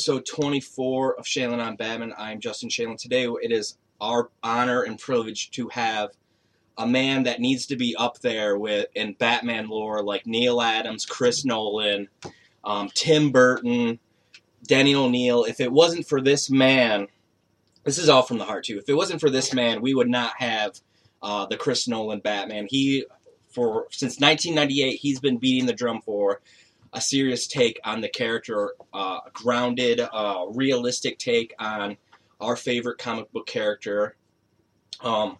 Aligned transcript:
episode 0.00 0.24
24 0.24 1.18
of 1.18 1.26
Shaylin 1.26 1.62
on 1.62 1.76
Batman. 1.76 2.14
I'm 2.16 2.40
Justin 2.40 2.70
Shaylin. 2.70 2.96
Today 2.96 3.26
it 3.42 3.52
is 3.52 3.76
our 4.00 4.30
honor 4.42 4.80
and 4.80 4.98
privilege 4.98 5.50
to 5.50 5.68
have 5.68 6.12
a 6.78 6.86
man 6.86 7.24
that 7.24 7.38
needs 7.38 7.66
to 7.66 7.76
be 7.76 7.94
up 7.96 8.18
there 8.20 8.56
with 8.56 8.86
in 8.94 9.12
Batman 9.12 9.68
lore 9.68 10.02
like 10.02 10.26
Neal 10.26 10.62
Adams, 10.62 11.04
Chris 11.04 11.44
Nolan, 11.44 12.08
um, 12.64 12.88
Tim 12.94 13.30
Burton, 13.30 13.98
Denny 14.66 14.94
O'Neil. 14.94 15.44
If 15.44 15.60
it 15.60 15.70
wasn't 15.70 16.08
for 16.08 16.22
this 16.22 16.48
man, 16.48 17.08
this 17.84 17.98
is 17.98 18.08
all 18.08 18.22
from 18.22 18.38
the 18.38 18.46
heart 18.46 18.64
too. 18.64 18.78
If 18.78 18.88
it 18.88 18.94
wasn't 18.94 19.20
for 19.20 19.28
this 19.28 19.52
man, 19.52 19.82
we 19.82 19.92
would 19.92 20.08
not 20.08 20.32
have 20.38 20.80
uh, 21.20 21.44
the 21.44 21.58
Chris 21.58 21.86
Nolan 21.86 22.20
Batman. 22.20 22.68
He 22.70 23.04
for 23.50 23.86
since 23.90 24.18
1998, 24.18 24.96
he's 24.96 25.20
been 25.20 25.36
beating 25.36 25.66
the 25.66 25.74
drum 25.74 26.00
for 26.00 26.40
a 26.92 27.00
serious 27.00 27.46
take 27.46 27.80
on 27.84 28.00
the 28.00 28.08
character, 28.08 28.74
uh, 28.92 29.20
a 29.26 29.30
grounded, 29.32 30.00
uh, 30.00 30.46
realistic 30.50 31.18
take 31.18 31.54
on 31.58 31.96
our 32.40 32.56
favorite 32.56 32.98
comic 32.98 33.30
book 33.32 33.46
character. 33.46 34.16
Um, 35.00 35.38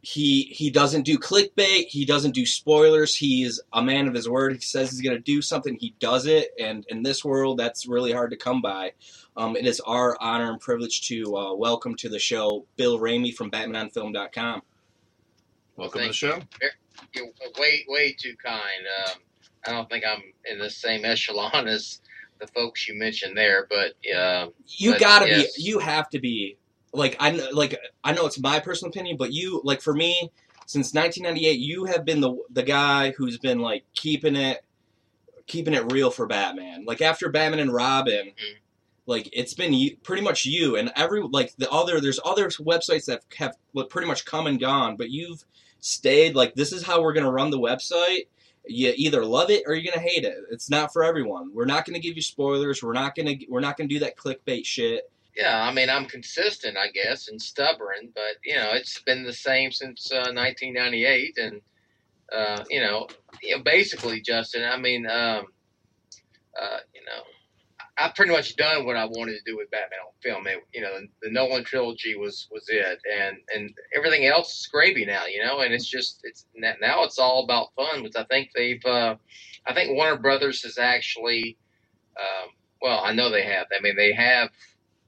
he 0.00 0.44
he 0.44 0.70
doesn't 0.70 1.02
do 1.02 1.18
clickbait. 1.18 1.86
He 1.88 2.04
doesn't 2.04 2.30
do 2.30 2.46
spoilers. 2.46 3.14
He's 3.14 3.60
a 3.72 3.82
man 3.82 4.06
of 4.06 4.14
his 4.14 4.28
word. 4.28 4.54
He 4.54 4.60
says 4.60 4.90
he's 4.90 5.00
going 5.00 5.16
to 5.16 5.22
do 5.22 5.42
something. 5.42 5.76
He 5.76 5.94
does 5.98 6.26
it. 6.26 6.50
And 6.58 6.86
in 6.88 7.02
this 7.02 7.24
world, 7.24 7.58
that's 7.58 7.86
really 7.86 8.12
hard 8.12 8.30
to 8.30 8.36
come 8.36 8.62
by. 8.62 8.92
Um, 9.36 9.56
it 9.56 9.66
is 9.66 9.80
our 9.80 10.16
honor 10.20 10.50
and 10.50 10.60
privilege 10.60 11.06
to 11.08 11.36
uh, 11.36 11.54
welcome 11.54 11.96
to 11.96 12.08
the 12.08 12.18
show 12.18 12.64
Bill 12.76 12.98
Ramey 12.98 13.34
from 13.34 13.50
BatmanOnFilm.com. 13.50 14.62
Welcome 15.76 16.00
to 16.00 16.06
the 16.08 16.12
show. 16.12 16.40
You're 17.14 17.26
way, 17.58 17.84
way 17.88 18.16
too 18.18 18.34
kind. 18.42 18.84
Um, 19.06 19.18
I 19.68 19.72
don't 19.72 19.88
think 19.88 20.04
I'm 20.06 20.22
in 20.50 20.58
the 20.58 20.70
same 20.70 21.04
echelon 21.04 21.68
as 21.68 22.00
the 22.40 22.46
folks 22.48 22.88
you 22.88 22.94
mentioned 22.98 23.36
there, 23.36 23.66
but 23.68 23.92
uh, 24.16 24.48
you 24.66 24.92
But, 24.92 25.00
gotta 25.00 25.28
yes. 25.28 25.56
be 25.56 25.62
you 25.64 25.78
have 25.80 26.08
to 26.10 26.20
be 26.20 26.56
like 26.94 27.16
i 27.20 27.30
like 27.52 27.78
i 28.02 28.12
know 28.12 28.24
it's 28.24 28.40
my 28.40 28.58
personal 28.58 28.88
opinion 28.90 29.16
but 29.18 29.30
you 29.30 29.60
like 29.62 29.82
for 29.82 29.92
me 29.92 30.30
since 30.64 30.94
1998 30.94 31.58
you 31.60 31.84
have 31.84 32.02
been 32.06 32.20
the 32.22 32.34
the 32.50 32.62
guy 32.62 33.10
who's 33.10 33.36
been 33.36 33.58
like 33.58 33.84
keeping 33.94 34.34
it 34.34 34.64
keeping 35.46 35.74
it 35.74 35.92
real 35.92 36.10
for 36.10 36.26
batman 36.26 36.86
like 36.86 37.02
after 37.02 37.28
batman 37.28 37.60
and 37.60 37.74
robin 37.74 38.28
Mhm. 38.28 38.54
like 39.04 39.28
it's 39.34 39.52
been 39.52 39.74
you, 39.74 39.98
pretty 39.98 40.22
much 40.22 40.46
you 40.46 40.76
and 40.76 40.90
every 40.96 41.20
like 41.20 41.54
the 41.58 41.70
other 41.70 42.00
there's 42.00 42.20
other 42.24 42.48
websites 42.48 43.04
that 43.04 43.22
have 43.36 43.54
pretty 43.90 44.08
much 44.08 44.24
come 44.24 44.46
and 44.46 44.58
gone 44.58 44.96
but 44.96 45.10
you've 45.10 45.44
stayed 45.80 46.34
like 46.34 46.54
this 46.54 46.72
is 46.72 46.82
how 46.84 47.02
we're 47.02 47.12
gonna 47.12 47.30
run 47.30 47.50
the 47.50 47.58
website 47.58 48.28
you 48.66 48.92
either 48.96 49.24
love 49.24 49.50
it 49.50 49.64
or 49.66 49.74
you're 49.74 49.92
gonna 49.92 50.06
hate 50.06 50.24
it. 50.24 50.36
It's 50.50 50.70
not 50.70 50.92
for 50.92 51.04
everyone. 51.04 51.50
We're 51.54 51.64
not 51.64 51.84
gonna 51.84 51.98
give 51.98 52.16
you 52.16 52.22
spoilers. 52.22 52.82
We're 52.82 52.92
not 52.92 53.14
gonna 53.14 53.34
we're 53.48 53.60
not 53.60 53.76
gonna 53.76 53.88
do 53.88 53.98
that 54.00 54.16
clickbait 54.16 54.64
shit. 54.66 55.10
yeah, 55.36 55.62
I 55.62 55.72
mean, 55.72 55.88
I'm 55.88 56.06
consistent, 56.06 56.76
I 56.76 56.88
guess, 56.88 57.28
and 57.28 57.40
stubborn, 57.40 58.10
but 58.14 58.36
you 58.44 58.56
know, 58.56 58.70
it's 58.72 59.00
been 59.00 59.24
the 59.24 59.32
same 59.32 59.70
since 59.72 60.10
uh, 60.12 60.32
1998, 60.34 61.38
and 61.38 61.60
uh, 62.32 62.64
you 62.68 62.80
know, 62.80 63.06
you 63.42 63.56
know, 63.56 63.62
basically, 63.62 64.20
Justin. 64.20 64.64
I 64.64 64.76
mean, 64.76 65.06
um, 65.06 65.46
uh, 66.60 66.78
you 66.94 67.04
know, 67.04 67.22
I've 67.98 68.14
pretty 68.14 68.32
much 68.32 68.54
done 68.56 68.86
what 68.86 68.96
I 68.96 69.06
wanted 69.06 69.32
to 69.32 69.44
do 69.44 69.56
with 69.56 69.70
Batman 69.70 69.98
on 70.06 70.12
film. 70.22 70.46
It, 70.46 70.62
you 70.72 70.80
know, 70.80 71.00
the, 71.20 71.30
Nolan 71.30 71.64
trilogy 71.64 72.14
was 72.16 72.46
was 72.50 72.64
it, 72.68 73.00
and 73.12 73.36
and 73.54 73.74
everything 73.94 74.26
else 74.26 74.60
is 74.60 74.66
gravy 74.68 75.04
now. 75.04 75.26
You 75.26 75.44
know, 75.44 75.60
and 75.60 75.74
it's 75.74 75.88
just 75.88 76.20
it's 76.22 76.46
now 76.54 77.02
it's 77.02 77.18
all 77.18 77.44
about 77.44 77.74
fun. 77.74 78.02
Which 78.02 78.14
I 78.16 78.24
think 78.24 78.50
they've, 78.54 78.84
uh, 78.84 79.16
I 79.66 79.74
think 79.74 79.96
Warner 79.96 80.18
Brothers 80.18 80.62
has 80.62 80.78
actually, 80.78 81.56
um, 82.18 82.50
well, 82.80 83.00
I 83.02 83.12
know 83.12 83.30
they 83.30 83.44
have. 83.44 83.66
I 83.76 83.80
mean, 83.82 83.96
they 83.96 84.12
have 84.12 84.50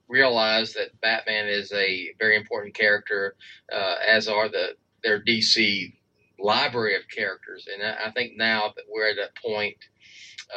realized 0.09 0.75
that 0.75 1.01
Batman 1.01 1.47
is 1.47 1.73
a 1.73 2.13
very 2.19 2.37
important 2.37 2.75
character, 2.75 3.37
uh, 3.73 3.97
as 4.07 4.27
are 4.27 4.49
the 4.49 4.75
their 5.05 5.23
DC 5.23 5.95
library 6.41 6.97
of 6.97 7.03
characters, 7.09 7.69
and 7.73 7.87
I, 7.87 8.09
I 8.09 8.11
think 8.11 8.33
now 8.37 8.73
that 8.75 8.85
we're 8.91 9.11
at 9.11 9.19
a 9.19 9.31
point 9.41 9.77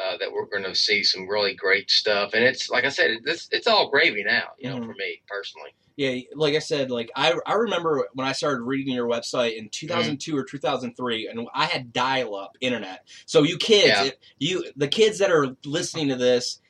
uh, 0.00 0.16
that 0.18 0.32
we're 0.32 0.46
going 0.46 0.64
to 0.64 0.74
see 0.74 1.02
some 1.04 1.28
really 1.28 1.54
great 1.54 1.90
stuff. 1.90 2.32
And 2.34 2.44
it's 2.44 2.68
like 2.70 2.84
I 2.84 2.88
said, 2.88 3.18
this 3.24 3.48
it's 3.52 3.66
all 3.66 3.90
gravy 3.90 4.24
now, 4.24 4.48
you 4.58 4.68
know, 4.70 4.76
Mhm. 4.78 4.86
for 4.86 4.94
me 4.94 5.22
personally. 5.28 5.70
Yeah, 5.96 6.18
like 6.34 6.54
I 6.56 6.58
said, 6.58 6.90
like 6.90 7.08
I 7.14 7.34
I 7.46 7.54
remember 7.54 8.08
when 8.14 8.26
I 8.26 8.32
started 8.32 8.62
reading 8.62 8.94
your 8.94 9.06
website 9.08 9.56
in 9.56 9.68
2002 9.68 10.36
or 10.36 10.42
2003, 10.42 11.28
and 11.28 11.46
I 11.54 11.66
had 11.66 11.92
dial-up 11.92 12.56
internet. 12.60 13.06
So 13.26 13.44
you 13.44 13.56
kids, 13.58 13.86
Yeah. 13.86 14.10
you 14.40 14.72
the 14.76 14.88
kids 14.88 15.18
that 15.20 15.30
are 15.30 15.56
listening 15.64 16.08
to 16.08 16.16
this, 16.16 16.60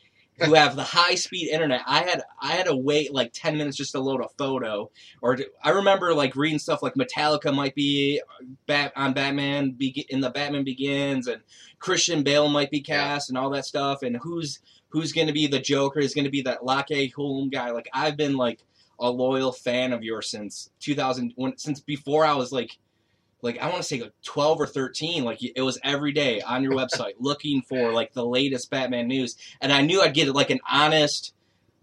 who 0.41 0.55
have 0.55 0.77
the 0.77 0.83
high-speed 0.83 1.49
internet, 1.49 1.83
I 1.87 2.03
had 2.03 2.23
I 2.41 2.53
had 2.53 2.67
to 2.67 2.77
wait 2.77 3.13
like 3.13 3.33
10 3.33 3.57
minutes 3.57 3.77
just 3.77 3.93
to 3.93 4.01
load 4.01 4.21
a 4.21 4.29
photo. 4.37 4.91
Or 5.23 5.37
to, 5.37 5.47
I 5.63 5.71
remember 5.71 6.15
like 6.15 6.37
reading 6.37 6.59
stuff 6.59 6.83
like 6.83 6.95
Metallica 6.95 7.55
might 7.55 7.75
be 7.75 8.21
uh, 8.21 8.45
Bat, 8.67 8.93
on 8.97 9.15
Batman 9.15 9.73
Be- 9.73 10.07
in 10.09 10.21
the 10.21 10.31
Batman 10.31 10.65
Begins, 10.65 11.29
and 11.29 11.43
Christian 11.79 12.23
Bale 12.23 12.49
might 12.49 12.71
be 12.71 12.81
cast, 12.81 13.29
and 13.29 13.39
all 13.39 13.51
that 13.51 13.65
stuff, 13.65 14.03
and 14.03 14.17
who's 14.17 14.61
who's 14.89 15.13
going 15.13 15.27
to 15.27 15.33
be 15.33 15.47
the 15.47 15.61
Joker 15.61 16.01
is 16.01 16.15
going 16.15 16.25
to 16.25 16.31
be 16.31 16.43
that 16.43 16.65
Lachy 16.65 17.13
Hulme 17.13 17.51
guy. 17.51 17.71
Like 17.71 17.89
I've 17.93 18.17
been 18.17 18.37
like 18.37 18.61
a 19.01 19.11
loyal 19.11 19.53
fan 19.53 19.93
of 19.93 20.03
yours 20.03 20.31
since 20.31 20.71
2000 20.81 21.33
when, 21.37 21.57
since 21.59 21.81
before 21.81 22.25
I 22.25 22.35
was 22.35 22.53
like 22.53 22.79
like 23.45 23.59
I 23.61 23.67
want 23.67 23.77
to 23.77 23.83
say 23.85 24.01
like 24.01 24.13
12 24.25 24.61
or 24.63 24.67
13 24.67 25.23
like 25.23 25.39
it 25.43 25.61
was 25.63 25.79
every 25.85 26.13
day 26.13 26.41
on 26.41 26.63
your 26.65 26.73
website 26.81 27.13
looking 27.21 27.63
for 27.63 27.93
like 27.93 28.13
the 28.15 28.25
latest 28.27 28.71
Batman 28.71 29.07
news 29.07 29.37
and 29.61 29.73
I 29.73 29.83
knew 29.83 30.01
I'd 30.03 30.15
get 30.15 30.29
like 30.35 30.51
an 30.51 30.61
honest 30.69 31.33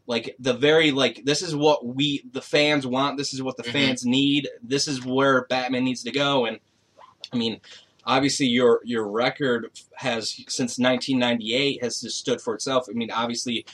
like 0.08 0.36
the 0.40 0.54
very 0.54 0.92
like 0.92 1.24
this 1.24 1.42
is 1.42 1.56
what 1.56 1.86
we 1.86 2.24
the 2.34 2.42
fans 2.42 2.86
want 2.88 3.18
this 3.18 3.34
is 3.34 3.42
what 3.42 3.56
the 3.58 3.64
Mhm. 3.64 3.72
fans 3.72 4.06
need 4.06 4.50
this 4.64 4.88
is 4.88 5.06
where 5.06 5.46
Batman 5.50 5.84
needs 5.86 6.04
to 6.04 6.12
go 6.12 6.46
and 6.46 6.60
I 7.32 7.38
mean 7.38 7.62
obviously 8.04 8.48
your 8.48 8.82
your 8.84 9.08
record 9.08 9.70
has 9.94 10.32
since 10.48 10.80
1998 10.80 11.84
has 11.84 12.02
just 12.02 12.18
stood 12.18 12.42
for 12.42 12.56
itself 12.56 12.88
I 12.90 12.94
mean 12.94 13.12
obviously 13.12 13.66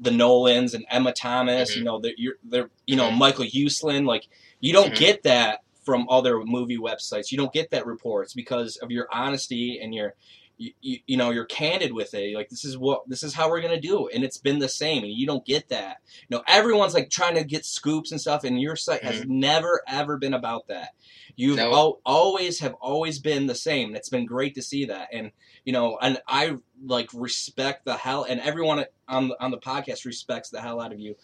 the 0.00 0.10
Nolans 0.10 0.72
and 0.72 0.86
Emma 0.90 1.12
Thomas 1.12 1.72
Mhm. 1.72 1.76
you 1.76 1.84
know 1.84 1.98
they're, 2.00 2.14
you're, 2.16 2.34
they're 2.42 2.70
you 2.86 2.96
know 2.96 3.10
Mhm. 3.10 3.18
Michael 3.18 3.44
Uslan 3.44 4.06
like 4.06 4.26
you 4.60 4.72
don't 4.72 4.94
Mhm. 4.94 4.98
get 4.98 5.22
that 5.24 5.60
from 5.84 6.06
other 6.08 6.40
movie 6.44 6.78
websites 6.78 7.30
you 7.30 7.38
don't 7.38 7.52
get 7.52 7.70
that 7.70 7.86
reports 7.86 8.34
because 8.34 8.76
of 8.76 8.90
your 8.90 9.06
honesty 9.12 9.78
and 9.82 9.94
your 9.94 10.14
you, 10.56 10.72
you, 10.80 10.98
you 11.06 11.16
know 11.16 11.30
you're 11.30 11.44
candid 11.44 11.92
with 11.92 12.14
it. 12.14 12.34
Like 12.34 12.48
this 12.48 12.64
is 12.64 12.78
what 12.78 13.08
this 13.08 13.22
is 13.22 13.34
how 13.34 13.50
we're 13.50 13.60
gonna 13.60 13.80
do 13.80 14.08
and 14.08 14.22
it's 14.22 14.38
been 14.38 14.58
the 14.58 14.68
same 14.68 15.02
and 15.02 15.12
you 15.12 15.26
don't 15.26 15.44
get 15.44 15.68
that. 15.68 15.98
You 16.28 16.36
know 16.36 16.44
everyone's 16.46 16.94
like 16.94 17.10
trying 17.10 17.34
to 17.34 17.44
get 17.44 17.64
scoops 17.64 18.12
and 18.12 18.20
stuff 18.20 18.44
and 18.44 18.60
your 18.60 18.76
site 18.76 19.02
has 19.02 19.20
mm-hmm. 19.20 19.40
never 19.40 19.82
ever 19.88 20.16
been 20.16 20.34
about 20.34 20.68
that. 20.68 20.90
You've 21.36 21.56
No. 21.56 21.74
al- 21.74 22.00
always 22.06 22.60
have 22.60 22.74
always 22.74 23.18
been 23.18 23.46
the 23.46 23.54
same 23.54 23.88
and 23.88 23.96
it's 23.96 24.08
been 24.08 24.26
great 24.26 24.54
to 24.54 24.62
see 24.62 24.84
that. 24.86 25.08
And 25.12 25.32
you 25.64 25.72
know 25.72 25.98
and 26.00 26.20
i 26.28 26.56
like 26.84 27.08
respect 27.14 27.84
the 27.84 27.96
hell 27.96 28.24
and 28.28 28.40
everyone 28.40 28.84
on 29.08 29.28
the, 29.28 29.42
on 29.42 29.50
the 29.50 29.58
podcast 29.58 30.04
respects 30.04 30.50
the 30.50 30.60
hell 30.60 30.80
out 30.80 30.92
of 30.92 31.00
you. 31.00 31.16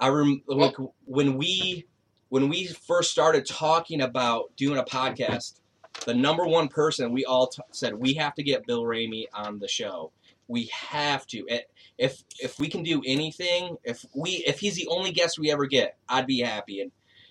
I 0.00 0.08
rem- 0.08 0.42
like 0.46 0.74
when 1.04 1.36
we 1.36 1.86
when 2.34 2.48
we 2.48 2.66
first 2.66 3.12
started 3.12 3.46
talking 3.46 4.00
about 4.00 4.50
doing 4.56 4.76
a 4.76 4.82
podcast 4.82 5.60
the 6.04 6.12
number 6.14 6.44
one 6.44 6.66
person 6.66 7.12
we 7.12 7.24
all 7.24 7.46
t- 7.46 7.62
said 7.70 7.94
we 7.94 8.14
have 8.14 8.34
to 8.34 8.42
get 8.42 8.66
Bill 8.66 8.82
Ramey 8.82 9.26
on 9.32 9.60
the 9.60 9.68
show. 9.68 10.10
We 10.48 10.64
have 10.66 11.24
to. 11.28 11.44
It- 11.46 11.70
If 11.96 12.24
if 12.40 12.58
we 12.58 12.66
can 12.68 12.82
do 12.82 13.00
anything, 13.06 13.76
if 13.84 14.04
we 14.12 14.42
if 14.48 14.58
he's 14.58 14.74
the 14.74 14.88
only 14.88 15.12
guest 15.12 15.38
we 15.38 15.52
ever 15.52 15.66
get, 15.66 15.96
I'd 16.08 16.26
be 16.26 16.40
happy. 16.40 16.80
And 16.80 16.90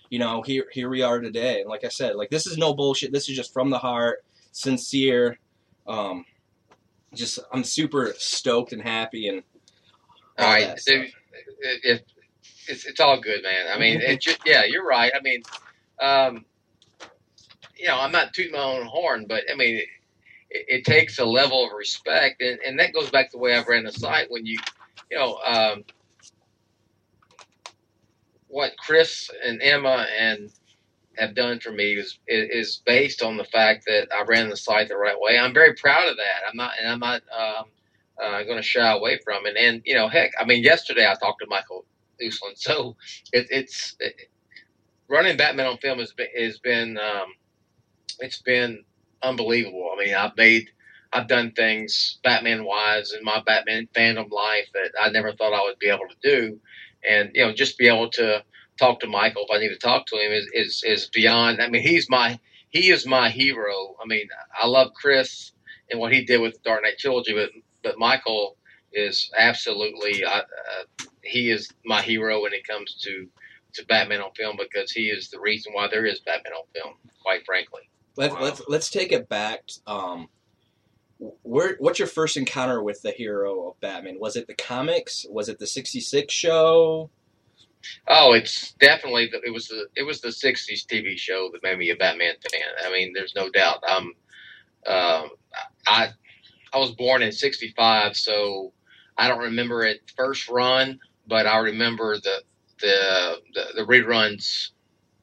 you 0.10 0.20
know, 0.20 0.42
here 0.42 0.68
here 0.72 0.88
we 0.90 1.02
are 1.02 1.20
today. 1.20 1.60
And 1.60 1.70
like 1.70 1.84
I 1.84 1.90
said, 1.90 2.16
like 2.16 2.30
this 2.30 2.48
is 2.48 2.58
no 2.58 2.74
bullshit. 2.74 3.12
This 3.12 3.28
is 3.28 3.36
just 3.36 3.52
from 3.52 3.70
the 3.70 3.78
heart, 3.80 4.24
sincere. 4.54 5.38
Um, 5.86 6.24
just 7.14 7.40
I'm 7.52 7.66
super 7.66 8.14
stoked 8.18 8.72
and 8.72 8.82
happy 8.82 9.28
and 9.28 9.44
All 10.40 10.46
right, 10.48 10.68
that 10.68 10.80
so 10.80 10.94
stuff. 11.04 11.14
it, 11.60 11.80
it, 11.84 12.13
it's 12.68 12.86
it's 12.86 13.00
all 13.00 13.20
good, 13.20 13.44
man. 13.44 13.68
I 13.74 13.80
mean, 13.80 14.02
it 14.02 14.22
just, 14.22 14.40
yeah, 14.46 14.64
you're 14.66 14.86
right. 14.86 15.12
I 15.16 15.22
mean, 15.22 15.44
um, 16.00 16.46
you 17.78 17.88
know, 17.88 18.00
I'm 18.00 18.12
not 18.12 18.34
tooting 18.34 18.54
my 18.54 18.64
own 18.64 18.86
horn, 18.86 19.26
but 19.28 19.44
I 19.52 19.56
mean, 19.56 19.78
it, 20.50 20.66
it 20.68 20.86
takes 20.86 21.20
a 21.20 21.26
level 21.26 21.66
of 21.66 21.74
respect, 21.74 22.42
and, 22.42 22.60
and 22.66 22.80
that 22.80 22.94
goes 22.94 23.10
back 23.10 23.32
to 23.32 23.38
the 23.38 23.44
way 23.44 23.56
I've 23.56 23.68
ran 23.68 23.84
the 23.84 23.92
site. 23.92 24.30
When 24.30 24.46
you, 24.46 24.58
you 25.12 25.18
know, 25.18 25.38
um, 25.46 25.84
what 28.48 28.74
Chris 28.78 29.30
and 29.44 29.62
Emma 29.62 30.06
and 30.18 30.52
have 31.18 31.36
done 31.36 31.60
for 31.60 31.72
me 31.72 31.94
is 31.94 32.20
is 32.28 32.82
based 32.86 33.22
on 33.22 33.38
the 33.38 33.44
fact 33.44 33.86
that 33.86 34.08
I 34.14 34.24
ran 34.24 34.50
the 34.50 34.58
site 34.58 34.90
the 34.90 34.98
right 34.98 35.20
way. 35.20 35.38
I'm 35.38 35.54
very 35.54 35.74
proud 35.76 36.08
of 36.08 36.18
that. 36.18 36.48
I'm 36.50 36.56
not 36.56 36.72
and 36.80 36.90
I'm 36.90 37.00
not 37.00 37.22
um, 37.38 37.66
uh, 38.22 38.44
going 38.44 38.58
to 38.58 38.64
shy 38.64 38.92
away 38.92 39.20
from 39.24 39.46
it. 39.46 39.56
And 39.58 39.82
you 39.86 39.96
know, 39.96 40.08
heck, 40.08 40.32
I 40.40 40.46
mean, 40.46 40.64
yesterday 40.64 41.06
I 41.06 41.16
talked 41.16 41.42
to 41.42 41.48
Michael 41.50 41.86
Uslan, 42.22 42.56
so 42.56 42.96
it, 43.32 43.48
it's 43.50 43.96
it, 44.00 44.16
running 45.10 45.38
Batman 45.38 45.68
on 45.68 45.78
film 45.78 46.00
has 46.00 46.14
been 46.14 46.28
has 46.38 46.60
been 46.60 46.98
um, 46.98 47.28
it's 48.20 48.42
been 48.42 48.84
unbelievable. 49.22 49.92
I 49.96 50.04
mean, 50.06 50.16
I've 50.16 50.38
made 50.38 50.70
I've 51.14 51.28
done 51.28 51.52
things 51.52 52.20
Batman 52.24 52.66
wise 52.66 53.14
in 53.14 53.24
my 53.24 53.42
Batman 53.46 53.88
fandom 53.96 54.32
life 54.32 54.68
that 54.74 54.92
I 55.02 55.10
never 55.10 55.34
thought 55.34 55.54
I 55.54 55.64
would 55.64 55.80
be 55.80 55.90
able 55.90 56.08
to 56.10 56.18
do, 56.30 56.60
and 57.08 57.32
you 57.34 57.46
know, 57.46 57.54
just 57.54 57.78
be 57.78 57.88
able 57.88 58.10
to 58.12 58.44
talk 58.80 59.00
to 59.02 59.08
Michael 59.08 59.46
if 59.48 59.56
I 59.56 59.60
need 59.60 59.70
to 59.70 59.78
talk 59.78 60.06
to 60.08 60.18
him 60.18 60.32
is 60.32 60.50
is, 60.54 60.84
is 60.86 61.10
beyond. 61.14 61.62
I 61.62 61.70
mean, 61.70 61.84
he's 61.84 62.10
my 62.10 62.40
he 62.70 62.90
is 62.90 63.06
my 63.06 63.30
hero. 63.30 63.96
I 64.04 64.08
mean, 64.08 64.28
I 64.60 64.68
love 64.68 64.92
Chris 65.00 65.52
and 65.92 66.00
what 66.00 66.14
he 66.14 66.26
did 66.26 66.42
with 66.42 66.62
Dark 66.64 66.84
Knight 66.84 66.98
trilogy, 67.00 67.34
but 67.34 67.50
but 67.84 68.00
Michael 68.00 68.58
is 68.94 69.32
absolutely 69.38 70.24
uh, 70.24 70.42
uh, 70.42 71.06
he 71.22 71.52
is 71.52 71.70
my 71.86 72.02
hero 72.02 72.42
when 72.42 72.54
it 72.54 72.68
comes 72.68 72.96
to 73.04 73.28
to 73.74 73.86
Batman 73.88 74.22
on 74.22 74.32
film 74.36 74.56
because 74.58 74.92
he 74.92 75.04
is 75.10 75.30
the 75.30 75.40
reason 75.40 75.74
why 75.74 75.88
there 75.88 76.06
is 76.06 76.20
Batman 76.20 76.54
on 76.54 76.66
film. 76.76 76.94
Quite 77.24 77.46
frankly. 77.46 77.90
Let's 78.16 78.34
Wow. 78.36 78.42
let's 78.42 78.62
let's 78.68 78.90
take 78.90 79.12
it 79.12 79.28
back. 79.30 79.62
Um, 79.88 80.30
where 81.42 81.76
what's 81.80 82.00
your 82.00 82.08
first 82.08 82.38
encounter 82.38 82.84
with 82.84 83.02
the 83.02 83.12
hero 83.12 83.70
of 83.70 83.80
Batman? 83.80 84.20
Was 84.20 84.36
it 84.36 84.48
the 84.48 84.54
comics? 84.56 85.26
Was 85.30 85.50
it 85.50 85.60
the 85.60 85.68
'66 85.68 86.34
show? 86.34 87.10
Oh, 88.08 88.34
it's 88.34 88.74
definitely 88.74 89.30
the, 89.32 89.42
it 89.46 89.52
was 89.52 89.68
the 89.68 89.88
it 89.96 90.04
was 90.04 90.22
the 90.22 90.30
'60s 90.30 90.86
TV 90.86 91.18
show 91.18 91.50
that 91.52 91.64
made 91.64 91.78
me 91.78 91.90
a 91.90 91.96
Batman 91.96 92.36
fan. 92.52 92.62
I 92.86 92.92
mean, 92.92 93.12
there's 93.14 93.34
no 93.36 93.50
doubt. 93.50 93.84
Um, 93.88 94.14
um, 94.86 95.30
I 95.88 96.10
I 96.74 96.78
was 96.78 96.92
born 96.92 97.24
in 97.24 97.32
'65, 97.32 98.16
so 98.16 98.74
I 99.18 99.28
don't 99.28 99.40
remember 99.40 99.84
it 99.84 100.02
first 100.16 100.50
run, 100.50 101.00
but 101.28 101.46
I 101.46 101.60
remember 101.60 102.18
the 102.18 102.44
the 102.80 103.42
the, 103.54 103.66
the 103.76 103.82
reruns 103.84 104.70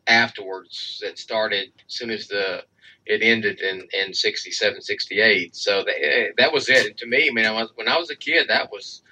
afterwards 0.06 1.00
that 1.02 1.18
started 1.18 1.68
as 1.86 1.94
soon 1.94 2.10
as 2.10 2.28
the 2.28 2.64
it 3.06 3.22
ended 3.22 3.60
in 3.60 3.86
in 3.92 4.14
67 4.14 4.80
68 4.80 5.54
so 5.54 5.84
that, 5.84 5.94
eh, 6.00 6.28
that 6.38 6.52
was 6.52 6.68
it 6.68 6.86
and 6.86 6.96
to 6.96 7.06
me 7.06 7.28
i 7.28 7.32
mean 7.32 7.44
I 7.46 7.52
was, 7.52 7.70
when 7.74 7.88
i 7.88 7.98
was 7.98 8.10
a 8.10 8.16
kid 8.16 8.48
that 8.48 8.70
was 8.72 9.02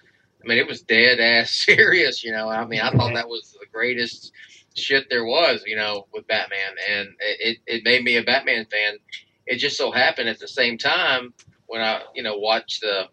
I 0.43 0.47
mean, 0.49 0.59
it 0.59 0.67
was 0.67 0.83
dead 0.83 1.21
ass 1.21 1.51
serious, 1.67 2.23
you 2.25 2.33
know. 2.33 2.49
I 2.49 2.65
mean, 2.67 2.81
I 2.81 2.91
thought 2.91 3.15
that 3.15 3.29
was 3.29 3.57
the 3.61 3.67
greatest 3.73 4.33
shit 4.75 5.09
there 5.11 5.25
was, 5.25 5.63
you 5.67 5.77
know, 5.77 6.07
with 6.13 6.27
Batman, 6.29 6.77
and 6.89 7.09
it, 7.21 7.59
it 7.67 7.85
made 7.85 8.05
me 8.05 8.17
a 8.17 8.23
Batman 8.23 8.67
fan. 8.67 8.99
It 9.47 9.57
just 9.57 9.77
so 9.77 9.91
happened 9.91 10.29
at 10.29 10.39
the 10.39 10.49
same 10.49 10.79
time 10.79 11.35
when 11.67 11.81
I, 11.81 12.03
you 12.15 12.23
know, 12.23 12.37
watched 12.37 12.83
the 12.83 13.09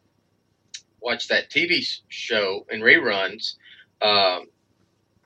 watched 1.05 1.29
that 1.29 1.51
TV 1.51 1.87
show 2.09 2.65
in 2.69 2.81
reruns. 2.81 3.53
Um, 4.01 4.47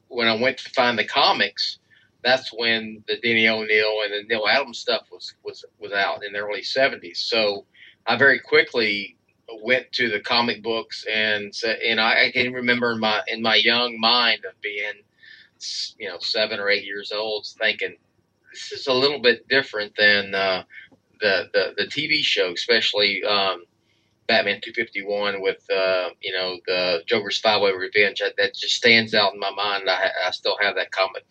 when 0.10 0.28
I 0.28 0.36
went 0.36 0.58
to 0.60 0.70
find 0.72 1.00
the 1.00 1.06
comics, 1.06 1.80
that's 2.24 2.52
when 2.54 3.04
the 3.08 3.18
Denny 3.18 3.48
O'Neil 3.48 4.02
and 4.04 4.14
the 4.14 4.24
Neal 4.28 4.46
Adams 4.48 4.80
stuff 4.80 5.08
was 5.12 5.34
was 5.44 5.64
was 5.80 5.94
out 5.94 6.24
in 6.26 6.34
the 6.34 6.40
early 6.40 6.62
'70s. 6.62 7.18
So 7.18 7.66
I 8.06 8.18
very 8.18 8.40
quickly 8.40 9.18
went 9.64 9.92
to 9.94 10.10
the 10.10 10.20
comic 10.20 10.62
books 10.62 11.06
and 11.12 11.54
and 11.64 12.00
I, 12.00 12.26
I 12.26 12.32
can 12.32 12.54
remember 12.54 12.92
in 12.92 13.00
my 13.00 13.22
in 13.28 13.42
my 13.42 13.56
young 13.56 14.00
mind 14.00 14.46
of 14.46 14.60
being, 14.62 14.94
you 15.98 16.10
know, 16.10 16.18
seven 16.20 16.60
or 16.60 16.70
eight 16.70 16.84
years 16.84 17.12
old, 17.14 17.48
thinking 17.58 17.96
this 18.52 18.72
is 18.74 18.88
a 18.88 18.94
little 18.94 19.22
bit 19.22 19.48
different 19.48 19.94
than 19.98 20.36
uh, 20.36 20.64
the, 21.22 21.50
the 21.54 21.74
the 21.78 21.86
TV 21.86 22.20
show, 22.22 22.52
especially 22.52 23.24
um, 23.24 23.64
Batman 24.30 24.62
251 24.62 25.42
with 25.42 25.58
uh, 25.70 26.10
you 26.22 26.32
know 26.32 26.58
the 26.66 27.04
Joker's 27.06 27.40
Five 27.40 27.62
Way 27.62 27.72
Revenge. 27.72 28.20
That, 28.20 28.36
that 28.38 28.56
just 28.56 28.76
stands 28.76 29.14
out 29.14 29.34
in 29.34 29.40
my 29.40 29.52
mind. 29.52 29.90
I, 29.90 30.10
I 30.28 30.32
still 30.32 30.56
have 30.62 30.76
that 30.76 30.92
comic 30.92 31.26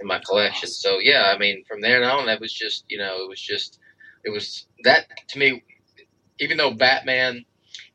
in 0.00 0.06
my 0.06 0.20
collection. 0.24 0.68
So 0.68 0.98
yeah, 1.00 1.32
I 1.34 1.38
mean, 1.38 1.64
from 1.66 1.80
there 1.80 2.08
on, 2.08 2.26
that 2.26 2.40
was 2.40 2.52
just 2.52 2.84
you 2.88 2.98
know, 2.98 3.24
it 3.24 3.28
was 3.28 3.40
just 3.40 3.80
it 4.24 4.30
was 4.30 4.66
that 4.84 5.06
to 5.28 5.38
me. 5.38 5.64
Even 6.38 6.56
though 6.56 6.72
Batman 6.72 7.44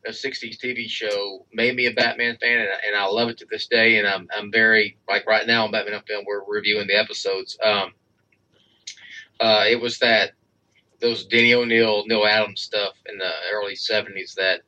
a 0.07 0.12
60s 0.12 0.57
TV 0.57 0.89
show 0.89 1.45
made 1.54 1.75
me 1.75 1.86
a 1.86 1.94
Batman 1.94 2.38
fan, 2.38 2.59
and, 2.59 2.69
and 2.88 2.95
I 2.95 3.06
love 3.07 3.30
it 3.30 3.38
to 3.39 3.48
this 3.50 3.68
day. 3.68 3.98
And 3.98 4.07
I'm, 4.07 4.27
I'm 4.36 4.51
very, 4.51 4.98
like 5.07 5.27
right 5.27 5.45
now 5.45 5.65
on 5.65 5.71
Batman 5.71 5.95
on 5.95 6.04
Film, 6.04 6.24
we're 6.25 6.44
reviewing 6.48 6.88
the 6.88 6.98
episodes. 6.98 7.57
Um, 7.63 7.94
uh, 9.39 9.65
it 9.69 9.80
was 9.81 10.00
that, 10.00 10.31
those 10.99 11.25
Denny 11.25 11.53
O'Neil, 11.53 12.05
Neal 12.07 12.25
Adams 12.25 12.61
stuff 12.61 12.94
in 13.07 13.17
the 13.17 13.31
early 13.53 13.75
70s 13.75 14.35
that, 14.35 14.61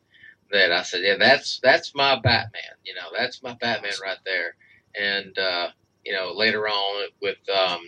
that 0.51 0.71
I 0.71 0.83
said, 0.83 1.01
yeah, 1.03 1.15
that's, 1.17 1.59
that's 1.63 1.95
my 1.95 2.19
Batman. 2.19 2.61
You 2.83 2.95
know, 2.95 3.07
that's 3.17 3.43
my 3.43 3.55
Batman 3.59 3.93
right 4.01 4.17
there. 4.25 4.55
And, 4.99 5.37
uh, 5.37 5.69
you 6.05 6.13
know, 6.13 6.31
later 6.33 6.67
on 6.67 7.09
with, 7.21 7.37
um, 7.49 7.81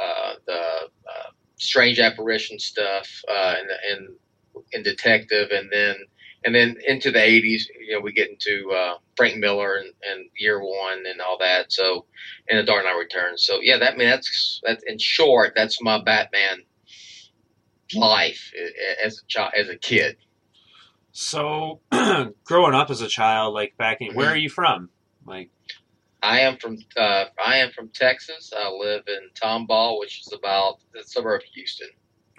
uh, 0.00 0.34
the, 0.46 0.60
uh, 0.60 1.30
strange 1.56 1.98
apparition 1.98 2.58
stuff, 2.58 3.08
uh, 3.28 3.54
and, 3.58 3.70
and, 3.90 4.08
and 4.72 4.84
detective, 4.84 5.50
and 5.50 5.70
then, 5.70 5.96
and 6.44 6.54
then 6.54 6.76
into 6.86 7.10
the 7.10 7.18
80s 7.18 7.62
you 7.86 7.94
know 7.94 8.00
we 8.00 8.12
get 8.12 8.30
into 8.30 8.70
uh, 8.72 8.96
frank 9.16 9.36
miller 9.36 9.76
and, 9.76 9.92
and 10.10 10.28
year 10.36 10.60
one 10.60 11.04
and 11.08 11.20
all 11.20 11.38
that 11.38 11.72
so 11.72 12.04
and 12.48 12.58
the 12.58 12.64
dark 12.64 12.84
knight 12.84 12.98
returns 12.98 13.44
so 13.44 13.60
yeah 13.60 13.78
that 13.78 13.94
I 13.94 13.96
mean 13.96 14.08
that's 14.08 14.60
that's 14.64 14.82
in 14.84 14.98
short 14.98 15.52
that's 15.54 15.80
my 15.82 16.02
batman 16.02 16.62
life 17.94 18.52
as 19.04 19.18
a 19.18 19.26
child 19.28 19.52
as 19.56 19.68
a 19.68 19.76
kid 19.76 20.16
So, 21.12 21.80
growing 22.44 22.74
up 22.74 22.90
as 22.90 23.02
a 23.02 23.08
child, 23.08 23.52
like 23.54 23.76
back 23.76 23.98
in, 24.00 24.14
where 24.14 24.28
Mhm. 24.28 24.32
are 24.32 24.36
you 24.36 24.48
from? 24.48 24.90
Like, 25.26 25.50
i 26.22 26.40
am 26.40 26.56
from 26.58 26.78
uh, 26.96 27.24
i 27.44 27.56
am 27.56 27.70
from 27.72 27.88
texas 27.88 28.52
i 28.56 28.68
live 28.70 29.02
in 29.08 29.28
tomball 29.40 29.98
which 29.98 30.20
is 30.20 30.32
about 30.32 30.78
the 30.94 31.02
suburb 31.04 31.40
of 31.40 31.46
houston 31.54 31.88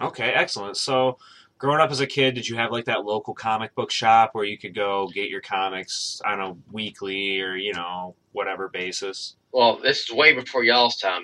okay, 0.02 0.32
excellent. 0.34 0.76
So, 0.78 1.18
growing 1.60 1.80
up 1.80 1.92
as 1.92 2.00
a 2.00 2.08
kid, 2.08 2.34
did 2.34 2.48
you 2.50 2.56
have 2.58 2.72
like 2.72 2.86
that 2.86 3.06
local 3.06 3.34
comic 3.34 3.76
book 3.76 3.92
shop 3.92 4.32
where 4.34 4.44
you 4.44 4.58
could 4.58 4.74
go 4.76 5.08
get 5.14 5.30
your 5.30 5.40
comics 5.42 6.20
on 6.26 6.42
a 6.42 6.56
weekly 6.72 7.40
or 7.42 7.56
you 7.56 7.74
know 7.74 8.16
whatever 8.32 8.70
basis? 8.70 9.36
well 9.52 9.78
this 9.82 10.04
is 10.04 10.12
way 10.12 10.34
before 10.34 10.64
y'all's 10.64 10.98
time 10.98 11.24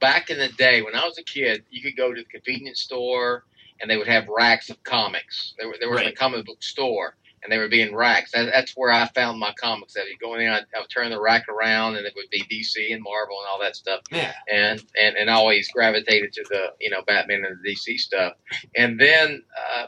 back 0.00 0.30
in 0.30 0.38
the 0.38 0.48
day 0.50 0.80
when 0.82 0.94
i 0.94 1.04
was 1.04 1.18
a 1.18 1.22
kid 1.24 1.64
you 1.70 1.82
could 1.82 1.96
go 1.96 2.12
to 2.12 2.20
the 2.22 2.28
convenience 2.28 2.80
store 2.82 3.44
and 3.80 3.90
they 3.90 3.96
would 3.96 4.08
have 4.08 4.28
racks 4.28 4.70
of 4.70 4.82
comics. 4.82 5.54
There, 5.58 5.72
there 5.78 5.90
was 5.90 6.02
a 6.02 6.12
comic 6.12 6.46
book 6.46 6.62
store 6.62 7.16
and 7.42 7.52
they 7.52 7.58
would 7.58 7.70
be 7.70 7.82
in 7.82 7.94
racks. 7.94 8.32
That, 8.32 8.46
that's 8.46 8.72
where 8.74 8.90
i 8.90 9.06
found 9.14 9.38
my 9.38 9.52
comics 9.60 9.92
that 9.94 10.08
you 10.08 10.16
go 10.20 10.34
in 10.34 10.40
there 10.40 10.52
I'd, 10.52 10.64
I'd 10.74 10.88
turn 10.88 11.10
the 11.10 11.20
rack 11.20 11.48
around 11.48 11.96
and 11.96 12.06
it 12.06 12.14
would 12.16 12.30
be 12.30 12.42
dc 12.42 12.92
and 12.92 13.02
marvel 13.02 13.36
and 13.38 13.48
all 13.50 13.60
that 13.60 13.76
stuff. 13.76 14.00
Yeah. 14.10 14.32
and 14.50 14.82
and 15.00 15.16
and 15.16 15.30
I 15.30 15.34
always 15.34 15.70
gravitated 15.70 16.32
to 16.34 16.44
the 16.48 16.66
you 16.80 16.90
know 16.90 17.02
Batman 17.06 17.44
and 17.44 17.58
the 17.62 17.72
DC 17.72 17.98
stuff. 17.98 18.32
And 18.74 18.98
then 18.98 19.42
uh, 19.56 19.86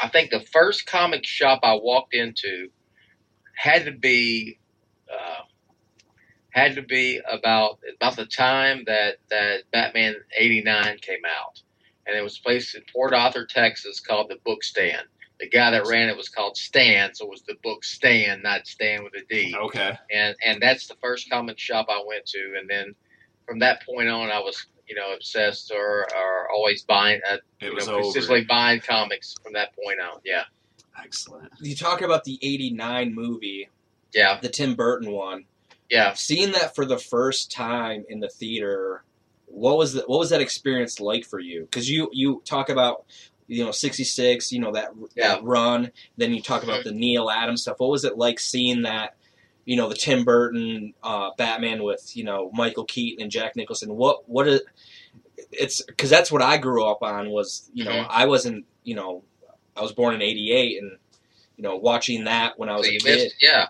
I 0.00 0.08
think 0.08 0.30
the 0.30 0.40
first 0.40 0.86
comic 0.86 1.26
shop 1.26 1.60
I 1.62 1.74
walked 1.74 2.14
into 2.14 2.68
had 3.56 3.84
to 3.86 3.92
be 3.92 4.58
uh, 5.12 5.42
had 6.50 6.76
to 6.76 6.82
be 6.82 7.20
about 7.30 7.78
about 7.96 8.16
the 8.16 8.26
time 8.26 8.84
that 8.86 9.16
that 9.30 9.64
Batman 9.72 10.14
'89 10.36 10.98
came 10.98 11.24
out, 11.26 11.62
and 12.08 12.16
it 12.16 12.22
was 12.22 12.38
placed 12.38 12.74
in 12.74 12.82
Port 12.92 13.12
Arthur, 13.14 13.46
Texas, 13.46 14.00
called 14.00 14.30
the 14.30 14.38
Book 14.44 14.64
Stand. 14.64 15.06
The 15.40 15.48
guy 15.48 15.70
that 15.70 15.86
ran 15.86 16.08
it 16.08 16.16
was 16.16 16.28
called 16.28 16.56
Stan, 16.56 17.14
so 17.14 17.26
it 17.26 17.30
was 17.30 17.42
the 17.42 17.54
Book 17.62 17.84
Stand, 17.84 18.42
not 18.42 18.66
Stan 18.66 19.04
with 19.04 19.12
a 19.14 19.24
D 19.32 19.54
Okay. 19.56 19.96
and 20.12 20.34
and 20.44 20.60
that's 20.60 20.88
the 20.88 20.96
first 21.00 21.30
comic 21.30 21.58
shop 21.60 21.86
I 21.88 22.02
went 22.06 22.26
to, 22.26 22.54
and 22.58 22.68
then 22.68 22.94
from 23.46 23.60
that 23.60 23.84
point 23.86 24.08
on, 24.08 24.30
I 24.32 24.40
was 24.40 24.66
you 24.88 24.96
know 24.96 25.12
obsessed 25.14 25.70
or 25.70 26.06
or 26.16 26.50
always 26.50 26.82
buying, 26.82 27.20
uh, 27.30 27.34
It 27.60 27.66
you 27.66 27.74
was 27.74 27.86
know, 27.86 27.94
over. 27.94 28.02
consistently 28.04 28.44
buying 28.46 28.80
comics 28.80 29.36
from 29.44 29.52
that 29.52 29.68
point 29.76 30.00
on. 30.00 30.20
Yeah, 30.24 30.42
Excellent. 31.04 31.52
You 31.60 31.76
talk 31.76 32.02
about 32.02 32.24
the 32.24 32.38
'89 32.42 33.14
movie, 33.14 33.68
yeah, 34.12 34.40
the 34.40 34.48
Tim 34.48 34.74
Burton 34.74 35.12
one. 35.12 35.44
yeah. 35.88 36.14
Seeing 36.14 36.50
that 36.52 36.74
for 36.74 36.84
the 36.84 36.98
first 36.98 37.52
time 37.52 38.04
in 38.08 38.18
the 38.20 38.28
theater, 38.28 39.04
what 39.50 39.76
was 39.76 39.94
the, 39.94 40.02
what 40.06 40.18
was 40.18 40.30
that 40.30 40.40
experience 40.40 41.00
like 41.00 41.24
for 41.24 41.40
you? 41.40 41.62
Because 41.62 41.88
you 41.90 42.08
you 42.12 42.42
talk 42.44 42.68
about 42.68 43.04
you 43.46 43.64
know 43.64 43.70
'66, 43.72 44.52
you 44.52 44.60
know 44.60 44.72
that 44.72 44.90
Yeah. 45.14 45.28
that 45.36 45.44
run. 45.44 45.90
Then 46.16 46.32
you 46.34 46.42
talk 46.42 46.62
about 46.62 46.84
the 46.84 46.92
Neal 46.92 47.30
Adams 47.30 47.62
stuff. 47.62 47.80
What 47.80 47.90
was 47.90 48.04
it 48.04 48.16
like 48.18 48.38
seeing 48.40 48.82
that? 48.82 49.16
You 49.64 49.76
know 49.76 49.88
the 49.88 49.94
Tim 49.94 50.24
Burton 50.24 50.94
uh, 51.02 51.30
Batman 51.36 51.82
with 51.82 52.16
you 52.16 52.24
know 52.24 52.50
Michael 52.54 52.84
Keaton 52.84 53.22
and 53.22 53.30
Jack 53.30 53.56
Nicholson. 53.56 53.94
What 53.94 54.28
what 54.28 54.48
is 54.48 54.60
it's 55.52 55.82
because 55.82 56.10
that's 56.10 56.30
what 56.32 56.42
I 56.42 56.56
grew 56.58 56.84
up 56.84 57.02
on. 57.02 57.30
Was 57.30 57.70
you 57.74 57.84
know 57.84 57.90
Mhm. 57.92 58.06
I 58.10 58.26
wasn't 58.26 58.64
you 58.84 58.94
know 58.94 59.24
I 59.76 59.82
was 59.82 59.92
born 59.92 60.14
in 60.14 60.22
'88 60.22 60.82
and 60.82 60.98
you 61.56 61.62
know 61.62 61.76
watching 61.76 62.24
that 62.24 62.58
when 62.58 62.68
I 62.68 62.76
was 62.76 62.86
So 62.86 62.92
a 62.92 62.98
kid. 62.98 63.04
missed, 63.04 63.36
yeah. 63.40 63.66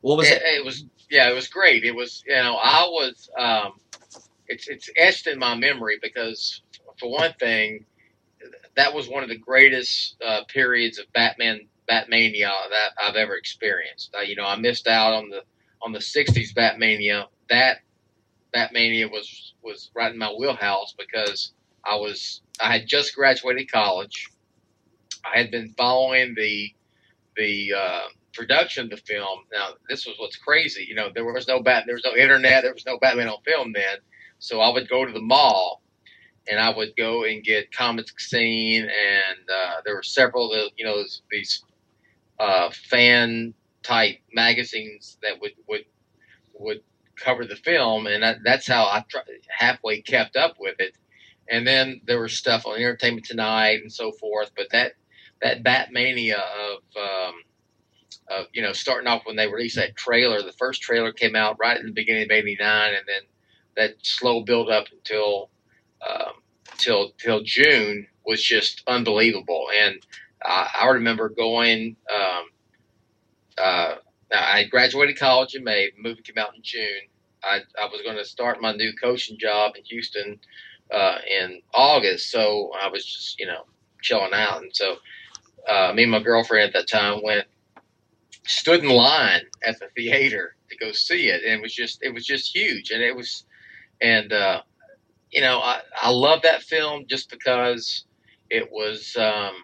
What 0.00 0.16
was 0.18 0.28
it, 0.28 0.42
it? 0.42 0.60
it 0.60 0.64
was 0.64 0.84
yeah, 1.10 1.28
it 1.30 1.34
was 1.34 1.46
great. 1.48 1.84
It 1.84 1.94
was, 1.94 2.24
you 2.26 2.34
know, 2.34 2.56
I 2.56 2.84
was, 2.88 3.28
um, 3.38 3.72
it's 4.46 4.68
it's 4.68 4.90
etched 4.96 5.26
in 5.26 5.38
my 5.38 5.54
memory 5.54 5.98
because, 6.02 6.62
for 6.98 7.10
one 7.10 7.32
thing, 7.40 7.86
that 8.76 8.94
was 8.94 9.08
one 9.08 9.22
of 9.22 9.28
the 9.28 9.38
greatest 9.38 10.16
uh, 10.24 10.42
periods 10.48 10.98
of 10.98 11.12
Batman 11.12 11.68
Batmania 11.90 12.50
that 12.70 12.90
I've 13.02 13.16
ever 13.16 13.36
experienced. 13.36 14.14
Uh, 14.16 14.22
you 14.22 14.36
know, 14.36 14.46
I 14.46 14.56
missed 14.56 14.86
out 14.86 15.14
on 15.14 15.28
the 15.30 15.42
on 15.82 15.92
the 15.92 15.98
'60s 16.00 16.54
Batmania. 16.54 17.26
That 17.50 17.78
Batmania 18.54 19.10
was 19.10 19.54
was 19.62 19.90
right 19.94 20.12
in 20.12 20.18
my 20.18 20.32
wheelhouse 20.32 20.94
because 20.98 21.52
I 21.84 21.96
was 21.96 22.42
I 22.60 22.72
had 22.72 22.86
just 22.86 23.14
graduated 23.14 23.70
college. 23.70 24.28
I 25.24 25.38
had 25.38 25.50
been 25.50 25.74
following 25.76 26.34
the 26.36 26.70
the 27.36 27.72
uh, 27.76 28.00
production 28.34 28.84
of 28.84 28.90
the 28.90 28.96
film. 28.98 29.40
Now, 29.52 29.70
this 29.88 30.06
was 30.06 30.16
what's 30.18 30.36
crazy. 30.36 30.86
You 30.88 30.94
know, 30.94 31.10
there 31.14 31.24
was 31.24 31.48
no 31.48 31.62
bat, 31.62 31.84
there 31.86 31.94
was 31.94 32.04
no 32.04 32.16
internet, 32.16 32.62
there 32.62 32.74
was 32.74 32.86
no 32.86 32.98
Batman 32.98 33.28
on 33.28 33.42
film 33.44 33.72
then. 33.72 33.98
So 34.42 34.60
I 34.60 34.72
would 34.72 34.88
go 34.88 35.06
to 35.06 35.12
the 35.12 35.20
mall, 35.20 35.82
and 36.50 36.58
I 36.58 36.76
would 36.76 36.96
go 36.96 37.22
and 37.22 37.44
get 37.44 37.72
Comic 37.72 38.18
Scene, 38.18 38.82
and 38.82 39.38
uh, 39.48 39.74
there 39.84 39.94
were 39.94 40.02
several, 40.02 40.52
of 40.52 40.58
the, 40.58 40.70
you 40.76 40.84
know, 40.84 41.00
these 41.30 41.62
uh, 42.40 42.68
fan 42.70 43.54
type 43.84 44.16
magazines 44.34 45.16
that 45.22 45.40
would 45.40 45.52
would 45.68 45.84
would 46.54 46.80
cover 47.14 47.46
the 47.46 47.54
film, 47.54 48.08
and 48.08 48.24
that, 48.24 48.38
that's 48.44 48.66
how 48.66 48.82
I 48.82 49.04
tr- 49.08 49.18
halfway 49.48 50.00
kept 50.00 50.34
up 50.34 50.56
with 50.58 50.74
it. 50.80 50.96
And 51.48 51.64
then 51.64 52.00
there 52.04 52.20
was 52.20 52.32
stuff 52.36 52.66
on 52.66 52.78
Entertainment 52.78 53.24
Tonight 53.24 53.80
and 53.80 53.92
so 53.92 54.10
forth. 54.10 54.50
But 54.56 54.66
that 54.72 54.94
that 55.40 55.62
Batmania 55.62 56.40
of 56.40 56.78
um, 57.00 57.34
of 58.28 58.46
you 58.52 58.62
know 58.62 58.72
starting 58.72 59.06
off 59.06 59.22
when 59.24 59.36
they 59.36 59.46
released 59.46 59.76
that 59.76 59.94
trailer, 59.94 60.42
the 60.42 60.52
first 60.58 60.82
trailer 60.82 61.12
came 61.12 61.36
out 61.36 61.58
right 61.60 61.78
at 61.78 61.84
the 61.84 61.92
beginning 61.92 62.24
of 62.24 62.32
'89, 62.32 62.88
and 62.88 63.04
then 63.06 63.22
that 63.76 63.94
slow 64.02 64.42
build 64.42 64.70
up 64.70 64.86
until 64.92 65.50
um, 66.08 66.34
till 66.78 67.12
till 67.18 67.42
June 67.42 68.06
was 68.26 68.42
just 68.42 68.82
unbelievable. 68.86 69.68
And 69.74 69.96
I, 70.44 70.68
I 70.82 70.88
remember 70.88 71.28
going. 71.28 71.96
Um, 72.12 72.44
uh, 73.58 73.94
I 74.34 74.64
graduated 74.64 75.18
college 75.18 75.54
in 75.54 75.64
May. 75.64 75.90
Movie 75.98 76.22
came 76.22 76.38
out 76.38 76.54
in 76.56 76.62
June. 76.62 77.08
I, 77.44 77.60
I 77.80 77.86
was 77.86 78.00
going 78.02 78.16
to 78.16 78.24
start 78.24 78.62
my 78.62 78.72
new 78.72 78.92
coaching 79.02 79.38
job 79.38 79.72
in 79.76 79.84
Houston 79.84 80.38
uh, 80.92 81.18
in 81.28 81.60
August, 81.74 82.30
so 82.30 82.70
I 82.80 82.88
was 82.88 83.04
just 83.04 83.38
you 83.38 83.46
know 83.46 83.64
chilling 84.00 84.32
out. 84.32 84.62
And 84.62 84.74
so 84.74 84.96
uh, 85.68 85.92
me 85.94 86.04
and 86.04 86.12
my 86.12 86.22
girlfriend 86.22 86.68
at 86.68 86.72
that 86.74 86.88
time 86.88 87.22
went 87.22 87.46
stood 88.46 88.82
in 88.82 88.90
line 88.90 89.42
at 89.66 89.78
the 89.78 89.88
theater 89.96 90.56
to 90.70 90.76
go 90.76 90.92
see 90.92 91.28
it, 91.28 91.42
and 91.44 91.60
it 91.60 91.62
was 91.62 91.74
just 91.74 92.02
it 92.02 92.14
was 92.14 92.24
just 92.26 92.54
huge, 92.54 92.90
and 92.90 93.02
it 93.02 93.14
was 93.14 93.44
and 94.02 94.32
uh, 94.32 94.62
you 95.30 95.40
know 95.40 95.58
I 95.60 95.80
I 96.00 96.10
love 96.10 96.42
that 96.42 96.62
film 96.62 97.04
just 97.08 97.30
because 97.30 98.04
it 98.50 98.70
was. 98.70 99.16
Um, 99.16 99.54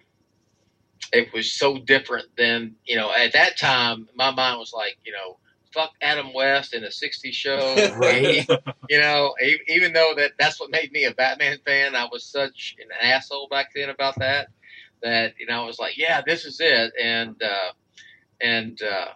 it 1.11 1.33
was 1.33 1.50
so 1.50 1.78
different 1.78 2.26
than 2.37 2.75
you 2.85 2.95
know 2.95 3.11
at 3.11 3.33
that 3.33 3.57
time 3.57 4.07
my 4.14 4.30
mind 4.30 4.59
was 4.59 4.75
like 4.75 4.99
you 5.07 5.12
know 5.12 5.38
fuck 5.73 5.92
Adam 6.00 6.33
West 6.33 6.75
in 6.75 6.85
a 6.85 6.88
60s 6.88 7.33
show. 7.33 7.59
Right. 7.99 8.47
you 8.88 9.00
know, 9.00 9.35
even 9.68 9.92
though 9.92 10.14
that 10.16 10.33
that's 10.38 10.61
what 10.61 10.71
made 10.71 10.92
me 10.92 11.04
a 11.04 11.12
Batman 11.12 11.59
fan, 11.66 11.95
I 11.95 12.07
was 12.11 12.25
such 12.25 12.76
an 12.80 12.88
asshole 13.02 13.49
back 13.49 13.71
then 13.75 13.90
about 13.90 14.18
that. 14.18 14.49
That 15.02 15.35
you 15.38 15.47
know, 15.47 15.62
I 15.62 15.66
was 15.66 15.78
like, 15.78 15.97
yeah, 15.97 16.23
this 16.26 16.45
is 16.45 16.59
it, 16.61 16.92
and 17.00 17.40
uh, 17.42 17.73
and 18.40 18.80
uh, 18.83 19.09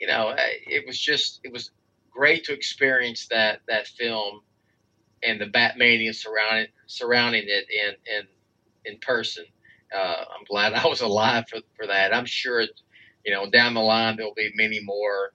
you 0.00 0.06
know, 0.06 0.34
it 0.36 0.86
was 0.86 0.98
just 0.98 1.40
it 1.44 1.52
was 1.52 1.70
great 2.12 2.44
to 2.44 2.52
experience 2.52 3.26
that 3.28 3.60
that 3.68 3.86
film 3.86 4.42
and 5.22 5.40
the 5.40 5.46
Batmania 5.46 6.14
surrounding 6.14 6.68
surrounding 6.86 7.44
it 7.46 7.66
in 7.70 7.94
in 8.16 8.26
in 8.84 8.98
person. 9.00 9.44
Uh, 9.94 10.24
I'm 10.36 10.44
glad 10.48 10.72
I 10.74 10.86
was 10.86 11.00
alive 11.00 11.44
for, 11.48 11.60
for 11.76 11.86
that. 11.86 12.14
I'm 12.14 12.24
sure, 12.26 12.62
you 13.24 13.32
know, 13.32 13.48
down 13.50 13.74
the 13.74 13.80
line 13.80 14.16
there'll 14.16 14.34
be 14.34 14.50
many 14.54 14.80
more 14.82 15.32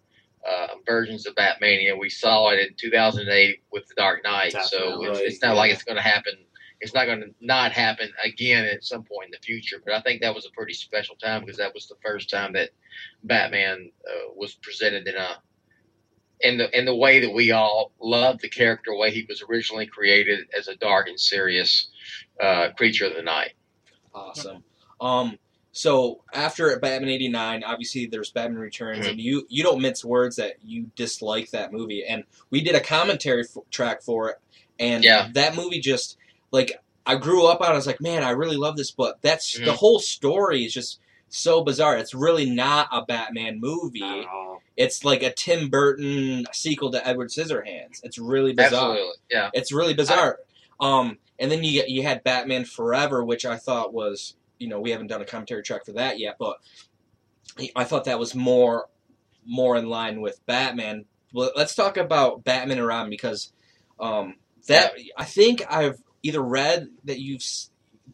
uh, 0.47 0.75
versions 0.85 1.25
of 1.25 1.35
Batmania. 1.35 1.97
We 1.99 2.09
saw 2.09 2.49
it 2.49 2.59
in 2.59 2.75
2008 2.77 3.63
with 3.71 3.87
The 3.87 3.95
Dark 3.95 4.23
Knight, 4.23 4.53
so 4.53 5.03
it's, 5.03 5.19
it's 5.19 5.41
not 5.41 5.49
yeah. 5.49 5.53
like 5.53 5.71
it's 5.71 5.83
going 5.83 5.97
to 5.97 6.01
happen. 6.01 6.33
It's 6.79 6.93
not 6.93 7.05
going 7.05 7.21
to 7.21 7.33
not 7.41 7.71
happen 7.71 8.09
again 8.23 8.65
at 8.65 8.83
some 8.83 9.03
point 9.03 9.27
in 9.27 9.31
the 9.31 9.43
future. 9.43 9.77
But 9.83 9.95
I 9.95 10.01
think 10.01 10.21
that 10.21 10.33
was 10.33 10.45
a 10.45 10.51
pretty 10.51 10.73
special 10.73 11.15
time 11.15 11.41
because 11.41 11.57
that 11.57 11.73
was 11.73 11.87
the 11.87 11.95
first 12.05 12.29
time 12.29 12.53
that 12.53 12.69
Batman 13.23 13.91
uh, 14.07 14.31
was 14.35 14.53
presented 14.55 15.07
in 15.07 15.15
a 15.15 15.41
in 16.41 16.57
the 16.57 16.77
in 16.77 16.85
the 16.85 16.95
way 16.95 17.19
that 17.21 17.33
we 17.33 17.51
all 17.51 17.91
loved 18.01 18.41
the 18.41 18.49
character, 18.49 18.95
way 18.95 19.11
he 19.11 19.25
was 19.27 19.43
originally 19.49 19.87
created 19.87 20.47
as 20.57 20.67
a 20.67 20.75
dark 20.75 21.07
and 21.07 21.19
serious 21.19 21.87
uh, 22.41 22.69
creature 22.77 23.05
of 23.05 23.15
the 23.15 23.21
night. 23.23 23.53
Awesome. 24.13 24.63
Um, 25.01 25.37
so 25.71 26.23
after 26.33 26.77
Batman 26.79 27.09
'89, 27.09 27.63
obviously 27.63 28.07
there's 28.07 28.31
Batman 28.31 28.59
Returns, 28.59 29.05
Mhm. 29.05 29.11
and 29.11 29.19
you 29.21 29.45
you 29.49 29.63
don't 29.63 29.81
mince 29.81 30.03
words 30.03 30.35
that 30.37 30.57
you 30.63 30.89
dislike 30.95 31.51
that 31.51 31.71
movie. 31.71 32.03
And 32.05 32.23
we 32.49 32.61
did 32.61 32.75
a 32.75 32.79
commentary 32.79 33.41
f- 33.43 33.63
track 33.69 34.01
for 34.01 34.29
it, 34.29 34.37
and 34.79 35.03
Yeah. 35.03 35.29
that 35.33 35.55
movie 35.55 35.79
just 35.79 36.17
like 36.51 36.79
I 37.05 37.15
grew 37.15 37.45
up 37.47 37.61
on. 37.61 37.69
it, 37.69 37.73
I 37.73 37.75
was 37.75 37.87
like, 37.87 38.01
man, 38.01 38.23
I 38.23 38.31
really 38.31 38.57
love 38.57 38.75
this, 38.75 38.91
but 38.91 39.21
that's 39.21 39.53
the 39.57 39.71
Mhm. 39.71 39.75
whole 39.75 39.99
story 39.99 40.65
is 40.65 40.73
just 40.73 40.99
so 41.29 41.63
bizarre. 41.63 41.97
It's 41.97 42.13
really 42.13 42.49
not 42.49 42.87
a 42.91 43.05
Batman 43.05 43.59
movie. 43.59 43.99
Not 43.99 44.19
at 44.19 44.25
all. 44.27 44.61
It's 44.75 45.03
like 45.03 45.23
a 45.23 45.31
Tim 45.31 45.69
Burton 45.69 46.45
sequel 46.53 46.91
to 46.91 47.07
Edward 47.07 47.29
Scissorhands. 47.29 47.99
It's 48.03 48.17
really 48.17 48.53
bizarre. 48.53 48.91
Absolutely, 48.91 49.15
yeah. 49.29 49.49
It's 49.53 49.71
really 49.71 49.93
bizarre. 49.93 50.39
um, 50.79 51.17
and 51.39 51.51
then 51.51 51.63
you 51.63 51.83
you 51.87 52.03
had 52.03 52.23
Batman 52.23 52.65
Forever, 52.65 53.23
which 53.23 53.45
I 53.45 53.57
thought 53.57 53.93
was 53.93 54.35
you 54.59 54.67
know 54.67 54.79
we 54.79 54.91
haven't 54.91 55.07
done 55.07 55.21
a 55.21 55.25
commentary 55.25 55.63
track 55.63 55.85
for 55.85 55.93
that 55.93 56.19
yet, 56.19 56.37
but 56.39 56.57
I 57.75 57.83
thought 57.83 58.05
that 58.05 58.19
was 58.19 58.35
more 58.35 58.87
more 59.45 59.75
in 59.75 59.87
line 59.87 60.21
with 60.21 60.45
Batman. 60.45 61.05
Well, 61.33 61.51
let's 61.55 61.75
talk 61.75 61.97
about 61.97 62.43
Batman 62.43 62.77
and 62.77 62.87
Robin 62.87 63.09
because 63.09 63.51
um, 63.99 64.35
that 64.67 64.93
I 65.17 65.23
think 65.25 65.63
I've 65.69 66.01
either 66.23 66.41
read 66.41 66.89
that 67.05 67.19
you've 67.19 67.43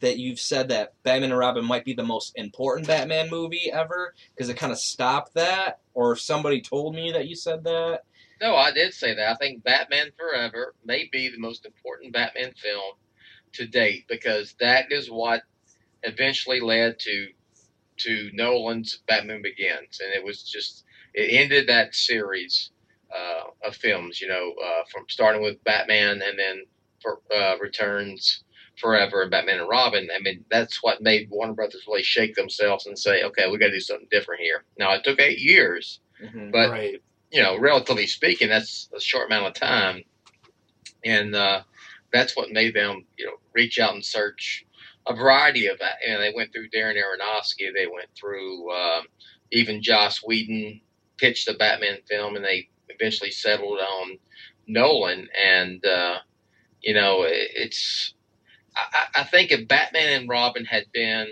that 0.04 0.18
you've 0.18 0.40
said 0.40 0.68
that 0.68 0.94
Batman 1.04 1.32
and 1.32 1.40
Robin 1.40 1.64
might 1.64 1.86
be 1.86 1.94
the 1.94 2.04
most 2.04 2.34
important 2.36 2.88
Batman 2.88 3.30
movie 3.30 3.72
ever 3.72 4.14
because 4.36 4.50
it 4.50 4.58
kind 4.58 4.74
of 4.74 4.78
stopped 4.78 5.34
that, 5.36 5.80
or 5.94 6.18
somebody 6.18 6.60
told 6.60 6.94
me 6.94 7.14
that 7.14 7.28
you 7.28 7.38
said 7.38 7.64
that. 7.64 8.02
No, 8.42 8.54
I 8.58 8.72
did 8.72 8.94
say 8.94 9.16
that. 9.16 9.32
I 9.32 9.36
think 9.36 9.64
Batman 9.64 10.12
Forever 10.18 10.76
may 10.84 11.08
be 11.10 11.30
the 11.30 11.40
most 11.40 11.66
important 11.66 12.12
Batman 12.12 12.52
film 12.58 12.96
to 13.54 13.66
date 13.66 14.04
because 14.10 14.56
that 14.60 14.92
is 14.92 15.10
what 15.10 15.44
eventually 16.04 16.60
led 16.60 17.00
to 17.00 17.28
to 18.00 18.30
Nolan's 18.34 19.00
Batman 19.08 19.42
Begins, 19.42 20.02
and 20.04 20.14
it 20.14 20.24
was 20.24 20.44
just 20.44 20.84
it 21.14 21.32
ended 21.32 21.70
that 21.70 21.96
series 21.96 22.72
uh, 23.16 23.44
of 23.66 23.74
films. 23.78 24.20
You 24.20 24.28
know, 24.28 24.54
uh, 24.62 24.84
from 24.92 25.06
starting 25.08 25.42
with 25.42 25.64
Batman 25.64 26.22
and 26.22 26.38
then 26.38 26.64
for, 27.02 27.22
uh, 27.34 27.56
Returns 27.62 28.44
Forever 28.80 29.22
and 29.22 29.32
Batman 29.32 29.60
and 29.60 29.70
Robin. 29.70 30.10
I 30.16 30.20
mean, 30.20 30.44
that's 30.50 30.82
what 30.82 31.02
made 31.02 31.30
Warner 31.30 31.54
Brothers 31.54 31.86
really 31.88 32.04
shake 32.04 32.36
themselves 32.36 32.88
and 32.88 32.98
say, 32.98 33.24
okay, 33.24 33.50
we 33.50 33.58
got 33.58 33.68
to 33.68 33.72
do 33.74 33.80
something 33.80 34.08
different 34.12 34.42
here. 34.42 34.64
Now 34.80 34.94
it 34.94 35.04
took 35.04 35.20
eight 35.22 35.40
years, 35.40 36.00
Mhm. 36.22 36.52
but 36.52 36.70
right. 36.72 37.02
you 37.32 37.42
know, 37.42 37.58
relatively 37.58 38.08
speaking, 38.08 38.50
that's 38.50 38.90
a 38.96 39.00
short 39.00 39.28
amount 39.28 39.48
of 39.48 39.54
time, 39.54 40.04
and 41.06 41.36
uh, 41.36 41.62
that's 42.12 42.36
what 42.36 42.52
made 42.52 42.74
them, 42.76 43.06
you 43.18 43.26
know, 43.26 43.34
reach 43.54 43.80
out 43.80 43.94
and 43.94 44.04
search 44.06 44.66
a 45.08 45.16
variety 45.16 45.68
of 45.68 45.78
that. 45.80 45.96
And 46.08 46.22
they 46.22 46.32
went 46.34 46.52
through 46.54 46.70
Darren 46.70 46.96
Aronofsky, 46.96 47.74
they 47.74 47.88
went 47.88 48.10
through 48.16 48.72
um, 48.72 49.06
even 49.52 49.82
Joss 49.84 50.20
Whedon 50.24 50.82
pitched 51.18 51.46
the 51.46 51.54
Batman 51.54 52.00
film, 52.08 52.36
and 52.36 52.44
they 52.46 52.70
eventually 52.90 53.32
settled 53.32 53.80
on 53.80 54.18
Nolan. 54.68 55.28
And 55.40 55.86
uh, 55.86 56.20
you 56.82 56.94
know, 56.94 57.24
it, 57.24 57.50
it's 57.56 58.13
I, 58.76 59.22
I 59.22 59.24
think 59.26 59.52
if 59.52 59.68
Batman 59.68 60.22
and 60.22 60.30
Robin 60.30 60.66
had 60.66 60.86
been 60.94 61.28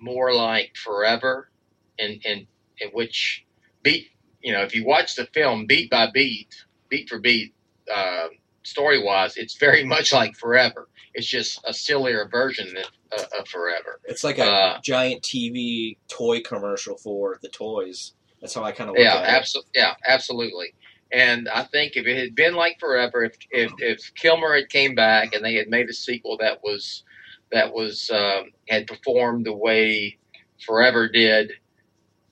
more 0.00 0.34
like 0.34 0.72
Forever, 0.76 1.50
in 1.98 2.20
in 2.24 2.46
in 2.80 2.90
which 2.90 3.44
beat 3.82 4.08
you 4.42 4.52
know, 4.52 4.62
if 4.62 4.74
you 4.74 4.84
watch 4.86 5.16
the 5.16 5.26
film 5.34 5.66
beat 5.66 5.90
by 5.90 6.10
beat, 6.12 6.48
beat 6.90 7.08
for 7.08 7.20
beat, 7.20 7.54
uh, 7.94 8.28
story 8.64 9.02
wise, 9.02 9.36
it's 9.36 9.56
very 9.58 9.84
much 9.94 10.12
like 10.12 10.36
Forever. 10.36 10.88
It's 11.14 11.26
just 11.28 11.60
a 11.66 11.74
sillier 11.74 12.28
version 12.30 12.76
of, 12.76 12.86
uh, 13.20 13.40
of 13.40 13.48
Forever. 13.48 14.00
It's 14.04 14.24
like 14.24 14.38
a 14.38 14.44
Uh, 14.44 14.78
giant 14.82 15.22
TV 15.22 15.98
toy 16.08 16.40
commercial 16.42 16.98
for 16.98 17.38
the 17.42 17.48
toys. 17.50 18.14
That's 18.40 18.54
how 18.54 18.64
I 18.64 18.72
kind 18.72 18.90
of 18.90 18.96
look 18.96 19.04
Yeah, 19.04 19.16
at 19.16 19.24
it. 19.24 19.28
absolutely. 19.36 19.70
Yeah, 19.74 19.94
absolutely. 20.06 20.74
And 21.12 21.48
I 21.48 21.64
think 21.64 21.96
if 21.96 22.06
it 22.06 22.18
had 22.18 22.34
been 22.34 22.54
like 22.54 22.80
Forever, 22.80 23.24
if, 23.24 23.36
if 23.50 23.72
if 23.78 24.14
Kilmer 24.14 24.54
had 24.54 24.70
came 24.70 24.94
back 24.94 25.34
and 25.34 25.44
they 25.44 25.54
had 25.54 25.68
made 25.68 25.88
a 25.90 25.92
sequel 25.92 26.38
that 26.38 26.62
was 26.62 27.04
that 27.52 27.72
was 27.72 28.10
um, 28.10 28.50
had 28.68 28.86
performed 28.86 29.44
the 29.44 29.52
way 29.52 30.18
Forever 30.64 31.08
did, 31.08 31.52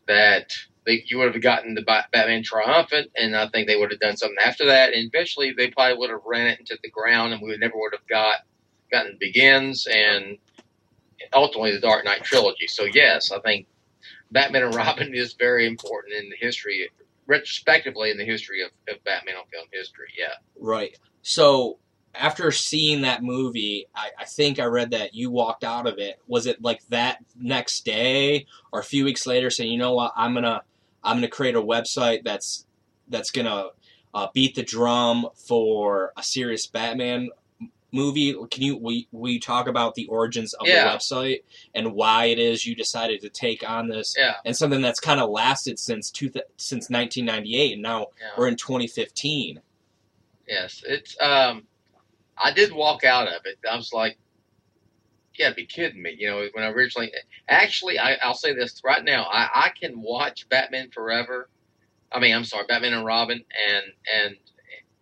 that 0.08 0.52
they, 0.86 1.04
you 1.06 1.18
would 1.18 1.34
have 1.34 1.42
gotten 1.42 1.74
the 1.74 1.82
Batman 2.12 2.42
Triumphant, 2.42 3.10
and 3.16 3.36
I 3.36 3.48
think 3.48 3.68
they 3.68 3.76
would 3.76 3.90
have 3.90 4.00
done 4.00 4.16
something 4.16 4.38
after 4.42 4.66
that. 4.66 4.94
And 4.94 5.10
eventually, 5.12 5.52
they 5.52 5.70
probably 5.70 5.98
would 5.98 6.10
have 6.10 6.22
ran 6.24 6.46
it 6.46 6.60
into 6.60 6.78
the 6.82 6.90
ground, 6.90 7.32
and 7.32 7.42
we 7.42 7.50
would 7.50 7.60
never 7.60 7.76
would 7.76 7.92
have 7.92 8.06
got 8.08 8.40
gotten 8.90 9.16
Begins 9.20 9.86
and 9.86 10.38
ultimately 11.32 11.72
the 11.72 11.80
Dark 11.80 12.04
Knight 12.04 12.24
trilogy. 12.24 12.66
So 12.66 12.84
yes, 12.84 13.30
I 13.30 13.40
think 13.40 13.66
Batman 14.30 14.64
and 14.64 14.74
Robin 14.74 15.14
is 15.14 15.34
very 15.34 15.66
important 15.66 16.14
in 16.14 16.30
the 16.30 16.36
history, 16.36 16.88
retrospectively 17.30 18.10
in 18.10 18.18
the 18.18 18.24
history 18.24 18.60
of, 18.60 18.70
of 18.88 19.02
Batman 19.04 19.36
on 19.36 19.44
film 19.52 19.66
history. 19.72 20.08
Yeah. 20.18 20.34
Right. 20.58 20.98
So 21.22 21.78
after 22.14 22.50
seeing 22.50 23.02
that 23.02 23.22
movie, 23.22 23.86
I, 23.94 24.10
I 24.18 24.24
think 24.24 24.58
I 24.58 24.64
read 24.64 24.90
that 24.90 25.14
you 25.14 25.30
walked 25.30 25.62
out 25.62 25.86
of 25.86 25.98
it. 25.98 26.20
Was 26.26 26.46
it 26.46 26.60
like 26.60 26.80
that 26.88 27.18
next 27.36 27.84
day 27.84 28.46
or 28.72 28.80
a 28.80 28.84
few 28.84 29.04
weeks 29.04 29.28
later, 29.28 29.48
saying, 29.48 29.70
you 29.70 29.78
know 29.78 29.94
what, 29.94 30.12
I'm 30.16 30.34
gonna 30.34 30.62
I'm 31.04 31.18
gonna 31.18 31.28
create 31.28 31.54
a 31.54 31.62
website 31.62 32.24
that's 32.24 32.66
that's 33.08 33.30
gonna 33.30 33.68
uh, 34.12 34.26
beat 34.34 34.56
the 34.56 34.64
drum 34.64 35.28
for 35.46 36.12
a 36.16 36.22
serious 36.22 36.66
Batman 36.66 37.30
movie. 37.92 38.34
Can 38.50 38.62
you 38.62 38.76
we 38.76 39.08
we 39.12 39.38
talk 39.38 39.66
about 39.68 39.94
the 39.94 40.06
origins 40.06 40.54
of 40.54 40.66
Yeah. 40.66 40.84
the 40.84 40.90
website 40.98 41.42
and 41.74 41.92
why 41.92 42.26
it 42.26 42.38
is 42.38 42.66
you 42.66 42.74
decided 42.74 43.20
to 43.22 43.28
take 43.28 43.68
on 43.68 43.88
this 43.88 44.14
Yeah. 44.16 44.34
and 44.44 44.56
something 44.56 44.80
that's 44.80 45.00
kind 45.00 45.20
of 45.20 45.30
lasted 45.30 45.78
since 45.78 46.10
two 46.10 46.28
th- 46.28 46.44
since 46.56 46.90
1998 46.90 47.72
and 47.74 47.82
now 47.82 48.06
Yeah. 48.20 48.28
we're 48.36 48.48
in 48.48 48.56
2015. 48.56 49.60
Yes, 50.46 50.82
it's. 50.86 51.16
Um, 51.20 51.66
I 52.42 52.52
did 52.52 52.72
walk 52.72 53.04
out 53.04 53.28
of 53.28 53.42
it. 53.44 53.58
I 53.70 53.76
was 53.76 53.92
like, 53.92 54.18
"You 55.34 55.44
gotta 55.44 55.54
be 55.54 55.66
kidding 55.66 56.02
me!" 56.02 56.16
You 56.18 56.28
know, 56.30 56.48
when 56.52 56.64
I 56.64 56.68
originally, 56.68 57.12
actually, 57.48 57.98
I, 57.98 58.14
I'll 58.22 58.34
say 58.34 58.52
this 58.54 58.80
right 58.82 59.04
now: 59.04 59.24
I, 59.24 59.48
I 59.66 59.68
can 59.80 60.00
watch 60.02 60.48
Batman 60.48 60.90
Forever. 60.90 61.48
I 62.10 62.18
mean, 62.18 62.34
I'm 62.34 62.44
sorry, 62.44 62.64
Batman 62.66 62.94
and 62.94 63.06
Robin, 63.06 63.44
and 63.68 63.84
and 64.12 64.36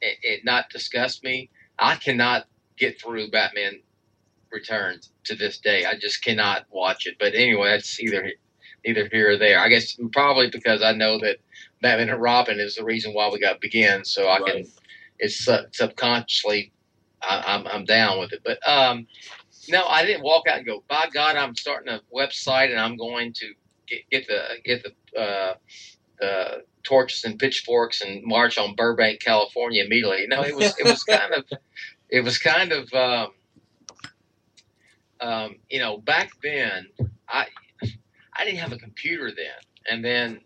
it, 0.03 0.19
it 0.23 0.45
not 0.45 0.69
disgust 0.71 1.25
me. 1.25 1.49
I 1.79 1.95
cannot 1.95 2.47
get 2.79 3.01
through 3.01 3.31
Batman 3.31 3.81
Returns 4.51 5.13
to 5.25 5.35
this 5.35 5.59
day. 5.59 5.85
I 5.85 5.95
just 5.99 6.23
cannot 6.25 6.67
watch 6.71 7.07
it. 7.07 7.17
But 7.19 7.35
anyway, 7.35 7.71
that's 7.71 8.01
either 8.01 8.33
neither 8.87 9.09
here 9.13 9.33
or 9.33 9.37
there. 9.37 9.61
I 9.61 9.69
guess 9.69 9.99
probably 10.13 10.51
because 10.51 10.83
I 10.83 10.93
know 10.93 11.19
that 11.19 11.39
Batman 11.83 12.11
and 12.11 12.23
Robin 12.23 12.61
is 12.61 12.77
the 12.77 12.85
reason 12.85 13.13
why 13.13 13.29
we 13.31 13.41
got 13.41 13.61
Begin, 13.61 14.05
so 14.05 14.29
I 14.29 14.41
can 14.41 14.65
it's 15.19 15.45
sub- 15.45 15.75
subconsciously 15.75 16.73
I, 17.23 17.43
I'm 17.47 17.67
I'm 17.67 17.85
down 17.85 18.19
with 18.21 18.33
it. 18.33 18.43
But 18.45 18.67
um, 18.69 19.07
no, 19.69 19.87
I 19.87 20.05
didn't 20.05 20.23
walk 20.23 20.49
out 20.49 20.59
and 20.59 20.67
go. 20.67 20.85
By 20.89 21.09
God, 21.13 21.37
I'm 21.37 21.55
starting 21.57 21.93
a 21.93 22.01
website 22.15 22.71
and 22.71 22.81
I'm 22.81 22.97
going 22.97 23.33
to 23.35 23.53
get, 23.87 24.11
get 24.11 24.27
the 24.27 24.43
get 24.65 24.85
the 24.85 25.21
uh, 25.21 25.55
the 26.21 26.65
torches 26.85 27.25
and 27.25 27.39
pitchforks 27.39 28.01
and 28.01 28.23
march 28.25 28.59
on 28.59 28.75
Burbank, 28.75 29.21
California 29.21 29.85
immediately. 29.85 30.27
No, 30.29 30.43
it 30.43 30.55
was 30.57 30.75
it 30.79 30.85
was 30.85 31.03
kind 31.05 31.35
of 31.35 31.45
it 32.11 32.23
was 32.23 32.39
kind 32.39 32.73
of 32.73 32.93
um, 32.95 33.29
um, 35.21 35.57
you 35.71 35.79
know 35.81 35.99
back 35.99 36.31
then 36.43 36.87
I 37.29 37.47
I 38.35 38.45
didn't 38.45 38.59
have 38.61 38.73
a 38.73 38.79
computer 38.79 39.31
then, 39.35 39.91
and 39.91 40.05
then 40.05 40.41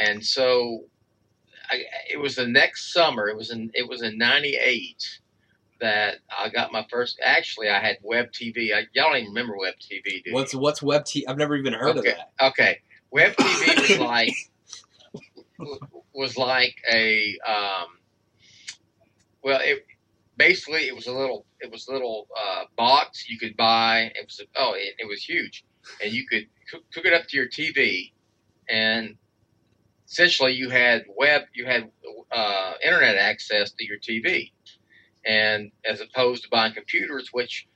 and 0.00 0.24
so 0.24 0.84
I, 1.70 1.82
it 2.10 2.18
was 2.18 2.36
the 2.36 2.46
next 2.46 2.92
summer. 2.92 3.28
It 3.28 3.36
was 3.36 3.50
in 3.50 3.70
it 3.74 3.88
was 3.88 4.02
in 4.02 4.18
'98 4.18 5.20
that 5.80 6.16
I 6.36 6.48
got 6.48 6.72
my 6.72 6.86
first. 6.90 7.20
Actually, 7.22 7.68
I 7.68 7.80
had 7.80 7.98
web 8.02 8.32
TV. 8.32 8.72
I, 8.74 8.86
y'all 8.92 9.10
don't 9.10 9.16
even 9.16 9.28
remember 9.28 9.56
web 9.58 9.74
TV, 9.74 10.22
do 10.22 10.30
you? 10.30 10.34
What's 10.34 10.54
what's 10.54 10.82
web 10.82 11.04
I've 11.28 11.36
never 11.36 11.56
even 11.56 11.72
heard 11.72 11.98
Okay. 11.98 12.10
of 12.10 12.16
that. 12.16 12.46
okay? 12.46 12.78
Web 13.10 13.34
TV 13.36 13.80
was 13.80 13.98
like 13.98 14.34
was 16.14 16.36
like 16.36 16.76
a 16.90 17.36
um, 17.46 17.88
well, 19.42 19.60
it 19.62 19.84
basically 20.36 20.86
it 20.86 20.94
was 20.94 21.06
a 21.06 21.12
little 21.12 21.46
it 21.60 21.70
was 21.70 21.86
a 21.88 21.92
little 21.92 22.28
uh, 22.36 22.64
box 22.76 23.28
you 23.28 23.38
could 23.38 23.56
buy. 23.56 24.12
It 24.14 24.26
was 24.26 24.40
oh 24.56 24.74
it, 24.74 24.94
it 24.98 25.08
was 25.08 25.22
huge, 25.22 25.64
and 26.02 26.12
you 26.12 26.26
could 26.26 26.46
hook, 26.70 26.84
hook 26.94 27.06
it 27.06 27.12
up 27.12 27.26
to 27.28 27.36
your 27.36 27.48
TV, 27.48 28.12
and 28.68 29.16
essentially 30.08 30.52
you 30.52 30.70
had 30.70 31.04
web 31.16 31.42
you 31.54 31.66
had 31.66 31.90
uh, 32.30 32.74
internet 32.84 33.16
access 33.16 33.72
to 33.72 33.84
your 33.84 33.98
TV, 33.98 34.52
and 35.26 35.70
as 35.84 36.00
opposed 36.00 36.44
to 36.44 36.48
buying 36.50 36.74
computers, 36.74 37.28
which 37.32 37.68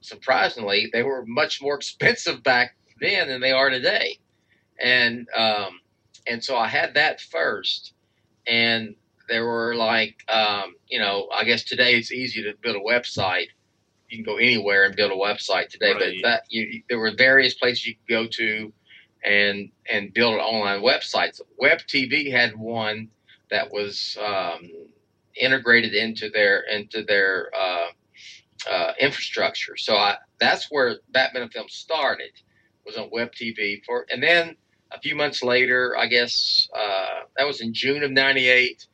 surprisingly 0.00 0.88
they 0.92 1.02
were 1.02 1.24
much 1.26 1.60
more 1.60 1.74
expensive 1.76 2.42
back 2.42 2.76
then 3.00 3.28
than 3.28 3.40
they 3.40 3.52
are 3.52 3.70
today, 3.70 4.18
and 4.82 5.28
um, 5.36 5.80
and 6.26 6.42
so 6.42 6.56
I 6.56 6.68
had 6.68 6.94
that 6.94 7.20
first, 7.20 7.92
and 8.46 8.94
there 9.28 9.46
were 9.46 9.74
like 9.76 10.16
um, 10.28 10.74
you 10.88 10.98
know 11.00 11.28
I 11.34 11.44
guess 11.44 11.64
today 11.64 11.96
it's 11.96 12.12
easy 12.12 12.42
to 12.44 12.54
build 12.62 12.76
a 12.76 12.80
website. 12.80 13.48
You 14.08 14.18
can 14.18 14.24
go 14.24 14.38
anywhere 14.38 14.84
and 14.84 14.96
build 14.96 15.12
a 15.12 15.16
website 15.16 15.68
today, 15.68 15.92
Right. 15.92 16.16
but 16.22 16.28
that 16.28 16.42
you, 16.50 16.82
there 16.88 16.98
were 16.98 17.12
various 17.16 17.54
places 17.54 17.86
you 17.86 17.94
could 17.96 18.08
go 18.14 18.26
to 18.28 18.72
and 19.24 19.70
and 19.90 20.14
build 20.14 20.40
online 20.40 20.80
websites. 20.82 21.40
Web 21.58 21.80
TV 21.88 22.30
had 22.32 22.56
one 22.56 23.08
that 23.50 23.72
was 23.72 24.16
um, 24.24 24.70
integrated 25.40 25.94
into 25.94 26.30
their 26.30 26.60
into 26.72 27.04
their 27.04 27.50
uh, 27.56 27.88
uh, 28.70 28.92
infrastructure. 29.00 29.76
So 29.76 29.96
I, 29.96 30.16
that's 30.40 30.68
where 30.70 30.96
Batman 31.10 31.44
and 31.44 31.52
Film 31.52 31.68
started 31.68 32.32
was 32.86 32.96
on 32.98 33.10
Web 33.12 33.30
TV 33.32 33.84
for, 33.86 34.06
and 34.10 34.22
then 34.22 34.56
a 34.92 35.00
few 35.00 35.16
months 35.16 35.42
later, 35.44 35.96
I 35.98 36.06
guess 36.08 36.68
uh, 36.76 37.20
that 37.38 37.46
was 37.46 37.60
in 37.62 37.74
June 37.74 38.04
of 38.04 38.12
'98. 38.12 38.87